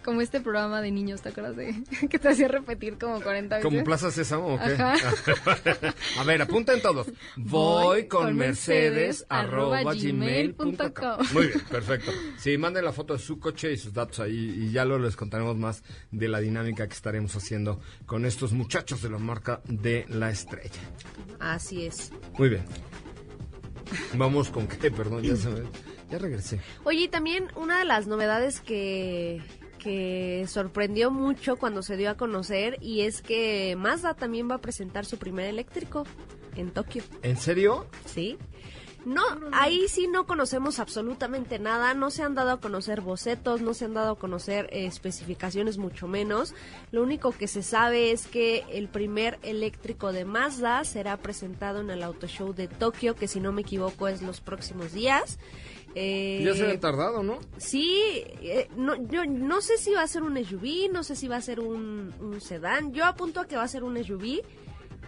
Como 0.06 0.20
este 0.20 0.40
programa 0.40 0.80
de 0.80 0.92
niños, 0.92 1.20
¿te 1.20 1.30
acuerdas 1.30 1.56
de 1.56 1.74
que 2.10 2.18
te 2.18 2.28
hacía 2.28 2.46
repetir 2.46 2.96
como 2.96 3.20
40 3.20 3.56
veces? 3.56 3.70
¿Como 3.70 3.84
Plaza 3.84 4.12
Sésamo 4.12 4.54
o 4.54 4.58
qué? 4.58 4.72
Ajá. 4.72 4.94
A 6.20 6.24
ver, 6.24 6.40
apunten 6.40 6.80
todos. 6.80 7.08
Voy 7.34 8.06
con 8.06 8.36
Mercedes 8.36 9.26
arroba 9.28 9.82
gmail 9.82 10.54
gmail.com. 10.54 10.64
punto 10.64 10.94
com. 10.94 11.26
Muy 11.32 11.48
bien, 11.48 11.60
perfecto. 11.68 12.12
Sí, 12.38 12.56
manden 12.56 12.84
la 12.84 12.92
foto 12.92 13.14
de 13.14 13.18
su 13.18 13.40
coche 13.40 13.72
y 13.72 13.76
sus 13.76 13.92
datos 13.92 14.20
ahí 14.20 14.54
y 14.56 14.70
ya 14.70 14.84
lo 14.84 14.96
les 14.98 15.16
contaremos 15.16 15.56
más 15.56 15.82
de 16.12 16.28
la 16.28 16.38
dinámica 16.38 16.86
que 16.86 16.94
estaremos 16.94 17.34
haciendo 17.34 17.80
con 18.06 18.24
estos 18.24 18.52
muchachos 18.52 19.02
de 19.02 19.10
la 19.10 19.18
marca 19.18 19.60
de 19.64 20.06
la 20.08 20.30
estrella. 20.30 20.80
Así 21.40 21.84
es. 21.84 22.12
Muy 22.38 22.50
bien. 22.50 22.64
Vamos 24.14 24.50
con 24.50 24.68
qué, 24.68 24.90
perdón, 24.90 25.24
ya 25.24 25.34
se 25.34 25.48
me... 25.48 25.62
Ya 26.10 26.18
regresé. 26.18 26.60
Oye, 26.84 27.00
y 27.00 27.08
también 27.08 27.48
una 27.56 27.80
de 27.80 27.84
las 27.84 28.06
novedades 28.06 28.60
que, 28.60 29.42
que 29.86 30.46
sorprendió 30.48 31.12
mucho 31.12 31.54
cuando 31.54 31.80
se 31.80 31.96
dio 31.96 32.10
a 32.10 32.16
conocer 32.16 32.76
y 32.80 33.02
es 33.02 33.22
que 33.22 33.76
Mazda 33.78 34.14
también 34.14 34.50
va 34.50 34.56
a 34.56 34.60
presentar 34.60 35.06
su 35.06 35.16
primer 35.16 35.46
eléctrico 35.46 36.02
en 36.56 36.72
Tokio. 36.72 37.04
¿En 37.22 37.36
serio? 37.36 37.86
¿Sí? 38.04 38.36
No, 39.04 39.22
ahí 39.52 39.86
sí 39.86 40.08
no 40.08 40.26
conocemos 40.26 40.80
absolutamente 40.80 41.60
nada, 41.60 41.94
no 41.94 42.10
se 42.10 42.24
han 42.24 42.34
dado 42.34 42.50
a 42.50 42.60
conocer 42.60 43.00
bocetos, 43.00 43.60
no 43.60 43.74
se 43.74 43.84
han 43.84 43.94
dado 43.94 44.14
a 44.14 44.18
conocer 44.18 44.68
eh, 44.72 44.86
especificaciones 44.86 45.78
mucho 45.78 46.08
menos. 46.08 46.52
Lo 46.90 47.04
único 47.04 47.30
que 47.30 47.46
se 47.46 47.62
sabe 47.62 48.10
es 48.10 48.26
que 48.26 48.64
el 48.72 48.88
primer 48.88 49.38
eléctrico 49.44 50.12
de 50.12 50.24
Mazda 50.24 50.82
será 50.82 51.16
presentado 51.18 51.80
en 51.80 51.90
el 51.90 52.02
Auto 52.02 52.26
Show 52.26 52.54
de 52.54 52.66
Tokio, 52.66 53.14
que 53.14 53.28
si 53.28 53.38
no 53.38 53.52
me 53.52 53.60
equivoco 53.60 54.08
es 54.08 54.20
los 54.20 54.40
próximos 54.40 54.92
días. 54.92 55.38
Eh, 55.98 56.42
Ya 56.44 56.54
se 56.54 56.62
habían 56.64 56.78
tardado, 56.80 57.22
¿no? 57.22 57.38
Sí, 57.56 58.22
eh, 58.42 58.68
no, 58.76 58.94
yo 59.08 59.24
no 59.24 59.62
sé 59.62 59.78
si 59.78 59.92
va 59.92 60.02
a 60.02 60.06
ser 60.06 60.22
un 60.22 60.36
SUV, 60.36 60.92
no 60.92 61.02
sé 61.02 61.16
si 61.16 61.26
va 61.26 61.36
a 61.36 61.40
ser 61.40 61.58
un, 61.60 62.12
un 62.20 62.40
sedán. 62.42 62.92
Yo 62.92 63.06
apunto 63.06 63.40
a 63.40 63.46
que 63.46 63.56
va 63.56 63.62
a 63.62 63.68
ser 63.68 63.82
un 63.82 63.96
SUV. 64.04 64.42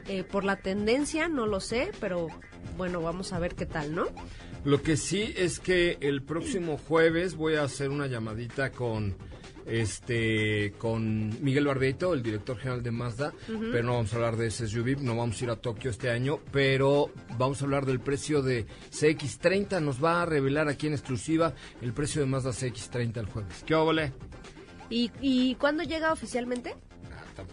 eh, 0.08 0.24
por 0.24 0.44
la 0.44 0.56
tendencia, 0.56 1.28
no 1.28 1.46
lo 1.46 1.60
sé, 1.60 1.90
pero 2.00 2.28
bueno, 2.78 3.02
vamos 3.02 3.34
a 3.34 3.38
ver 3.38 3.54
qué 3.54 3.66
tal, 3.66 3.94
¿no? 3.94 4.06
Lo 4.64 4.80
que 4.82 4.96
sí 4.96 5.34
es 5.36 5.58
que 5.60 5.98
el 6.00 6.22
próximo 6.22 6.78
jueves 6.78 7.34
voy 7.36 7.56
a 7.56 7.64
hacer 7.64 7.90
una 7.90 8.06
llamadita 8.06 8.70
con 8.72 9.14
este 9.68 10.72
con 10.78 11.42
Miguel 11.42 11.66
Barbeito, 11.66 12.14
el 12.14 12.22
director 12.22 12.56
general 12.58 12.82
de 12.82 12.90
Mazda, 12.90 13.32
pero 13.46 13.82
no 13.84 13.94
vamos 13.94 14.12
a 14.12 14.16
hablar 14.16 14.36
de 14.36 14.46
ese 14.46 14.66
SUV, 14.66 15.02
no 15.02 15.16
vamos 15.16 15.40
a 15.40 15.44
ir 15.44 15.50
a 15.50 15.56
Tokio 15.56 15.90
este 15.90 16.10
año, 16.10 16.40
pero 16.52 17.10
vamos 17.36 17.60
a 17.60 17.64
hablar 17.64 17.86
del 17.86 18.00
precio 18.00 18.42
de 18.42 18.66
CX30, 18.90 19.80
nos 19.82 20.02
va 20.02 20.22
a 20.22 20.26
revelar 20.26 20.68
aquí 20.68 20.86
en 20.86 20.94
exclusiva 20.94 21.54
el 21.82 21.92
precio 21.92 22.20
de 22.20 22.26
Mazda 22.26 22.50
CX30 22.50 23.16
el 23.18 23.26
jueves. 23.26 23.64
¿Qué 23.66 23.74
óvole? 23.74 24.12
¿Y, 24.90 25.10
¿Y 25.20 25.54
cuándo 25.56 25.82
llega 25.82 26.12
oficialmente? 26.12 26.74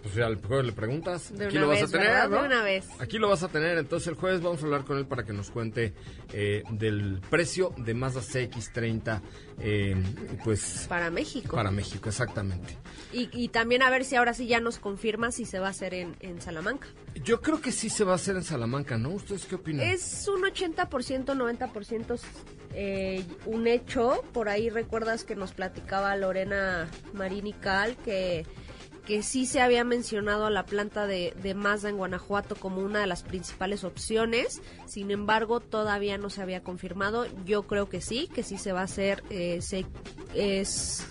Pues 0.01 0.15
ya 0.15 0.25
al 0.25 0.35
jueves 0.41 0.65
le 0.65 0.71
preguntas. 0.71 1.31
De 1.35 1.45
Aquí 1.45 1.57
una 1.57 1.65
lo 1.65 1.71
vas 1.71 1.81
vez, 1.81 1.89
a 1.89 1.91
tener. 1.97 2.29
De 2.29 2.37
una 2.37 2.63
vez. 2.63 2.85
Aquí 2.99 3.17
lo 3.17 3.29
vas 3.29 3.43
a 3.43 3.47
tener. 3.49 3.77
Entonces 3.77 4.07
el 4.07 4.15
jueves 4.15 4.41
vamos 4.41 4.61
a 4.61 4.65
hablar 4.65 4.83
con 4.83 4.97
él 4.97 5.05
para 5.05 5.23
que 5.23 5.33
nos 5.33 5.51
cuente 5.51 5.93
eh, 6.33 6.63
del 6.71 7.21
precio 7.29 7.73
de 7.77 7.93
Mazda 7.93 8.21
CX30, 8.21 9.21
eh, 9.59 9.95
pues 10.43 10.85
Para 10.89 11.09
México. 11.11 11.55
para 11.55 11.71
México, 11.71 12.09
exactamente. 12.09 12.77
Y, 13.13 13.29
y 13.31 13.49
también 13.49 13.81
a 13.83 13.89
ver 13.89 14.05
si 14.05 14.15
ahora 14.15 14.33
sí 14.33 14.47
ya 14.47 14.59
nos 14.59 14.79
confirma 14.79 15.31
si 15.31 15.45
se 15.45 15.59
va 15.59 15.67
a 15.67 15.71
hacer 15.71 15.93
en, 15.93 16.15
en 16.19 16.41
Salamanca. 16.41 16.87
Yo 17.23 17.41
creo 17.41 17.61
que 17.61 17.71
sí 17.71 17.89
se 17.89 18.03
va 18.03 18.13
a 18.13 18.15
hacer 18.15 18.35
en 18.35 18.43
Salamanca, 18.43 18.97
¿no? 18.97 19.09
¿Ustedes 19.11 19.45
qué 19.45 19.55
opinan? 19.55 19.87
Es 19.87 20.27
un 20.27 20.41
80%, 20.43 21.25
90% 21.25 22.19
eh, 22.73 23.23
un 23.45 23.67
hecho. 23.67 24.21
Por 24.33 24.49
ahí 24.49 24.69
recuerdas 24.69 25.23
que 25.23 25.35
nos 25.35 25.53
platicaba 25.53 26.15
Lorena 26.17 26.89
Marini 27.13 27.53
Cal 27.53 27.95
que, 28.03 28.45
que 29.05 29.23
sí 29.23 29.45
se 29.45 29.61
había 29.61 29.83
mencionado 29.83 30.45
a 30.45 30.49
la 30.49 30.65
planta 30.65 31.07
de, 31.07 31.33
de 31.41 31.53
Mazda 31.53 31.89
en 31.89 31.97
Guanajuato 31.97 32.55
como 32.55 32.81
una 32.81 32.99
de 32.99 33.07
las 33.07 33.23
principales 33.23 33.83
opciones. 33.83 34.61
Sin 34.85 35.11
embargo, 35.11 35.59
todavía 35.59 36.17
no 36.17 36.29
se 36.29 36.41
había 36.41 36.63
confirmado. 36.63 37.27
Yo 37.45 37.63
creo 37.63 37.87
que 37.87 38.01
sí, 38.01 38.29
que 38.33 38.43
sí 38.43 38.57
se 38.57 38.71
va 38.71 38.81
a 38.81 38.85
hacer 38.85 39.23
eh, 39.29 39.59
es 40.33 41.05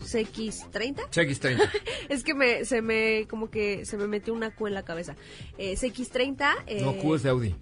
CX30. 0.00 1.10
CX30. 1.10 1.70
Es 2.08 2.22
que 2.22 2.34
me, 2.34 2.64
se 2.64 2.82
me, 2.82 3.26
como 3.28 3.50
que 3.50 3.84
se 3.84 3.96
me 3.96 4.06
metió 4.06 4.32
una 4.32 4.54
Q 4.54 4.68
en 4.68 4.74
la 4.74 4.84
cabeza. 4.84 5.16
Eh, 5.58 5.74
CX30. 5.74 6.54
eh, 6.66 6.80
no, 6.82 6.96
Q 6.96 7.16
es 7.16 7.22
de 7.22 7.30
Audi. 7.30 7.54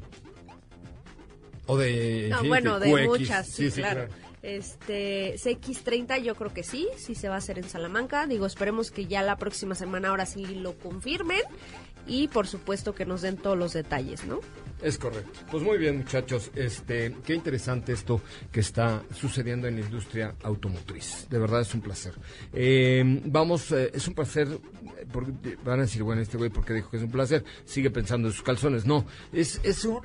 O 1.66 1.78
de... 1.78 2.28
no, 2.30 2.44
bueno, 2.44 2.78
de 2.78 2.92
QX. 2.92 3.06
muchas, 3.06 3.46
sí, 3.48 3.70
sí, 3.70 3.80
claro. 3.80 4.08
Este, 4.44 5.36
CX30 5.36 6.22
yo 6.22 6.34
creo 6.34 6.52
que 6.52 6.62
sí, 6.62 6.86
sí 6.98 7.14
se 7.14 7.28
va 7.30 7.36
a 7.36 7.38
hacer 7.38 7.58
en 7.58 7.64
Salamanca. 7.64 8.26
Digo, 8.26 8.44
esperemos 8.44 8.90
que 8.90 9.06
ya 9.06 9.22
la 9.22 9.36
próxima 9.36 9.74
semana 9.74 10.10
ahora 10.10 10.26
sí 10.26 10.44
lo 10.44 10.76
confirmen 10.76 11.40
y 12.06 12.28
por 12.28 12.46
supuesto 12.46 12.94
que 12.94 13.06
nos 13.06 13.22
den 13.22 13.38
todos 13.38 13.56
los 13.56 13.72
detalles, 13.72 14.26
¿no? 14.26 14.40
Es 14.82 14.98
correcto. 14.98 15.40
Pues 15.50 15.62
muy 15.62 15.78
bien, 15.78 15.96
muchachos. 15.98 16.50
Este, 16.54 17.16
qué 17.24 17.34
interesante 17.34 17.92
esto 17.92 18.20
que 18.52 18.60
está 18.60 19.02
sucediendo 19.14 19.66
en 19.66 19.76
la 19.76 19.80
industria 19.80 20.34
automotriz. 20.42 21.26
De 21.30 21.38
verdad 21.38 21.62
es 21.62 21.72
un 21.74 21.80
placer. 21.80 22.12
Eh, 22.52 23.02
vamos, 23.24 23.72
eh, 23.72 23.90
es 23.94 24.06
un 24.06 24.14
placer. 24.14 24.48
eh, 24.98 25.06
porque 25.10 25.56
van 25.64 25.78
a 25.78 25.82
decir, 25.82 26.02
bueno, 26.02 26.20
este 26.20 26.36
güey, 26.36 26.50
¿por 26.50 26.66
qué 26.66 26.74
dijo 26.74 26.90
que 26.90 26.98
es 26.98 27.02
un 27.02 27.10
placer? 27.10 27.44
Sigue 27.64 27.90
pensando 27.90 28.28
en 28.28 28.34
sus 28.34 28.42
calzones. 28.42 28.84
No, 28.84 29.06
es, 29.32 29.58
es 29.62 29.86
un. 29.86 30.00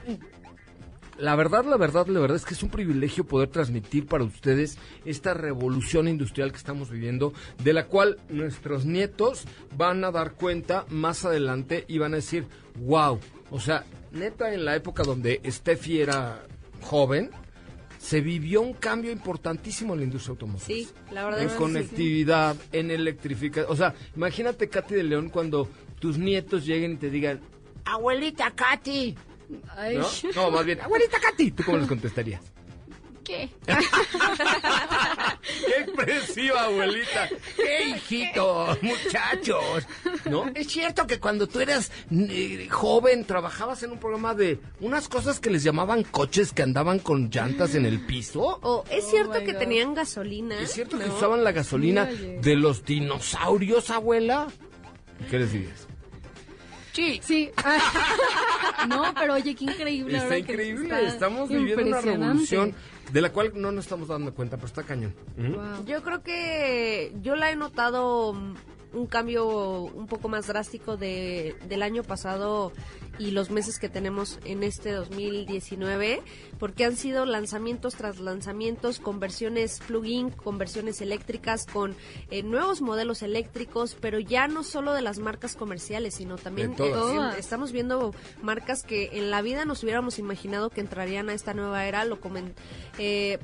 La 1.19 1.35
verdad, 1.35 1.65
la 1.65 1.75
verdad, 1.75 2.07
la 2.07 2.19
verdad 2.21 2.37
es 2.37 2.45
que 2.45 2.53
es 2.53 2.63
un 2.63 2.69
privilegio 2.69 3.25
poder 3.25 3.49
transmitir 3.49 4.05
para 4.07 4.23
ustedes 4.23 4.77
esta 5.03 5.33
revolución 5.33 6.07
industrial 6.07 6.51
que 6.51 6.57
estamos 6.57 6.89
viviendo, 6.89 7.33
de 7.61 7.73
la 7.73 7.87
cual 7.87 8.17
nuestros 8.29 8.85
nietos 8.85 9.43
van 9.75 10.03
a 10.05 10.11
dar 10.11 10.33
cuenta 10.33 10.85
más 10.89 11.25
adelante 11.25 11.83
y 11.89 11.97
van 11.97 12.13
a 12.13 12.17
decir, 12.17 12.45
wow, 12.77 13.19
o 13.51 13.59
sea, 13.59 13.83
neta 14.13 14.53
en 14.53 14.63
la 14.63 14.75
época 14.77 15.03
donde 15.03 15.41
Steffi 15.45 15.99
era 15.99 16.41
joven, 16.81 17.31
se 17.97 18.21
vivió 18.21 18.61
un 18.61 18.71
cambio 18.73 19.11
importantísimo 19.11 19.93
en 19.93 19.99
la 19.99 20.05
industria 20.05 20.31
automotriz. 20.31 20.87
Sí, 20.87 20.93
la 21.11 21.25
verdad 21.25 21.41
En 21.41 21.47
que 21.47 21.53
sí. 21.53 21.59
conectividad, 21.59 22.55
en 22.71 22.91
electrificación. 22.91 23.69
O 23.69 23.75
sea, 23.75 23.93
imagínate, 24.15 24.69
Katy 24.69 24.95
de 24.95 25.03
León, 25.03 25.29
cuando 25.29 25.67
tus 25.99 26.17
nietos 26.17 26.65
lleguen 26.65 26.93
y 26.93 26.95
te 26.95 27.09
digan, 27.09 27.41
abuelita 27.83 28.51
Katy. 28.51 29.15
Ay, 29.75 29.97
¿No? 29.97 30.07
No, 30.35 30.51
más 30.51 30.65
bien, 30.65 30.79
abuelita 30.81 31.19
Katy. 31.19 31.51
¿Tú 31.51 31.63
cómo 31.63 31.77
les 31.77 31.87
contestarías? 31.87 32.41
¿Qué? 33.23 33.49
¡Qué 33.67 33.73
expresiva, 35.81 36.63
abuelita! 36.63 37.29
¡Qué 37.55 37.89
hijito! 37.89 38.75
¡Muchachos! 38.81 39.85
¿No? 40.25 40.45
Es 40.55 40.67
cierto 40.67 41.05
que 41.05 41.19
cuando 41.19 41.45
tú 41.47 41.59
eras 41.59 41.91
eh, 42.11 42.67
joven 42.71 43.25
trabajabas 43.25 43.83
en 43.83 43.91
un 43.91 43.99
programa 43.99 44.33
de 44.33 44.59
unas 44.79 45.07
cosas 45.07 45.39
que 45.39 45.51
les 45.51 45.63
llamaban 45.63 46.03
coches 46.03 46.53
que 46.53 46.63
andaban 46.63 46.97
con 46.99 47.29
llantas 47.29 47.75
en 47.75 47.85
el 47.85 48.03
piso. 48.05 48.59
O 48.63 48.83
es 48.89 49.05
Oh 49.05 49.09
cierto 49.11 49.39
my 49.39 49.45
que 49.45 49.53
God. 49.53 49.59
tenían 49.59 49.93
gasolina. 49.93 50.59
¿Es 50.59 50.71
cierto 50.71 50.97
que 50.97 51.09
usaban 51.09 51.43
la 51.43 51.51
gasolina 51.51 52.05
de 52.05 52.55
los 52.55 52.83
dinosaurios, 52.85 53.89
abuela? 53.91 54.47
¿Qué 55.29 55.37
les 55.39 55.51
dices? 55.53 55.87
Sí. 56.99 57.21
Sí. 57.23 57.51
no, 58.89 59.13
pero 59.17 59.35
oye, 59.35 59.55
qué 59.55 59.65
increíble. 59.65 60.17
Está 60.17 60.37
increíble, 60.37 60.83
está 60.83 61.01
estamos 61.01 61.49
viviendo 61.49 61.85
una 61.85 62.01
revolución 62.01 62.75
de 63.11 63.21
la 63.21 63.31
cual 63.31 63.53
no 63.55 63.71
nos 63.71 63.85
estamos 63.85 64.09
dando 64.09 64.33
cuenta, 64.33 64.57
pero 64.57 64.67
está 64.67 64.83
cañón. 64.83 65.15
Wow. 65.37 65.85
Yo 65.85 66.03
creo 66.03 66.21
que 66.21 67.13
yo 67.21 67.35
la 67.35 67.51
he 67.51 67.55
notado 67.55 68.35
un 68.91 69.07
cambio 69.07 69.81
un 69.81 70.07
poco 70.07 70.29
más 70.29 70.47
drástico 70.47 70.97
de, 70.97 71.55
del 71.67 71.83
año 71.83 72.03
pasado 72.03 72.73
y 73.19 73.31
los 73.31 73.51
meses 73.51 73.77
que 73.77 73.89
tenemos 73.89 74.39
en 74.45 74.63
este 74.63 74.93
2019, 74.93 76.21
porque 76.57 76.85
han 76.85 76.95
sido 76.95 77.25
lanzamientos 77.25 77.95
tras 77.95 78.19
lanzamientos 78.19 78.99
con 78.99 79.19
versiones 79.19 79.81
plug-in, 79.85 80.31
con 80.31 80.57
versiones 80.57 81.01
eléctricas, 81.01 81.65
con 81.65 81.95
eh, 82.31 82.41
nuevos 82.43 82.81
modelos 82.81 83.21
eléctricos, 83.21 83.97
pero 83.99 84.19
ya 84.19 84.47
no 84.47 84.63
solo 84.63 84.93
de 84.93 85.01
las 85.01 85.19
marcas 85.19 85.55
comerciales, 85.55 86.15
sino 86.15 86.37
también 86.37 86.71
De 86.71 86.77
todas. 86.77 87.35
eh, 87.35 87.39
estamos 87.39 87.73
viendo 87.73 88.15
marcas 88.41 88.83
que 88.83 89.09
en 89.13 89.29
la 89.29 89.41
vida 89.41 89.65
nos 89.65 89.83
hubiéramos 89.83 90.17
imaginado 90.17 90.69
que 90.69 90.79
entrarían 90.81 91.29
a 91.29 91.33
esta 91.33 91.53
nueva 91.53 91.85
era, 91.85 92.05
lo 92.05 92.21
comen, 92.21 92.53
eh, 92.97 93.37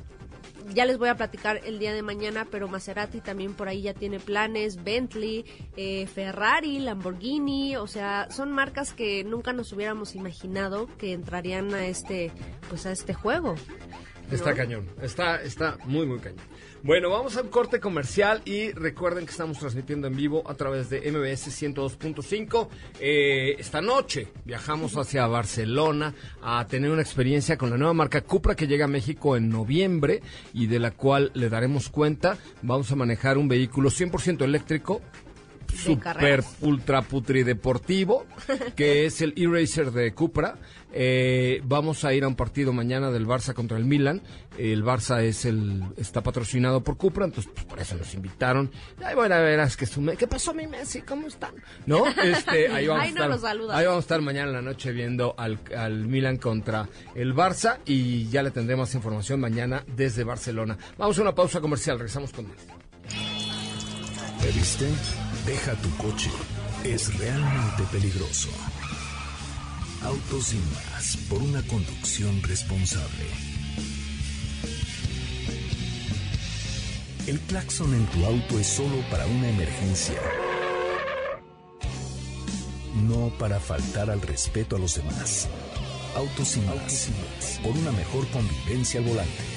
ya 0.74 0.86
les 0.86 0.98
voy 0.98 1.10
a 1.10 1.16
platicar 1.16 1.62
el 1.66 1.80
día 1.80 1.94
de 1.94 2.02
mañana, 2.02 2.48
pero 2.50 2.68
Maserati 2.68 3.22
también 3.22 3.54
por 3.54 3.68
ahí 3.68 3.84
ya 3.84 3.94
tiene 3.94 4.20
planes, 4.20 4.84
Bentley, 4.84 5.46
eh, 5.78 6.08
Ferrari, 6.08 6.80
Lamborghini, 6.80 7.76
o 7.76 7.88
sea, 7.88 8.28
son 8.32 8.52
marcas 8.52 8.94
que 8.94 9.24
nunca 9.24 9.54
nos 9.54 9.72
hubiéramos 9.74 10.16
imaginado 10.16 10.88
que 10.98 11.14
entrarían 11.14 11.74
a 11.74 11.88
este, 11.88 12.32
pues 12.70 12.86
a 12.86 12.92
este 12.92 13.14
juego. 13.14 13.56
Está 14.32 14.54
cañón, 14.56 14.90
está, 15.02 15.42
está 15.42 15.78
muy, 15.86 16.06
muy 16.06 16.20
cañón. 16.20 16.44
Bueno, 16.86 17.10
vamos 17.10 17.36
a 17.36 17.42
un 17.42 17.48
corte 17.48 17.80
comercial 17.80 18.44
y 18.46 18.72
recuerden 18.72 19.26
que 19.26 19.32
estamos 19.32 19.58
transmitiendo 19.58 20.06
en 20.06 20.16
vivo 20.16 20.44
a 20.46 20.54
través 20.54 20.88
de 20.92 21.00
MBS 21.12 21.48
102.5. 21.48 22.68
Eh, 23.00 23.56
esta 23.58 23.82
noche 23.82 24.28
viajamos 24.46 24.96
hacia 24.96 25.26
Barcelona 25.26 26.14
a 26.44 26.64
tener 26.68 26.92
una 26.92 27.02
experiencia 27.02 27.58
con 27.58 27.72
la 27.72 27.78
nueva 27.78 27.96
marca 27.96 28.22
Cupra 28.22 28.54
que 28.54 28.68
llega 28.68 28.86
a 28.86 28.88
México 28.88 29.36
en 29.36 29.50
noviembre 29.50 30.22
y 30.54 30.68
de 30.68 30.78
la 30.78 30.92
cual 30.92 31.32
le 31.34 31.50
daremos 31.50 31.90
cuenta. 31.90 32.38
Vamos 32.62 32.92
a 32.92 32.96
manejar 32.96 33.40
un 33.40 33.48
vehículo 33.48 33.90
100% 33.90 34.44
eléctrico, 34.44 35.02
super 35.86 36.44
ultra 36.62 37.02
putrideportivo, 37.02 38.26
que 38.76 39.06
es 39.06 39.22
el 39.22 39.34
e-racer 39.38 39.92
de 39.92 40.14
Cupra. 40.14 40.58
Eh, 40.98 41.60
vamos 41.66 42.06
a 42.06 42.14
ir 42.14 42.24
a 42.24 42.28
un 42.30 42.36
partido 42.36 42.72
mañana 42.72 43.12
del 43.12 43.28
Barça 43.28 43.54
contra 43.54 43.78
el 43.78 43.84
Milan. 43.84 44.22
El 44.58 44.84
Barça 44.86 45.22
es 45.22 45.44
el 45.44 45.84
está 45.98 46.24
patrocinado 46.24 46.82
por 46.84 46.96
Cupra, 46.96 47.26
entonces 47.26 47.52
pues, 47.54 47.66
por 47.66 47.80
eso 47.82 47.96
nos 47.98 48.14
invitaron. 48.14 48.72
Ay, 49.04 49.14
bueno, 49.14 49.36
verás 49.36 49.76
que 49.76 49.86
su 49.86 50.00
me- 50.00 50.16
¿Qué 50.16 50.26
pasó 50.28 50.54
mi 50.54 50.68
Messi? 50.68 51.02
¿Cómo 51.02 51.28
están? 51.28 51.54
¿No? 51.86 52.06
Este, 52.08 52.68
ahí 52.72 52.88
vamos 52.88 53.04
Ay, 53.04 53.10
a 53.18 53.28
no 53.28 53.36
estar. 53.36 53.52
ahí 53.72 53.86
vamos 53.86 53.98
a 53.98 54.00
estar 54.06 54.22
mañana 54.22 54.48
en 54.50 54.54
la 54.54 54.62
noche 54.62 54.94
viendo 54.94 55.36
al, 55.38 55.60
al 55.78 56.06
Milan 56.08 56.38
contra 56.38 56.88
el 57.14 57.34
Barça 57.36 57.80
y 57.86 58.30
ya 58.30 58.42
le 58.42 58.52
tendremos 58.52 58.88
más 58.88 58.96
información 58.96 59.40
mañana 59.42 59.84
desde 59.98 60.24
Barcelona. 60.24 60.78
Vamos 60.98 61.18
a 61.20 61.22
una 61.24 61.36
pausa 61.36 61.60
comercial, 61.60 61.98
regresamos 61.98 62.32
con 62.32 62.48
más. 62.48 62.58
¿Te 64.42 64.48
viste? 64.52 64.86
Deja 65.46 65.76
tu 65.76 65.96
coche. 65.98 66.32
Es 66.84 67.20
realmente 67.20 67.84
peligroso. 67.92 68.50
Autos 70.04 70.48
sin 70.48 70.62
más 70.72 71.18
por 71.30 71.40
una 71.40 71.62
conducción 71.68 72.42
responsable. 72.42 73.26
El 77.28 77.40
claxon 77.42 77.94
en 77.94 78.06
tu 78.08 78.26
auto 78.26 78.60
es 78.60 78.68
solo 78.68 78.98
para 79.12 79.28
una 79.28 79.50
emergencia. 79.50 80.20
No 83.08 83.30
para 83.38 83.60
faltar 83.60 84.10
al 84.10 84.22
respeto 84.22 84.78
a 84.78 84.80
los 84.80 84.96
demás. 84.96 85.48
Autos 86.16 86.48
sin 86.48 86.66
más. 86.66 87.10
Por 87.62 87.78
una 87.78 87.92
mejor 87.92 88.28
convivencia 88.30 89.00
al 89.00 89.06
volante. 89.06 89.55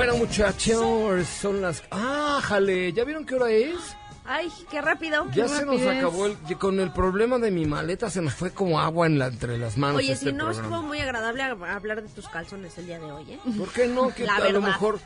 Bueno, 0.00 0.16
muchachos, 0.16 1.28
son 1.28 1.60
las... 1.60 1.82
¡Ah, 1.90 2.40
jale! 2.42 2.90
¿Ya 2.94 3.04
vieron 3.04 3.26
qué 3.26 3.34
hora 3.34 3.50
es? 3.50 3.76
Ay, 4.24 4.50
qué 4.70 4.80
rápido. 4.80 5.26
Ya 5.34 5.42
Qué 5.42 5.48
se 5.50 5.66
nos 5.66 5.82
acabó 5.82 6.24
el... 6.24 6.38
Con 6.58 6.80
el 6.80 6.90
problema 6.90 7.38
de 7.38 7.50
mi 7.50 7.66
maleta 7.66 8.08
se 8.08 8.22
nos 8.22 8.32
fue 8.32 8.50
como 8.50 8.80
agua 8.80 9.06
en 9.06 9.18
la, 9.18 9.26
entre 9.26 9.58
las 9.58 9.76
manos. 9.76 9.98
Oye, 9.98 10.12
este 10.12 10.30
si 10.30 10.32
no 10.32 10.46
programa. 10.46 10.62
estuvo 10.68 10.82
muy 10.88 11.00
agradable 11.00 11.42
hablar 11.42 12.02
de 12.02 12.08
tus 12.08 12.26
calzones 12.30 12.78
el 12.78 12.86
día 12.86 12.98
de 12.98 13.12
hoy, 13.12 13.30
¿eh? 13.30 13.38
¿Por 13.58 13.68
qué 13.74 13.88
no? 13.88 14.08
Que 14.14 14.24
La 14.24 14.36
a 14.36 14.48
lo 14.48 14.62
mejor 14.62 14.98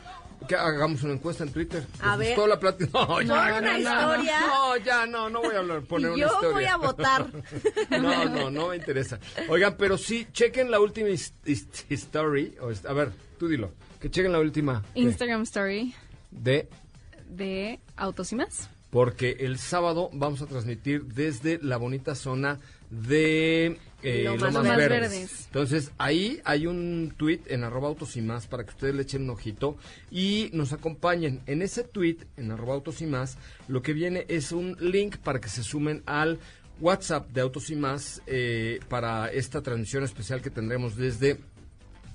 Que 0.47 0.55
hagamos 0.55 1.03
una 1.03 1.15
encuesta 1.15 1.43
en 1.43 1.51
Twitter. 1.51 1.85
A 2.01 2.15
¿Les 2.15 2.37
ver. 2.37 2.47
la 2.47 2.57
plática? 2.57 2.91
No, 3.05 3.21
ya, 3.21 3.59
no, 3.59 3.67
no, 3.67 3.77
historia. 3.77 4.39
No, 4.47 4.77
ya, 4.77 5.05
no, 5.05 5.29
no 5.29 5.41
voy 5.41 5.55
a 5.55 5.59
hablar, 5.59 5.81
poner 5.89 6.11
una 6.11 6.21
yo 6.21 6.27
historia. 6.27 6.53
voy 6.53 6.65
a 6.67 6.77
votar. 6.77 7.27
No, 7.89 8.25
no, 8.29 8.49
no 8.49 8.67
me 8.69 8.77
interesa. 8.77 9.19
Oigan, 9.49 9.75
pero 9.77 9.97
sí, 9.97 10.25
chequen 10.31 10.71
la 10.71 10.79
última 10.79 11.09
story. 11.89 12.55
a 12.87 12.93
ver, 12.93 13.11
tú 13.37 13.49
dilo. 13.49 13.73
Que 14.05 14.11
chequen 14.11 14.33
la 14.33 14.39
última. 14.39 14.83
Instagram 14.93 15.41
Story 15.41 15.95
De 16.29 16.69
de 17.27 17.79
Autos 17.95 18.31
y 18.33 18.35
más. 18.35 18.69
porque 18.91 19.37
el 19.39 19.57
sábado 19.57 20.11
vamos 20.13 20.43
a 20.43 20.45
transmitir 20.45 21.05
desde 21.05 21.57
la 21.63 21.77
bonita 21.77 22.13
zona 22.13 22.59
de 22.91 23.79
eh, 24.03 24.23
Lomas 24.25 24.53
Lomas, 24.53 24.77
Verdes. 24.77 24.89
Verdes. 24.89 25.11
Verdes. 25.11 25.45
Entonces, 25.47 25.91
ahí 25.97 26.39
hay 26.45 26.67
un 26.67 27.15
tweet 27.17 27.39
en 27.47 27.63
arroba 27.63 27.87
autos 27.87 28.15
y 28.15 28.21
más 28.21 28.45
para 28.45 28.63
que 28.63 28.69
ustedes 28.69 28.93
le 28.93 29.01
echen 29.01 29.23
un 29.23 29.31
ojito 29.31 29.75
y 30.11 30.51
nos 30.53 30.71
acompañen. 30.71 31.41
En 31.47 31.63
ese 31.63 31.81
tweet, 31.83 32.17
en 32.37 32.51
arroba 32.51 32.75
autos 32.75 33.01
y 33.01 33.07
más, 33.07 33.39
lo 33.67 33.81
que 33.81 33.93
viene 33.93 34.25
es 34.27 34.51
un 34.51 34.77
link 34.79 35.17
para 35.17 35.41
que 35.41 35.49
se 35.49 35.63
sumen 35.63 36.03
al 36.05 36.37
WhatsApp 36.79 37.27
de 37.31 37.41
Autos 37.41 37.71
y 37.71 37.75
más 37.75 38.21
eh, 38.27 38.81
para 38.87 39.31
esta 39.31 39.63
transmisión 39.63 40.03
especial 40.03 40.43
que 40.43 40.51
tendremos 40.51 40.95
desde 40.95 41.39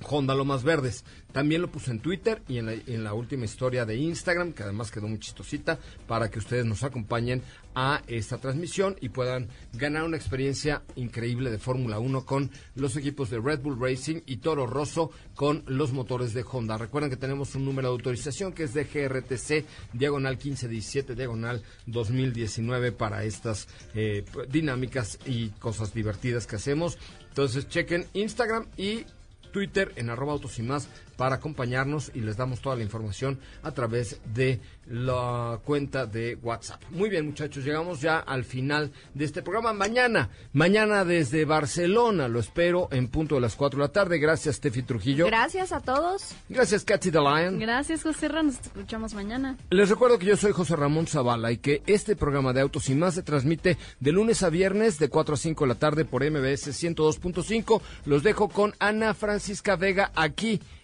Honda 0.09 0.35
Lomas 0.35 0.63
Verdes. 0.63 1.05
También 1.33 1.63
lo 1.63 1.71
puse 1.71 1.91
en 1.91 2.01
Twitter 2.01 2.43
y 2.49 2.59
en 2.59 2.67
la, 2.67 2.73
en 2.73 3.05
la 3.05 3.15
última 3.15 3.45
historia 3.45 3.85
de 3.85 3.97
Instagram, 3.97 4.53
que 4.53 4.63
además 4.63 4.91
quedó 4.91 5.09
muy 5.09 5.19
chistosita, 5.19 5.79
para 6.07 6.31
que 6.31 6.39
ustedes 6.39 6.67
nos 6.67 6.83
acompañen 6.83 7.43
a 7.75 8.03
esta 8.09 8.39
transmisión 8.39 8.97
y 9.01 9.11
puedan 9.11 9.49
ganar 9.73 10.03
una 10.03 10.17
experiencia 10.17 10.83
increíble 10.97 11.51
de 11.51 11.59
Fórmula 11.59 11.99
1 11.99 12.25
con 12.27 12.51
los 12.75 12.97
equipos 12.97 13.31
de 13.31 13.39
Red 13.39 13.61
Bull 13.61 13.81
Racing 13.81 14.23
y 14.27 14.39
Toro 14.39 14.67
Rosso 14.67 15.11
con 15.35 15.63
los 15.67 15.93
motores 15.93 16.35
de 16.35 16.45
Honda. 16.51 16.79
Recuerden 16.79 17.11
que 17.11 17.17
tenemos 17.17 17.55
un 17.55 17.65
número 17.65 17.89
de 17.89 17.93
autorización 17.93 18.53
que 18.53 18.65
es 18.65 18.75
de 18.75 18.85
GRTC, 18.85 19.65
diagonal 19.93 20.35
1517, 20.35 21.15
diagonal 21.15 21.63
2019 21.87 22.93
para 22.93 23.25
estas 23.25 23.69
eh, 23.95 24.25
dinámicas 24.49 25.19
y 25.27 25.51
cosas 25.51 25.95
divertidas 25.95 26.47
que 26.47 26.57
hacemos. 26.57 26.99
Entonces 27.29 27.69
chequen 27.69 28.07
Instagram 28.15 28.67
y 28.77 29.05
Twitter 29.51 29.93
en 29.97 30.11
arroba 30.11 30.33
autos 30.33 30.59
y 30.59 30.63
más 30.63 30.89
para 31.21 31.37
acompañarnos 31.37 32.11
y 32.15 32.21
les 32.21 32.39
damos 32.39 32.63
toda 32.63 32.77
la 32.77 32.83
información 32.83 33.39
a 33.63 33.73
través 33.73 34.19
de 34.33 34.59
la 34.87 35.61
cuenta 35.67 36.07
de 36.07 36.39
WhatsApp. 36.43 36.83
Muy 36.89 37.11
bien 37.11 37.27
muchachos, 37.27 37.63
llegamos 37.63 38.01
ya 38.01 38.21
al 38.21 38.43
final 38.43 38.91
de 39.13 39.27
este 39.27 39.43
programa. 39.43 39.75
Mañana, 39.75 40.31
mañana 40.55 41.05
desde 41.05 41.45
Barcelona, 41.45 42.27
lo 42.27 42.41
espero 42.41 42.89
en 42.91 43.09
punto 43.09 43.35
de 43.35 43.43
las 43.43 43.55
4 43.55 43.77
de 43.77 43.85
la 43.87 43.93
tarde. 43.93 44.19
Gracias 44.19 44.57
Steffi 44.57 44.83
Trujillo. 44.83 45.27
Gracias 45.27 45.73
a 45.73 45.81
todos. 45.81 46.35
Gracias 46.49 46.85
Katy 46.87 47.11
Lion. 47.11 47.59
Gracias, 47.59 48.03
José 48.03 48.29
Ra. 48.29 48.43
Nos 48.43 48.59
escuchamos 48.59 49.13
mañana. 49.13 49.59
Les 49.69 49.91
recuerdo 49.91 50.19
que 50.19 50.25
yo 50.25 50.39
soy 50.39 50.53
José 50.53 50.75
Ramón 50.75 51.07
Zavala 51.07 51.53
y 51.53 51.59
que 51.59 51.83
este 51.87 52.17
programa 52.17 52.55
de 52.55 52.63
Autos 52.63 52.89
y 52.89 52.95
Más 52.95 53.13
se 53.13 53.23
transmite 53.23 53.77
de 54.01 54.13
lunes 54.13 54.43
a 54.43 54.49
viernes 54.49 54.99
de 54.99 55.11
4 55.11 55.35
a 55.35 55.37
5 55.37 55.65
de 55.65 55.69
la 55.69 55.79
tarde 55.79 56.07
por 56.07 56.25
MBS 56.25 56.69
102.5. 56.69 57.83
Los 58.07 58.23
dejo 58.23 58.49
con 58.49 58.73
Ana 58.79 59.13
Francisca 59.13 59.77
Vega 59.77 60.13
aquí 60.15 60.63